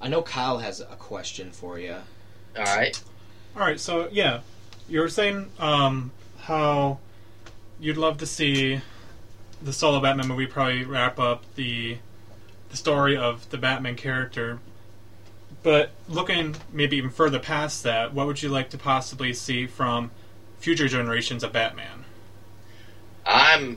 I 0.00 0.08
know 0.08 0.22
Kyle 0.22 0.58
has 0.58 0.80
a 0.80 0.84
question 0.96 1.50
for 1.50 1.78
you. 1.78 1.96
all 2.56 2.64
right 2.64 2.98
All 3.56 3.62
right, 3.62 3.80
so 3.80 4.08
yeah, 4.12 4.40
you 4.88 5.00
were 5.00 5.08
saying 5.08 5.50
um, 5.58 6.12
how 6.38 6.98
you'd 7.80 7.96
love 7.98 8.18
to 8.18 8.26
see 8.26 8.80
the 9.62 9.72
solo 9.72 10.00
Batman 10.00 10.28
movie 10.28 10.46
probably 10.46 10.84
wrap 10.84 11.18
up 11.18 11.44
the 11.54 11.98
the 12.70 12.76
story 12.76 13.16
of 13.16 13.48
the 13.50 13.58
Batman 13.58 13.96
character. 13.96 14.58
But 15.62 15.90
looking 16.08 16.56
maybe 16.72 16.96
even 16.96 17.10
further 17.10 17.38
past 17.38 17.82
that, 17.84 18.12
what 18.14 18.26
would 18.26 18.42
you 18.42 18.48
like 18.48 18.70
to 18.70 18.78
possibly 18.78 19.32
see 19.32 19.66
from 19.66 20.10
future 20.58 20.88
generations 20.88 21.42
of 21.42 21.52
Batman? 21.52 22.04
i'm 23.26 23.76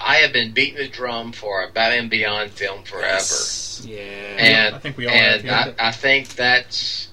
i 0.00 0.16
have 0.16 0.32
been 0.32 0.52
beating 0.52 0.76
the 0.76 0.88
drum 0.88 1.32
for 1.32 1.64
a 1.64 1.70
batman 1.70 2.08
beyond 2.08 2.50
film 2.50 2.84
forever 2.84 3.04
Yes. 3.06 3.84
Yeah. 3.84 3.98
And 3.98 4.76
I 4.76 4.78
think 4.78 4.96
we 4.96 5.06
all 5.06 5.12
and 5.12 5.42
have. 5.42 5.74
I, 5.78 5.88
I 5.88 5.90
think 5.90 6.28
that's 6.36 7.08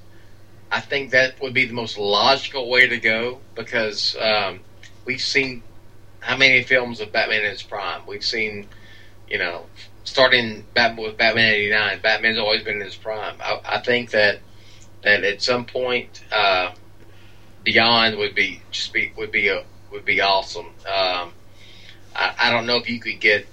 I 0.71 0.79
think 0.79 1.11
that 1.11 1.41
would 1.41 1.53
be 1.53 1.65
the 1.65 1.73
most 1.73 1.97
logical 1.97 2.69
way 2.69 2.87
to 2.87 2.97
go 2.97 3.39
because 3.55 4.15
um, 4.21 4.61
we've 5.03 5.19
seen 5.21 5.63
how 6.21 6.37
many 6.37 6.63
films 6.63 7.01
of 7.01 7.11
Batman 7.11 7.43
in 7.43 7.51
his 7.51 7.63
prime. 7.63 8.01
We've 8.07 8.23
seen, 8.23 8.67
you 9.27 9.37
know, 9.37 9.65
starting 10.05 10.65
Batman 10.73 11.05
with 11.05 11.17
Batman 11.17 11.53
eighty 11.53 11.69
nine. 11.69 11.99
Batman's 12.01 12.39
always 12.39 12.63
been 12.63 12.77
in 12.77 12.85
his 12.85 12.95
prime. 12.95 13.35
I, 13.39 13.59
I 13.65 13.79
think 13.79 14.11
that 14.11 14.39
that 15.03 15.23
at 15.23 15.41
some 15.41 15.65
point, 15.65 16.21
uh, 16.31 16.71
Beyond 17.63 18.17
would 18.17 18.33
be 18.33 18.61
just 18.71 18.93
be 18.93 19.11
would 19.17 19.31
be 19.31 19.49
a 19.49 19.63
would 19.91 20.05
be 20.05 20.21
awesome. 20.21 20.67
Um, 20.87 21.33
I, 22.15 22.33
I 22.39 22.51
don't 22.51 22.65
know 22.65 22.77
if 22.77 22.89
you 22.89 22.99
could 22.99 23.19
get 23.19 23.45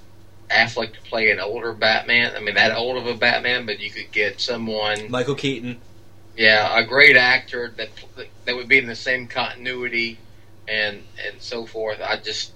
Affleck 0.51 0.95
to 0.95 1.01
play 1.03 1.31
an 1.31 1.41
older 1.41 1.73
Batman. 1.75 2.35
I 2.35 2.41
mean, 2.41 2.55
that 2.55 2.75
old 2.75 2.97
of 2.97 3.07
a 3.07 3.15
Batman, 3.15 3.67
but 3.67 3.81
you 3.81 3.91
could 3.91 4.11
get 4.13 4.41
someone, 4.41 5.11
Michael 5.11 5.35
Keaton. 5.35 5.81
yeah, 6.37 6.79
a 6.79 6.87
great 6.87 7.17
actor 7.17 7.73
that 7.77 7.91
that 8.47 8.57
would 8.57 8.69
be 8.69 8.79
in 8.79 8.87
the 8.87 8.95
same 8.97 9.27
continuity 9.27 10.19
and 10.67 11.03
and 11.27 11.41
so 11.41 11.67
forth. 11.67 12.01
I 12.01 12.17
just, 12.17 12.53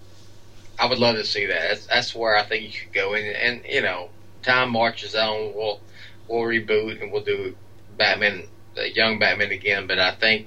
I 0.78 0.86
would 0.86 0.98
love 0.98 1.16
to 1.16 1.24
see 1.24 1.46
that. 1.46 1.68
That's, 1.68 1.86
that's 1.86 2.14
where 2.14 2.36
I 2.36 2.42
think 2.42 2.64
you 2.64 2.70
should 2.70 2.92
go. 2.92 3.14
And 3.14 3.26
and 3.26 3.62
you 3.68 3.82
know, 3.82 4.08
time 4.42 4.70
marches 4.70 5.14
on. 5.14 5.52
We'll 5.54 5.80
we'll 6.28 6.40
reboot 6.42 7.00
and 7.02 7.12
we'll 7.12 7.22
do 7.24 7.54
Batman, 7.96 8.44
the 8.74 8.90
young 8.92 9.18
Batman 9.18 9.50
again. 9.52 9.86
But 9.86 9.98
I 9.98 10.12
think 10.14 10.46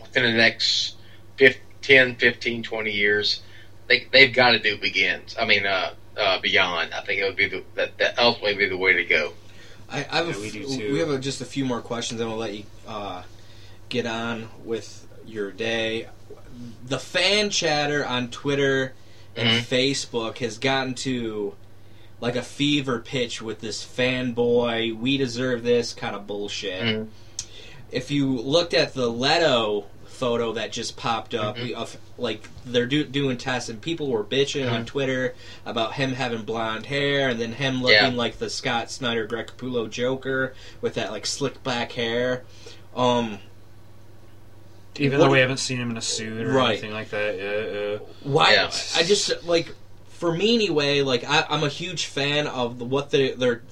within 0.00 0.22
the 0.24 0.32
next 0.32 0.96
15, 1.36 1.60
10, 1.82 2.14
15, 2.16 2.62
20 2.62 2.90
years, 2.90 3.42
they 3.88 4.06
they've 4.12 4.32
got 4.34 4.50
to 4.52 4.58
do 4.58 4.78
begins. 4.78 5.36
I 5.38 5.44
mean, 5.44 5.66
uh, 5.66 5.94
uh, 6.16 6.40
beyond. 6.40 6.94
I 6.94 7.00
think 7.02 7.20
it 7.20 7.24
would 7.24 7.36
be 7.36 7.48
the 7.48 7.62
that, 7.74 7.98
that 7.98 8.18
ultimately 8.18 8.54
be 8.56 8.68
the 8.68 8.76
way 8.78 8.94
to 8.94 9.04
go. 9.04 9.32
I, 9.88 10.06
I 10.10 10.16
have 10.16 10.28
Yeah, 10.28 10.36
a 10.36 10.40
we 10.40 10.46
f- 10.46 10.52
do 10.52 10.66
too. 10.66 10.92
we 10.92 10.98
have 10.98 11.10
a, 11.10 11.18
just 11.18 11.40
a 11.40 11.44
few 11.44 11.64
more 11.64 11.80
questions, 11.80 12.20
and 12.20 12.28
we'll 12.30 12.38
let 12.38 12.54
you 12.54 12.64
uh, 12.88 13.22
get 13.88 14.06
on 14.06 14.48
with 14.64 15.06
your 15.26 15.50
day. 15.52 16.08
The 16.86 16.98
fan 16.98 17.50
chatter 17.50 18.04
on 18.04 18.30
Twitter 18.30 18.94
and 19.36 19.48
Mhm. 19.48 19.62
Facebook 19.66 20.38
has 20.38 20.58
gotten 20.58 20.94
to 20.94 21.54
like 22.20 22.36
a 22.36 22.42
fever 22.42 22.98
pitch 22.98 23.42
with 23.42 23.60
this 23.60 23.84
fanboy, 23.84 24.98
we 24.98 25.16
deserve 25.18 25.62
this 25.62 25.92
kind 25.92 26.16
of 26.16 26.26
bullshit. 26.26 26.82
Mhm. 26.82 27.08
If 27.90 28.10
you 28.10 28.38
looked 28.38 28.72
at 28.74 28.94
the 28.94 29.08
Leto 29.10 29.84
photo 30.06 30.54
that 30.54 30.72
just 30.72 30.96
popped 30.96 31.34
up, 31.34 31.58
Mhm. 31.58 31.72
of 31.72 31.98
like 32.16 32.48
they're 32.64 32.86
do, 32.86 33.04
doing 33.04 33.36
tests 33.36 33.68
and 33.68 33.82
people 33.82 34.06
were 34.08 34.24
bitching 34.24 34.70
on 34.72 34.82
Mhm. 34.84 34.86
Twitter 34.86 35.34
about 35.66 35.92
him 35.94 36.14
having 36.14 36.42
blonde 36.42 36.86
hair 36.86 37.28
and 37.28 37.38
then 37.38 37.52
him 37.52 37.82
looking 37.82 37.94
Yeah. 37.96 38.08
like 38.08 38.38
the 38.38 38.48
Scott 38.48 38.90
Snyder 38.90 39.26
Greg 39.26 39.48
Capullo 39.54 39.88
Joker 39.90 40.54
with 40.80 40.94
that 40.94 41.10
like 41.12 41.26
slick 41.26 41.62
back 41.62 41.92
hair. 41.92 42.44
Um, 42.96 43.40
Even 44.98 45.18
What- 45.18 45.26
though 45.26 45.32
we 45.32 45.38
haven't 45.40 45.58
seen 45.58 45.78
him 45.78 45.90
in 45.90 45.96
a 45.96 46.02
suit 46.02 46.46
or 46.46 46.52
Right. 46.52 46.70
anything 46.72 46.92
like 46.92 47.10
that. 47.10 47.36
Yeah, 47.38 47.96
uh, 48.04 48.12
Why? 48.22 48.52
Yeah. 48.54 48.70
I 48.96 49.02
just 49.02 49.44
like 49.44 49.74
for 50.08 50.32
me 50.32 50.54
anyway. 50.54 51.02
Like 51.02 51.24
I, 51.24 51.44
I'm 51.48 51.62
a 51.64 51.68
huge 51.68 52.06
fan 52.06 52.46
of 52.46 52.78
the, 52.78 52.84
what 52.84 53.10
the, 53.10 53.32
their 53.34 53.62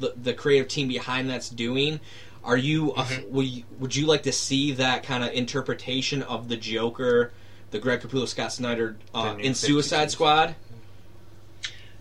the 0.00 0.12
the 0.20 0.34
creative 0.34 0.68
team 0.68 0.88
behind 0.88 1.28
that's 1.30 1.48
doing. 1.48 2.00
Are 2.44 2.56
you? 2.56 2.92
a 2.94 3.00
f- 3.00 3.10
Mhm. 3.20 3.28
would, 3.30 3.46
you 3.46 3.62
would 3.78 3.94
you 3.96 4.06
like 4.06 4.24
to 4.24 4.32
see 4.32 4.72
that 4.72 5.04
kind 5.04 5.22
of 5.22 5.30
interpretation 5.32 6.22
of 6.24 6.48
the 6.48 6.56
Joker, 6.56 7.32
the 7.70 7.78
Greg 7.78 8.00
Capullo, 8.00 8.26
Scott 8.26 8.52
Snyder 8.52 8.96
uh, 9.14 9.36
in 9.38 9.54
Suicide 9.54 10.10
Squad? 10.10 10.56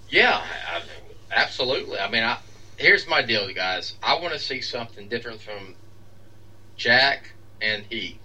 Yeah, 0.09 0.41
I, 0.67 0.81
absolutely. 1.31 1.99
I 1.99 2.09
mean, 2.09 2.23
I, 2.23 2.39
here's 2.77 3.07
my 3.07 3.21
deal, 3.21 3.47
you 3.47 3.53
guys. 3.53 3.93
I 4.03 4.15
want 4.19 4.33
to 4.33 4.39
see 4.39 4.61
something 4.61 5.07
different 5.07 5.39
from 5.41 5.75
Jack 6.75 7.33
and 7.61 7.83
Heath, 7.85 8.17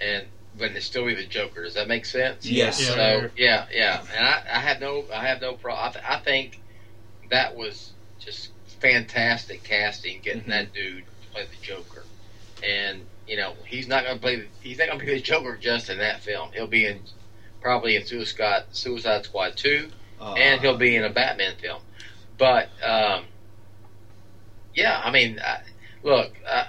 and 0.00 0.26
but 0.58 0.70
it 0.72 0.82
still 0.82 1.04
be 1.04 1.14
the 1.14 1.26
Joker. 1.26 1.64
Does 1.64 1.74
that 1.74 1.86
make 1.88 2.06
sense? 2.06 2.46
Yes. 2.46 2.80
Yeah. 2.80 2.94
So 2.94 3.30
yeah, 3.36 3.66
yeah, 3.72 4.02
and 4.16 4.26
I, 4.26 4.42
I 4.56 4.58
have 4.60 4.80
no, 4.80 5.04
I 5.12 5.26
have 5.26 5.40
no 5.40 5.54
problem. 5.54 5.88
I, 5.88 5.92
th- 5.92 6.04
I 6.08 6.18
think 6.18 6.60
that 7.30 7.54
was 7.56 7.92
just 8.18 8.50
fantastic 8.80 9.62
casting, 9.64 10.20
getting 10.22 10.42
Mhm. 10.42 10.48
that 10.48 10.72
dude 10.72 11.04
to 11.04 11.28
play 11.32 11.44
the 11.44 11.56
Joker, 11.66 12.04
and 12.62 13.04
you 13.26 13.36
know 13.36 13.54
he's 13.66 13.86
not 13.88 14.04
going 14.04 14.16
to 14.16 14.20
play, 14.22 14.36
the, 14.36 14.46
he's 14.60 14.78
not 14.78 14.86
going 14.88 14.98
to 15.00 15.04
be 15.04 15.14
the 15.14 15.20
Joker 15.20 15.56
just 15.60 15.90
in 15.90 15.98
that 15.98 16.20
film. 16.22 16.50
He'll 16.52 16.66
be 16.66 16.86
in 16.86 17.00
probably 17.60 17.96
in 17.96 18.04
Suicide 18.06 18.64
Suicide 18.72 19.24
Squad 19.24 19.56
two 19.56 19.90
Uh, 20.20 20.34
and 20.34 20.60
he'll 20.62 20.78
be 20.78 20.96
in 20.96 21.04
a 21.04 21.10
Batman 21.10 21.54
film. 21.56 21.82
But 22.38 22.68
um, 22.82 23.24
yeah, 24.74 25.00
I 25.04 25.10
mean, 25.10 25.38
I, 25.44 25.60
look, 26.02 26.32
uh, 26.48 26.64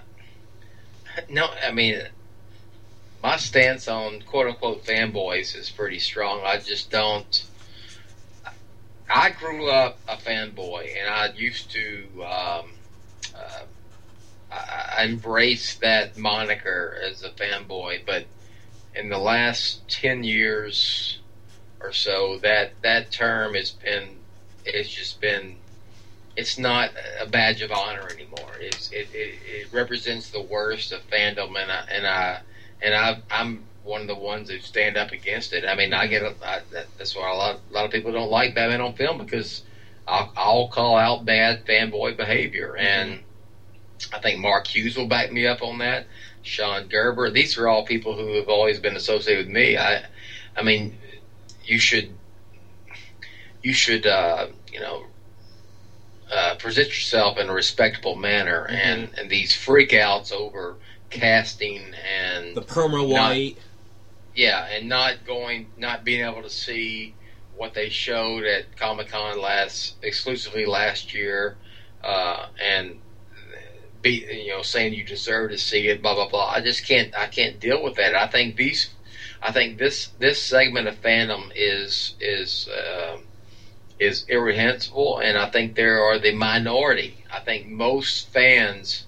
no, 1.30 1.48
I 1.66 1.72
mean, 1.72 2.02
my 3.28 3.36
stance 3.36 3.90
on 3.90 4.22
quote 4.22 4.48
unquote 4.48 4.86
fanboys 4.86 5.54
is 5.54 5.70
pretty 5.70 6.00
strong. 6.00 6.44
I 6.46 6.60
just 6.60 6.90
don't. 6.90 7.44
I 9.10 9.32
grew 9.32 9.70
up 9.70 10.00
a 10.08 10.16
fanboy, 10.16 10.98
and 10.98 11.10
I 11.10 11.34
used 11.36 11.70
to. 11.72 12.06
Um, 12.22 12.72
uh, 13.36 13.64
I, 14.50 15.04
embraced 15.04 15.82
that 15.82 16.18
moniker 16.18 16.98
as 17.04 17.22
a 17.22 17.30
fanboy, 17.30 18.06
but 18.06 18.28
in 18.96 19.10
the 19.10 19.18
last 19.18 19.86
ten 19.90 20.24
years, 20.24 21.20
or 21.82 21.92
so 21.92 22.38
that 22.44 22.82
that 22.82 23.12
term 23.12 23.56
has 23.56 23.72
been 23.72 24.08
it's 24.64 24.90
just 24.90 25.20
been 25.20 25.58
it's 26.38 26.58
not 26.58 26.92
a 27.20 27.26
badge 27.26 27.62
of 27.62 27.72
honor 27.72 28.08
anymore 28.10 28.52
it's 28.60 28.92
it, 28.92 29.08
it, 29.14 29.36
it 29.46 29.74
represents 29.74 30.30
the 30.30 30.42
worst 30.42 30.92
of 30.92 31.02
fandom 31.10 31.56
and 31.62 31.72
I 31.72 31.88
and 31.90 32.06
I 32.06 32.42
and 32.82 32.94
I 32.94 33.16
I'm 33.30 33.64
one 33.84 34.02
of 34.02 34.08
the 34.08 34.16
ones 34.16 34.50
who 34.50 34.60
stand 34.60 34.98
up 34.98 35.12
against 35.12 35.54
it. 35.54 35.64
I 35.66 35.74
mean 35.74 35.94
I 35.94 36.08
get 36.08 36.22
a, 36.22 36.34
I, 36.42 36.60
that, 36.72 36.86
that's 36.98 37.16
why 37.16 37.30
a 37.30 37.36
lot 37.36 37.58
a 37.70 37.74
lot 37.74 37.86
of 37.86 37.92
people 37.92 38.12
don't 38.12 38.30
like 38.30 38.54
Batman 38.54 38.82
on 38.82 38.94
film 38.94 39.18
because 39.18 39.62
I'll, 40.08 40.30
I'll 40.36 40.66
call 40.66 40.96
out 40.96 41.26
bad 41.26 41.66
fanboy 41.66 42.16
behavior. 42.16 42.76
And 42.78 43.22
I 44.14 44.20
think 44.20 44.38
Mark 44.40 44.68
Hughes 44.68 44.96
will 44.96 45.06
back 45.06 45.30
me 45.30 45.46
up 45.46 45.62
on 45.62 45.80
that. 45.80 46.04
Sean 46.44 46.86
Gerber. 46.88 47.30
These 47.30 47.58
are 47.58 47.68
all 47.68 47.84
people 47.84 48.16
who 48.16 48.36
have 48.36 48.48
always 48.48 48.80
been 48.80 48.96
associated 48.96 49.46
with 49.46 49.54
me. 49.54 49.78
I 49.78 50.02
I 50.56 50.62
mean 50.62 50.94
you 51.64 51.78
should 51.78 52.08
you 53.62 53.74
should 53.74 54.06
uh, 54.06 54.48
you 54.72 54.80
know 54.80 55.06
uh, 56.32 56.54
present 56.56 56.88
yourself 56.90 57.38
in 57.38 57.50
a 57.50 57.54
respectable 57.54 58.14
manner 58.14 58.66
and 58.70 59.10
and 59.18 59.30
these 59.30 59.52
freakouts 59.52 60.32
over 60.32 60.76
casting 61.10 61.82
and 61.94 62.56
the 62.56 62.62
Perma 62.62 63.08
White. 63.08 63.58
yeah 64.36 64.66
and 64.72 64.90
not 64.90 65.26
going 65.26 65.68
not 65.78 66.04
being 66.04 66.26
able 66.26 66.42
to 66.42 66.50
see 66.50 67.14
what 67.56 67.74
they 67.74 67.90
showed 67.90 68.44
at 68.44 68.76
Comic 68.78 69.10
Con 69.10 69.40
last 69.40 69.96
exclusively 70.04 70.66
last 70.66 71.14
year 71.14 71.58
uh, 72.04 72.48
and 72.62 73.00
be 74.02 74.26
you 74.44 74.50
know 74.52 74.62
saying 74.62 74.94
you 74.94 75.04
deserve 75.04 75.52
to 75.52 75.58
see 75.58 75.88
it 75.88 76.02
blah 76.02 76.14
blah 76.14 76.30
blah 76.30 76.50
I 76.50 76.62
just 76.62 76.86
can't 76.86 77.18
I 77.18 77.28
can't 77.28 77.60
deal 77.60 77.84
with 77.84 77.96
that 77.96 78.16
I 78.16 78.28
think 78.28 78.56
these 78.56 78.90
I 79.42 79.52
think 79.52 79.78
this 79.78 80.10
this 80.20 80.42
segment 80.42 80.88
of 80.88 81.02
fandom 81.02 81.52
is 81.56 82.16
is 82.20 82.68
um 82.70 83.24
is 84.00 84.26
irrehensible, 84.28 85.20
and 85.20 85.38
I 85.38 85.50
think 85.50 85.76
there 85.76 86.02
are 86.04 86.20
the 86.20 86.34
minority. 86.34 87.24
I 87.32 87.40
think 87.40 87.68
most 87.68 88.30
fans 88.30 89.06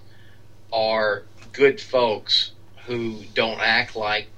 are 0.73 1.23
good 1.59 1.81
folks 1.81 2.53
who 2.85 3.21
don't 3.33 3.59
act 3.59 3.93
like 3.93 4.29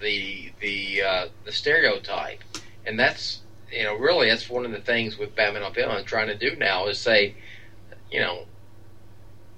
the 0.00 0.52
the 0.60 1.02
uh, 1.02 1.26
the 1.44 1.50
stereotype, 1.50 2.44
and 2.86 2.98
that's 2.98 3.40
you 3.72 3.82
know 3.82 3.96
really 3.96 4.28
that's 4.28 4.48
one 4.48 4.64
of 4.64 4.70
the 4.70 4.80
things 4.80 5.18
with 5.18 5.34
Batman 5.34 5.64
on 5.64 5.74
film 5.74 5.90
I'm 5.90 6.04
trying 6.04 6.28
to 6.28 6.38
do 6.38 6.54
now 6.54 6.86
is 6.86 7.00
say, 7.00 7.34
you 8.12 8.20
know, 8.20 8.44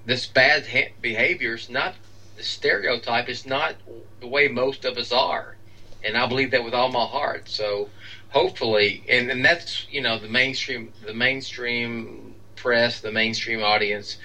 this 0.05 0.25
bad 0.25 0.65
ha- 0.65 0.91
behavior 0.99 1.53
is 1.53 1.69
not 1.69 1.93
the 2.35 2.43
stereotype 2.43 3.29
It's 3.29 3.45
not 3.45 3.75
the 4.19 4.27
way 4.27 4.47
most 4.47 4.83
of 4.83 4.97
us 4.97 5.11
are, 5.11 5.55
and 6.03 6.17
I 6.17 6.25
believe 6.25 6.49
that 6.49 6.63
with 6.63 6.73
all 6.73 6.91
my 6.91 7.05
heart. 7.05 7.47
So 7.47 7.89
hopefully, 8.29 9.03
and, 9.07 9.29
and 9.29 9.45
that's 9.45 9.85
you 9.91 10.01
know 10.01 10.17
the 10.17 10.27
mainstream 10.27 10.91
the 11.05 11.13
mainstream 11.13 12.33
press, 12.55 13.01
the 13.01 13.11
mainstream 13.11 13.61
audience 13.61 14.17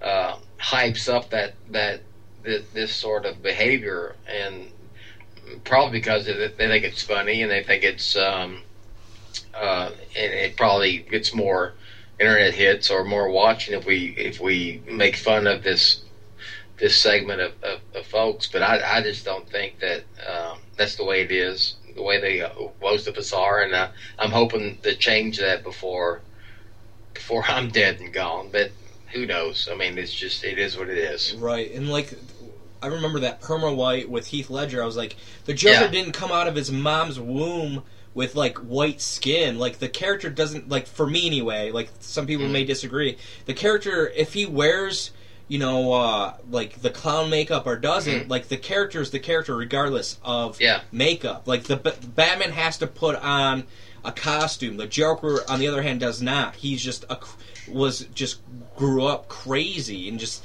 uh, 0.00 0.36
hypes 0.64 1.12
up 1.12 1.30
that 1.30 1.54
that 1.70 2.00
this, 2.42 2.64
this 2.72 2.94
sort 2.94 3.26
of 3.26 3.42
behavior, 3.42 4.16
and 4.26 4.70
probably 5.64 5.98
because 5.98 6.26
they 6.26 6.48
think 6.48 6.84
it's 6.84 7.02
funny 7.02 7.42
and 7.42 7.50
they 7.50 7.62
think 7.62 7.84
it's 7.84 8.16
um, 8.16 8.62
uh, 9.54 9.90
and 10.16 10.32
it 10.32 10.56
probably 10.56 10.98
gets 10.98 11.34
more 11.34 11.74
internet 12.18 12.54
hits 12.54 12.90
or 12.90 13.04
more 13.04 13.28
watching 13.28 13.74
if 13.74 13.84
we 13.84 14.14
if 14.16 14.40
we 14.40 14.80
make 14.86 15.16
fun 15.16 15.46
of 15.46 15.62
this 15.62 16.02
this 16.78 16.96
segment 16.96 17.40
of, 17.40 17.52
of, 17.62 17.80
of 17.94 18.06
folks. 18.06 18.46
But 18.46 18.62
I, 18.62 18.98
I 18.98 19.02
just 19.02 19.24
don't 19.24 19.48
think 19.48 19.78
that 19.80 20.04
um, 20.26 20.58
that's 20.76 20.96
the 20.96 21.04
way 21.04 21.22
it 21.22 21.30
is, 21.30 21.76
the 21.94 22.02
way 22.02 22.20
they 22.20 22.48
most 22.80 23.06
of 23.06 23.16
us 23.16 23.32
are, 23.32 23.62
and 23.62 23.74
uh, 23.74 23.88
I'm 24.18 24.30
hoping 24.30 24.78
to 24.82 24.94
change 24.96 25.38
that 25.38 25.62
before 25.62 26.22
before 27.12 27.44
I'm 27.48 27.68
dead 27.68 28.00
and 28.00 28.12
gone. 28.12 28.48
But 28.50 28.70
who 29.14 29.26
knows? 29.26 29.68
I 29.70 29.74
mean, 29.74 29.96
it's 29.96 30.12
just 30.12 30.44
it 30.44 30.58
is 30.58 30.76
what 30.76 30.88
it 30.88 30.98
is. 30.98 31.34
Right, 31.34 31.72
and 31.72 31.88
like 31.90 32.12
I 32.82 32.88
remember 32.88 33.20
that 33.20 33.40
Perma 33.40 33.74
White 33.74 34.10
with 34.10 34.26
Heath 34.26 34.50
Ledger. 34.50 34.82
I 34.82 34.86
was 34.86 34.96
like, 34.96 35.16
the 35.46 35.54
Joker 35.54 35.82
Yeah. 35.82 35.88
didn't 35.88 36.12
come 36.12 36.30
out 36.30 36.48
of 36.48 36.54
his 36.54 36.70
mom's 36.70 37.18
womb 37.18 37.82
with 38.12 38.34
like 38.34 38.58
white 38.58 39.00
skin. 39.00 39.58
Like 39.58 39.78
the 39.78 39.88
character 39.88 40.28
doesn't 40.28 40.68
like 40.68 40.86
for 40.86 41.06
me 41.06 41.26
anyway. 41.26 41.70
Like 41.70 41.90
some 42.00 42.26
people 42.26 42.46
Mhm. 42.46 42.50
may 42.50 42.64
disagree. 42.64 43.16
The 43.46 43.54
character, 43.54 44.12
if 44.14 44.34
he 44.34 44.44
wears, 44.46 45.12
you 45.48 45.58
know, 45.58 45.92
uh, 45.94 46.34
like 46.50 46.82
the 46.82 46.90
clown 46.90 47.30
makeup 47.30 47.66
or 47.66 47.76
doesn't, 47.76 48.26
Mhm. 48.26 48.30
like 48.30 48.48
the 48.48 48.56
character 48.56 49.00
is 49.00 49.10
the 49.10 49.18
character 49.18 49.56
regardless 49.56 50.18
of 50.22 50.60
Yeah. 50.60 50.80
makeup. 50.92 51.44
Like 51.46 51.64
the 51.64 51.76
B- 51.76 51.90
Batman 52.14 52.52
has 52.52 52.76
to 52.78 52.86
put 52.86 53.16
on 53.16 53.64
a 54.04 54.12
costume. 54.12 54.76
The 54.76 54.86
Joker, 54.86 55.42
on 55.48 55.58
the 55.58 55.68
other 55.68 55.82
hand, 55.82 56.00
does 56.00 56.20
not. 56.20 56.56
He's 56.56 56.82
just 56.84 57.04
a 57.08 57.16
was 57.66 58.00
just 58.14 58.40
grew 58.76 59.04
up 59.06 59.28
crazy 59.28 60.08
and 60.08 60.18
just. 60.18 60.42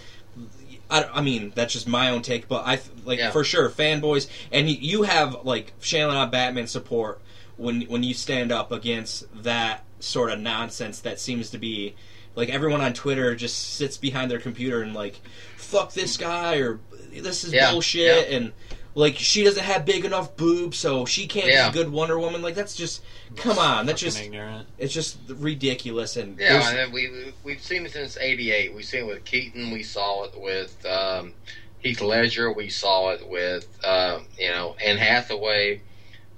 I, 0.91 1.03
I 1.13 1.21
mean, 1.21 1.51
that's 1.53 1.73
just 1.73 1.87
my 1.87 2.09
own 2.09 2.23
take, 2.23 2.47
but 2.47 2.65
I 2.65 2.79
like 3.05 3.19
Yeah. 3.19 3.29
for 3.29 3.43
sure 3.43 3.69
fanboys, 3.69 4.27
and 4.51 4.67
you 4.69 5.03
have 5.03 5.45
like 5.45 5.79
Shailen 5.81 6.15
on 6.15 6.31
Batman 6.31 6.65
support 6.65 7.21
when 7.57 7.81
when 7.83 8.01
you 8.01 8.15
stand 8.15 8.51
up 8.51 8.71
against 8.71 9.25
that 9.43 9.83
sort 9.99 10.31
of 10.31 10.39
nonsense 10.39 11.01
that 11.01 11.19
seems 11.19 11.49
to 11.51 11.57
be 11.59 11.93
like 12.33 12.49
everyone 12.49 12.81
on 12.81 12.93
Twitter 12.93 13.35
just 13.35 13.75
sits 13.75 13.97
behind 13.97 14.31
their 14.31 14.39
computer 14.39 14.81
and 14.81 14.93
like 14.95 15.19
fuck 15.57 15.93
this 15.93 16.17
guy 16.17 16.55
or 16.55 16.79
this 17.11 17.43
is 17.43 17.53
Yeah, 17.53 17.71
bullshit 17.71 18.29
and 18.31 18.53
like 18.95 19.15
she 19.15 19.43
doesn't 19.43 19.63
have 19.63 19.85
big 19.85 20.03
enough 20.05 20.35
boobs 20.35 20.77
so 20.77 21.05
she 21.05 21.27
can't 21.27 21.47
Yeah. 21.47 21.69
be 21.69 21.79
a 21.79 21.83
good 21.83 21.91
Wonder 21.91 22.19
Woman 22.19 22.41
like 22.41 22.55
that's 22.55 22.75
just 22.75 23.01
come 23.35 23.57
on 23.59 23.85
that's 23.85 24.01
just 24.01 24.19
ignorant. 24.21 24.67
it's 24.77 24.93
just 24.93 25.17
ridiculous 25.29 26.17
and 26.17 26.37
Yeah, 26.39 26.69
and 26.75 26.91
we 26.93 27.07
we- 27.09 27.33
we've 27.43 27.61
seen 27.61 27.85
it 27.85 27.91
since 27.91 28.17
'88. 28.17 28.73
We've 28.73 28.83
seen 28.85 29.01
it 29.01 29.07
with 29.07 29.23
Keaton. 29.25 29.71
We 29.71 29.83
saw 29.83 30.23
it 30.23 30.39
with 30.39 30.83
um, 30.85 31.33
Heath 31.79 32.01
Ledger. 32.01 32.51
We 32.51 32.69
saw 32.69 33.11
it 33.11 33.27
with 33.27 33.67
um, 33.85 34.25
you 34.37 34.49
know 34.49 34.75
Anne 34.83 34.97
Hathaway, 34.97 35.81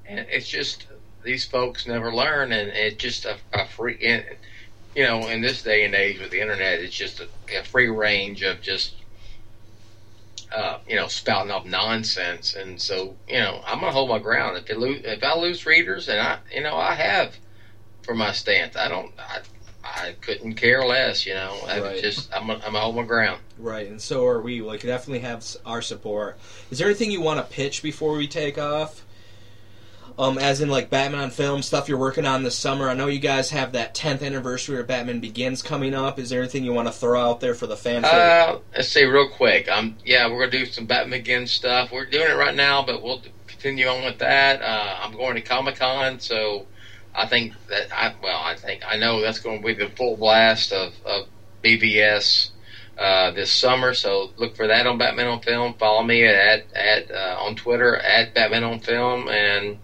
and 0.05 0.19
it's 0.29 0.47
just 0.47 0.87
these 1.23 1.45
folks 1.45 1.87
never 1.87 2.13
learn, 2.13 2.51
and 2.51 2.69
it's 2.69 2.97
just 3.01 3.25
a, 3.25 3.37
a 3.53 3.65
free. 3.65 3.97
And 4.03 4.25
you 4.95 5.03
know, 5.03 5.27
in 5.29 5.39
this 5.41 5.63
day 5.63 5.85
and 5.85 5.95
age 5.95 6.19
with 6.19 6.31
the 6.31 6.41
internet, 6.41 6.79
it's 6.81 6.93
just 6.95 7.21
a, 7.21 7.27
a 7.57 7.63
free 7.63 7.87
range 7.87 8.41
of 8.43 8.61
just, 8.61 8.95
uh, 10.51 10.79
you 10.87 10.95
know, 10.95 11.07
spouting 11.07 11.51
off 11.51 11.65
nonsense. 11.65 12.55
And 12.55 12.79
so, 12.81 13.15
you 13.27 13.39
know, 13.39 13.61
I'm 13.65 13.79
gonna 13.79 13.91
hold 13.91 14.09
my 14.09 14.19
ground. 14.19 14.57
If 14.57 14.75
lose, 14.77 15.01
if 15.03 15.23
I 15.23 15.35
lose 15.37 15.65
readers, 15.65 16.09
and 16.09 16.19
I, 16.19 16.39
you 16.53 16.61
know, 16.61 16.75
I 16.75 16.93
have 16.93 17.37
for 18.03 18.13
my 18.13 18.31
stance. 18.31 18.75
I 18.75 18.87
don't, 18.87 19.11
I, 19.17 19.39
I 19.83 20.15
couldn't 20.21 20.55
care 20.55 20.83
less. 20.85 21.25
You 21.25 21.33
know, 21.33 21.57
I 21.67 21.79
Right. 21.79 22.01
just, 22.01 22.33
I'm, 22.33 22.49
I'm 22.49 22.59
gonna 22.59 22.79
hold 22.79 22.95
my 22.95 23.03
ground. 23.03 23.41
Right, 23.57 23.87
and 23.87 24.01
so 24.01 24.25
are 24.25 24.41
we. 24.41 24.61
Like, 24.61 24.81
definitely 24.81 25.19
have 25.19 25.45
our 25.65 25.81
support. 25.81 26.37
Is 26.69 26.79
there 26.79 26.87
anything 26.87 27.11
you 27.11 27.21
want 27.21 27.39
to 27.39 27.53
pitch 27.53 27.81
before 27.81 28.13
we 28.15 28.27
take 28.27 28.57
off? 28.57 29.03
Um, 30.21 30.37
as 30.37 30.61
in 30.61 30.69
like 30.69 30.91
Batman 30.91 31.19
on 31.19 31.29
film 31.31 31.63
stuff 31.63 31.89
you're 31.89 31.97
working 31.97 32.27
on 32.27 32.43
this 32.43 32.55
summer. 32.55 32.87
I 32.87 32.93
know 32.93 33.07
you 33.07 33.17
guys 33.17 33.49
have 33.49 33.71
that 33.71 33.95
10th 33.95 34.21
anniversary 34.21 34.79
of 34.79 34.85
Batman 34.85 35.19
Begins 35.19 35.63
coming 35.63 35.95
up. 35.95 36.19
Is 36.19 36.29
there 36.29 36.41
anything 36.41 36.63
you 36.63 36.73
want 36.73 36.87
to 36.87 36.93
throw 36.93 37.19
out 37.19 37.39
there 37.39 37.55
for 37.55 37.65
the 37.65 37.75
fans? 37.75 38.05
Uh, 38.05 38.59
let's 38.75 38.89
see, 38.89 39.03
real 39.03 39.29
quick. 39.29 39.67
Um, 39.67 39.97
yeah, 40.05 40.29
we're 40.29 40.45
gonna 40.45 40.51
do 40.51 40.65
some 40.67 40.85
Batman 40.85 41.21
Begins 41.21 41.49
stuff. 41.49 41.91
We're 41.91 42.05
doing 42.05 42.29
it 42.29 42.35
right 42.35 42.53
now, 42.53 42.85
but 42.85 43.01
we'll 43.01 43.23
continue 43.47 43.87
on 43.87 44.03
with 44.03 44.19
that. 44.19 44.61
Uh, 44.61 44.99
I'm 45.01 45.13
going 45.13 45.33
to 45.35 45.41
Comic 45.41 45.77
Con, 45.77 46.19
so 46.19 46.67
I 47.15 47.25
think 47.25 47.53
that 47.69 47.91
I 47.91 48.13
well, 48.21 48.41
I 48.43 48.55
think 48.55 48.83
I 48.87 48.97
know 48.97 49.21
that's 49.21 49.39
going 49.39 49.61
to 49.61 49.65
be 49.65 49.73
the 49.73 49.89
full 49.89 50.17
blast 50.17 50.71
of 50.71 50.93
of 51.03 51.27
BVS 51.63 52.51
uh, 52.97 53.31
this 53.31 53.51
summer. 53.51 53.95
So 53.95 54.31
look 54.37 54.55
for 54.55 54.67
that 54.67 54.85
on 54.85 54.97
Batman 54.97 55.27
on 55.27 55.41
Film. 55.41 55.73
Follow 55.73 56.03
me 56.03 56.25
at 56.25 56.65
at 56.75 57.09
uh, 57.09 57.37
on 57.39 57.55
Twitter 57.55 57.97
at 57.97 58.35
Batman 58.35 58.63
on 58.63 58.79
Film, 58.81 59.27
and 59.27 59.79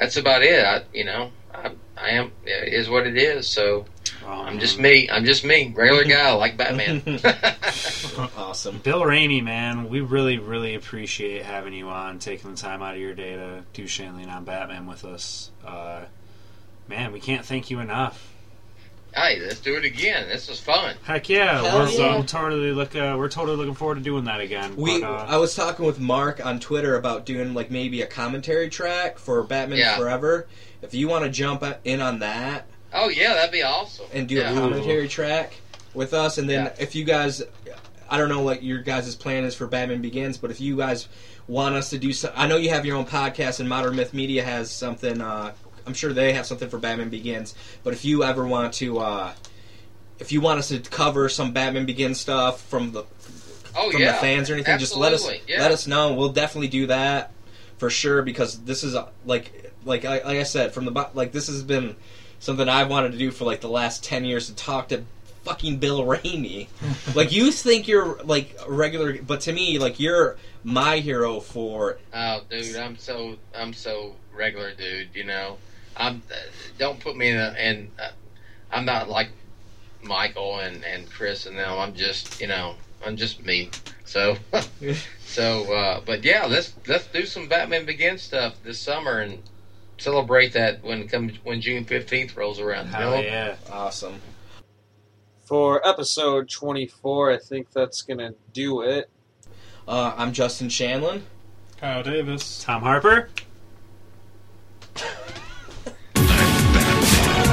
that's 0.00 0.16
about 0.16 0.42
it. 0.42 0.64
I, 0.64 0.82
you 0.92 1.04
know, 1.04 1.30
I, 1.54 1.70
I 1.96 2.10
am 2.10 2.32
it 2.44 2.72
is 2.72 2.88
what 2.88 3.06
it 3.06 3.16
is. 3.16 3.46
So 3.46 3.84
Oh, 4.24 4.28
I'm 4.32 4.54
man. 4.54 4.60
just 4.60 4.78
me. 4.78 5.08
I'm 5.10 5.24
just 5.24 5.44
me, 5.44 5.72
regular 5.74 6.04
guy 6.16 6.32
like 6.32 6.56
Batman. 6.56 7.02
awesome. 8.36 8.78
Bill 8.78 9.02
Ramey, 9.02 9.42
man, 9.42 9.88
we 9.88 10.00
really, 10.00 10.38
really 10.38 10.74
appreciate 10.74 11.42
having 11.44 11.72
you 11.72 11.88
on, 11.88 12.18
taking 12.18 12.50
the 12.50 12.56
time 12.56 12.82
out 12.82 12.94
of 12.94 13.00
your 13.00 13.14
day 13.14 13.34
to 13.36 13.62
do 13.72 13.86
Shanley 13.86 14.24
on 14.26 14.44
Batman 14.44 14.86
with 14.86 15.04
us. 15.04 15.50
Uh, 15.64 16.04
man, 16.88 17.12
we 17.12 17.20
can't 17.20 17.44
thank 17.46 17.70
you 17.70 17.80
enough. 17.80 18.29
Hey, 19.14 19.40
let's 19.40 19.60
do 19.60 19.76
it 19.76 19.84
again. 19.84 20.28
This 20.28 20.48
was 20.48 20.60
fun. 20.60 20.94
Heck 21.04 21.28
yeah, 21.28 21.62
Hell 21.62 21.78
we're, 21.80 21.88
yeah. 21.90 22.16
we're 22.18 22.22
totally 22.26 22.72
look. 22.72 22.94
Uh, 22.96 23.14
we're 23.18 23.28
totally 23.28 23.56
looking 23.56 23.74
forward 23.74 23.96
to 23.96 24.00
doing 24.00 24.24
that 24.24 24.40
again. 24.40 24.76
We, 24.76 25.00
but, 25.00 25.10
uh, 25.10 25.26
I 25.28 25.36
was 25.36 25.54
talking 25.54 25.84
with 25.86 25.98
Mark 26.00 26.44
on 26.44 26.60
Twitter 26.60 26.96
about 26.96 27.26
doing 27.26 27.54
like 27.54 27.70
maybe 27.70 28.02
a 28.02 28.06
commentary 28.06 28.68
track 28.68 29.18
for 29.18 29.42
Batman 29.42 29.78
Yeah. 29.78 29.96
Forever. 29.96 30.46
If 30.82 30.94
you 30.94 31.08
want 31.08 31.24
to 31.24 31.30
jump 31.30 31.64
in 31.84 32.00
on 32.00 32.20
that, 32.20 32.66
Oh 32.92 33.08
yeah, 33.08 33.34
that'd 33.34 33.52
be 33.52 33.62
awesome. 33.62 34.06
and 34.12 34.26
do 34.28 34.36
yeah. 34.36 34.50
a 34.50 34.54
commentary 34.54 35.06
track 35.08 35.54
with 35.94 36.12
us. 36.14 36.38
And 36.38 36.48
then 36.48 36.64
Yeah. 36.66 36.82
if 36.82 36.94
you 36.94 37.04
guys, 37.04 37.42
I 38.08 38.16
don't 38.18 38.28
know 38.28 38.40
what 38.42 38.62
your 38.62 38.78
guys' 38.78 39.14
plan 39.14 39.44
is 39.44 39.54
for 39.54 39.66
Batman 39.66 40.00
Begins, 40.02 40.38
but 40.38 40.50
if 40.50 40.60
you 40.60 40.76
guys 40.76 41.08
want 41.46 41.74
us 41.74 41.90
to 41.90 41.98
do 41.98 42.12
some, 42.12 42.30
I 42.34 42.46
know 42.46 42.56
you 42.56 42.70
have 42.70 42.84
your 42.86 42.96
own 42.96 43.06
podcast, 43.06 43.60
and 43.60 43.68
Modern 43.68 43.94
Myth 43.96 44.12
Media 44.14 44.42
has 44.42 44.70
something. 44.70 45.20
Uh, 45.20 45.52
I'm 45.90 45.94
sure 45.94 46.12
they 46.12 46.34
have 46.34 46.46
something 46.46 46.68
for 46.68 46.78
Batman 46.78 47.08
Begins. 47.08 47.56
But 47.82 47.94
if 47.94 48.04
you 48.04 48.22
ever 48.22 48.46
want 48.46 48.74
to, 48.74 49.00
uh, 49.00 49.32
if 50.20 50.30
you 50.30 50.40
want 50.40 50.60
us 50.60 50.68
to 50.68 50.78
cover 50.78 51.28
some 51.28 51.52
Batman 51.52 51.84
Begins 51.84 52.20
stuff 52.20 52.62
from 52.62 52.92
the 52.92 53.04
Oh 53.74 53.90
from 53.90 54.00
yeah, 54.00 54.12
the 54.12 54.18
fans 54.18 54.50
or 54.50 54.54
anything, 54.54 54.78
just 54.78 54.96
let 54.96 55.12
us 55.12 55.28
yeah. 55.48 55.60
let 55.60 55.72
us 55.72 55.88
know. 55.88 56.14
We'll 56.14 56.32
definitely 56.32 56.68
do 56.68 56.86
that 56.86 57.32
for 57.78 57.90
sure 57.90 58.22
because 58.22 58.60
this 58.60 58.84
is 58.84 58.94
uh, 58.94 59.08
like 59.24 59.72
like 59.84 60.04
I, 60.04 60.18
like 60.18 60.38
I 60.38 60.42
said 60.44 60.72
from 60.72 60.84
the 60.84 61.08
like 61.14 61.32
this 61.32 61.48
has 61.48 61.64
been 61.64 61.96
something 62.38 62.68
I've 62.68 62.88
wanted 62.88 63.12
to 63.12 63.18
do 63.18 63.32
for 63.32 63.44
like 63.44 63.60
the 63.60 63.68
last 63.68 64.04
ten 64.04 64.24
years 64.24 64.46
to 64.46 64.54
talk 64.54 64.88
to 64.88 65.02
fucking 65.44 65.78
Bill 65.78 66.04
Ramey. 66.04 66.68
like 67.16 67.32
you 67.32 67.50
think 67.50 67.88
you're 67.88 68.22
like 68.22 68.56
a 68.64 68.70
regular, 68.70 69.20
but 69.22 69.40
to 69.42 69.52
me 69.52 69.78
like 69.78 69.98
you're 69.98 70.36
my 70.62 70.98
hero 70.98 71.40
for 71.40 71.98
Oh, 72.12 72.40
dude, 72.48 72.76
I'm 72.76 72.96
so 72.96 73.36
I'm 73.54 73.72
so 73.72 74.14
regular, 74.32 74.74
dude. 74.74 75.10
You 75.14 75.24
know, 75.24 75.58
I'm. 76.00 76.22
Uh, 76.30 76.34
don't 76.78 76.98
put 76.98 77.16
me 77.16 77.28
in. 77.28 77.36
A, 77.36 77.54
in 77.58 77.90
uh, 78.00 78.10
I'm 78.72 78.84
not 78.84 79.08
like 79.08 79.28
Michael 80.02 80.58
and 80.58 80.84
and 80.84 81.08
Chris 81.10 81.46
and 81.46 81.58
them. 81.58 81.78
I'm 81.78 81.94
just 81.94 82.40
you 82.40 82.46
know 82.46 82.74
I'm 83.04 83.16
just 83.16 83.44
me. 83.44 83.70
So 84.04 84.36
so 85.26 85.72
uh, 85.72 86.00
but 86.04 86.24
yeah, 86.24 86.46
let's 86.46 86.74
let's 86.88 87.06
do 87.08 87.26
some 87.26 87.48
Batman 87.48 87.84
Begins 87.84 88.22
stuff 88.22 88.56
this 88.64 88.80
summer 88.80 89.20
and 89.20 89.42
celebrate 89.98 90.54
that 90.54 90.82
when 90.82 91.02
it 91.02 91.10
comes 91.10 91.32
when 91.44 91.60
June 91.60 91.84
fifteenth 91.84 92.36
rolls 92.36 92.58
around. 92.58 92.86
You 92.86 92.92
know? 92.92 93.20
yeah. 93.20 93.56
awesome. 93.70 94.20
For 95.44 95.84
episode 95.84 96.48
24, 96.48 97.32
I 97.32 97.38
think 97.38 97.72
that's 97.72 98.02
going 98.02 98.18
to 98.18 98.36
do 98.52 98.82
it. 98.82 99.10
Uh, 99.88 100.14
I'm 100.16 100.32
Justin 100.32 100.68
Shanlin. 100.68 101.22
Kyle 101.76 102.04
Davis. 102.04 102.62
Tom 102.62 102.82
Harper. 102.82 103.30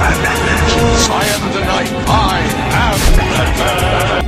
I 0.00 1.24
am 1.34 1.52
the 1.52 1.60
knight. 1.60 1.90
I 2.08 2.38
am 2.72 2.98
Batman. 3.16 4.08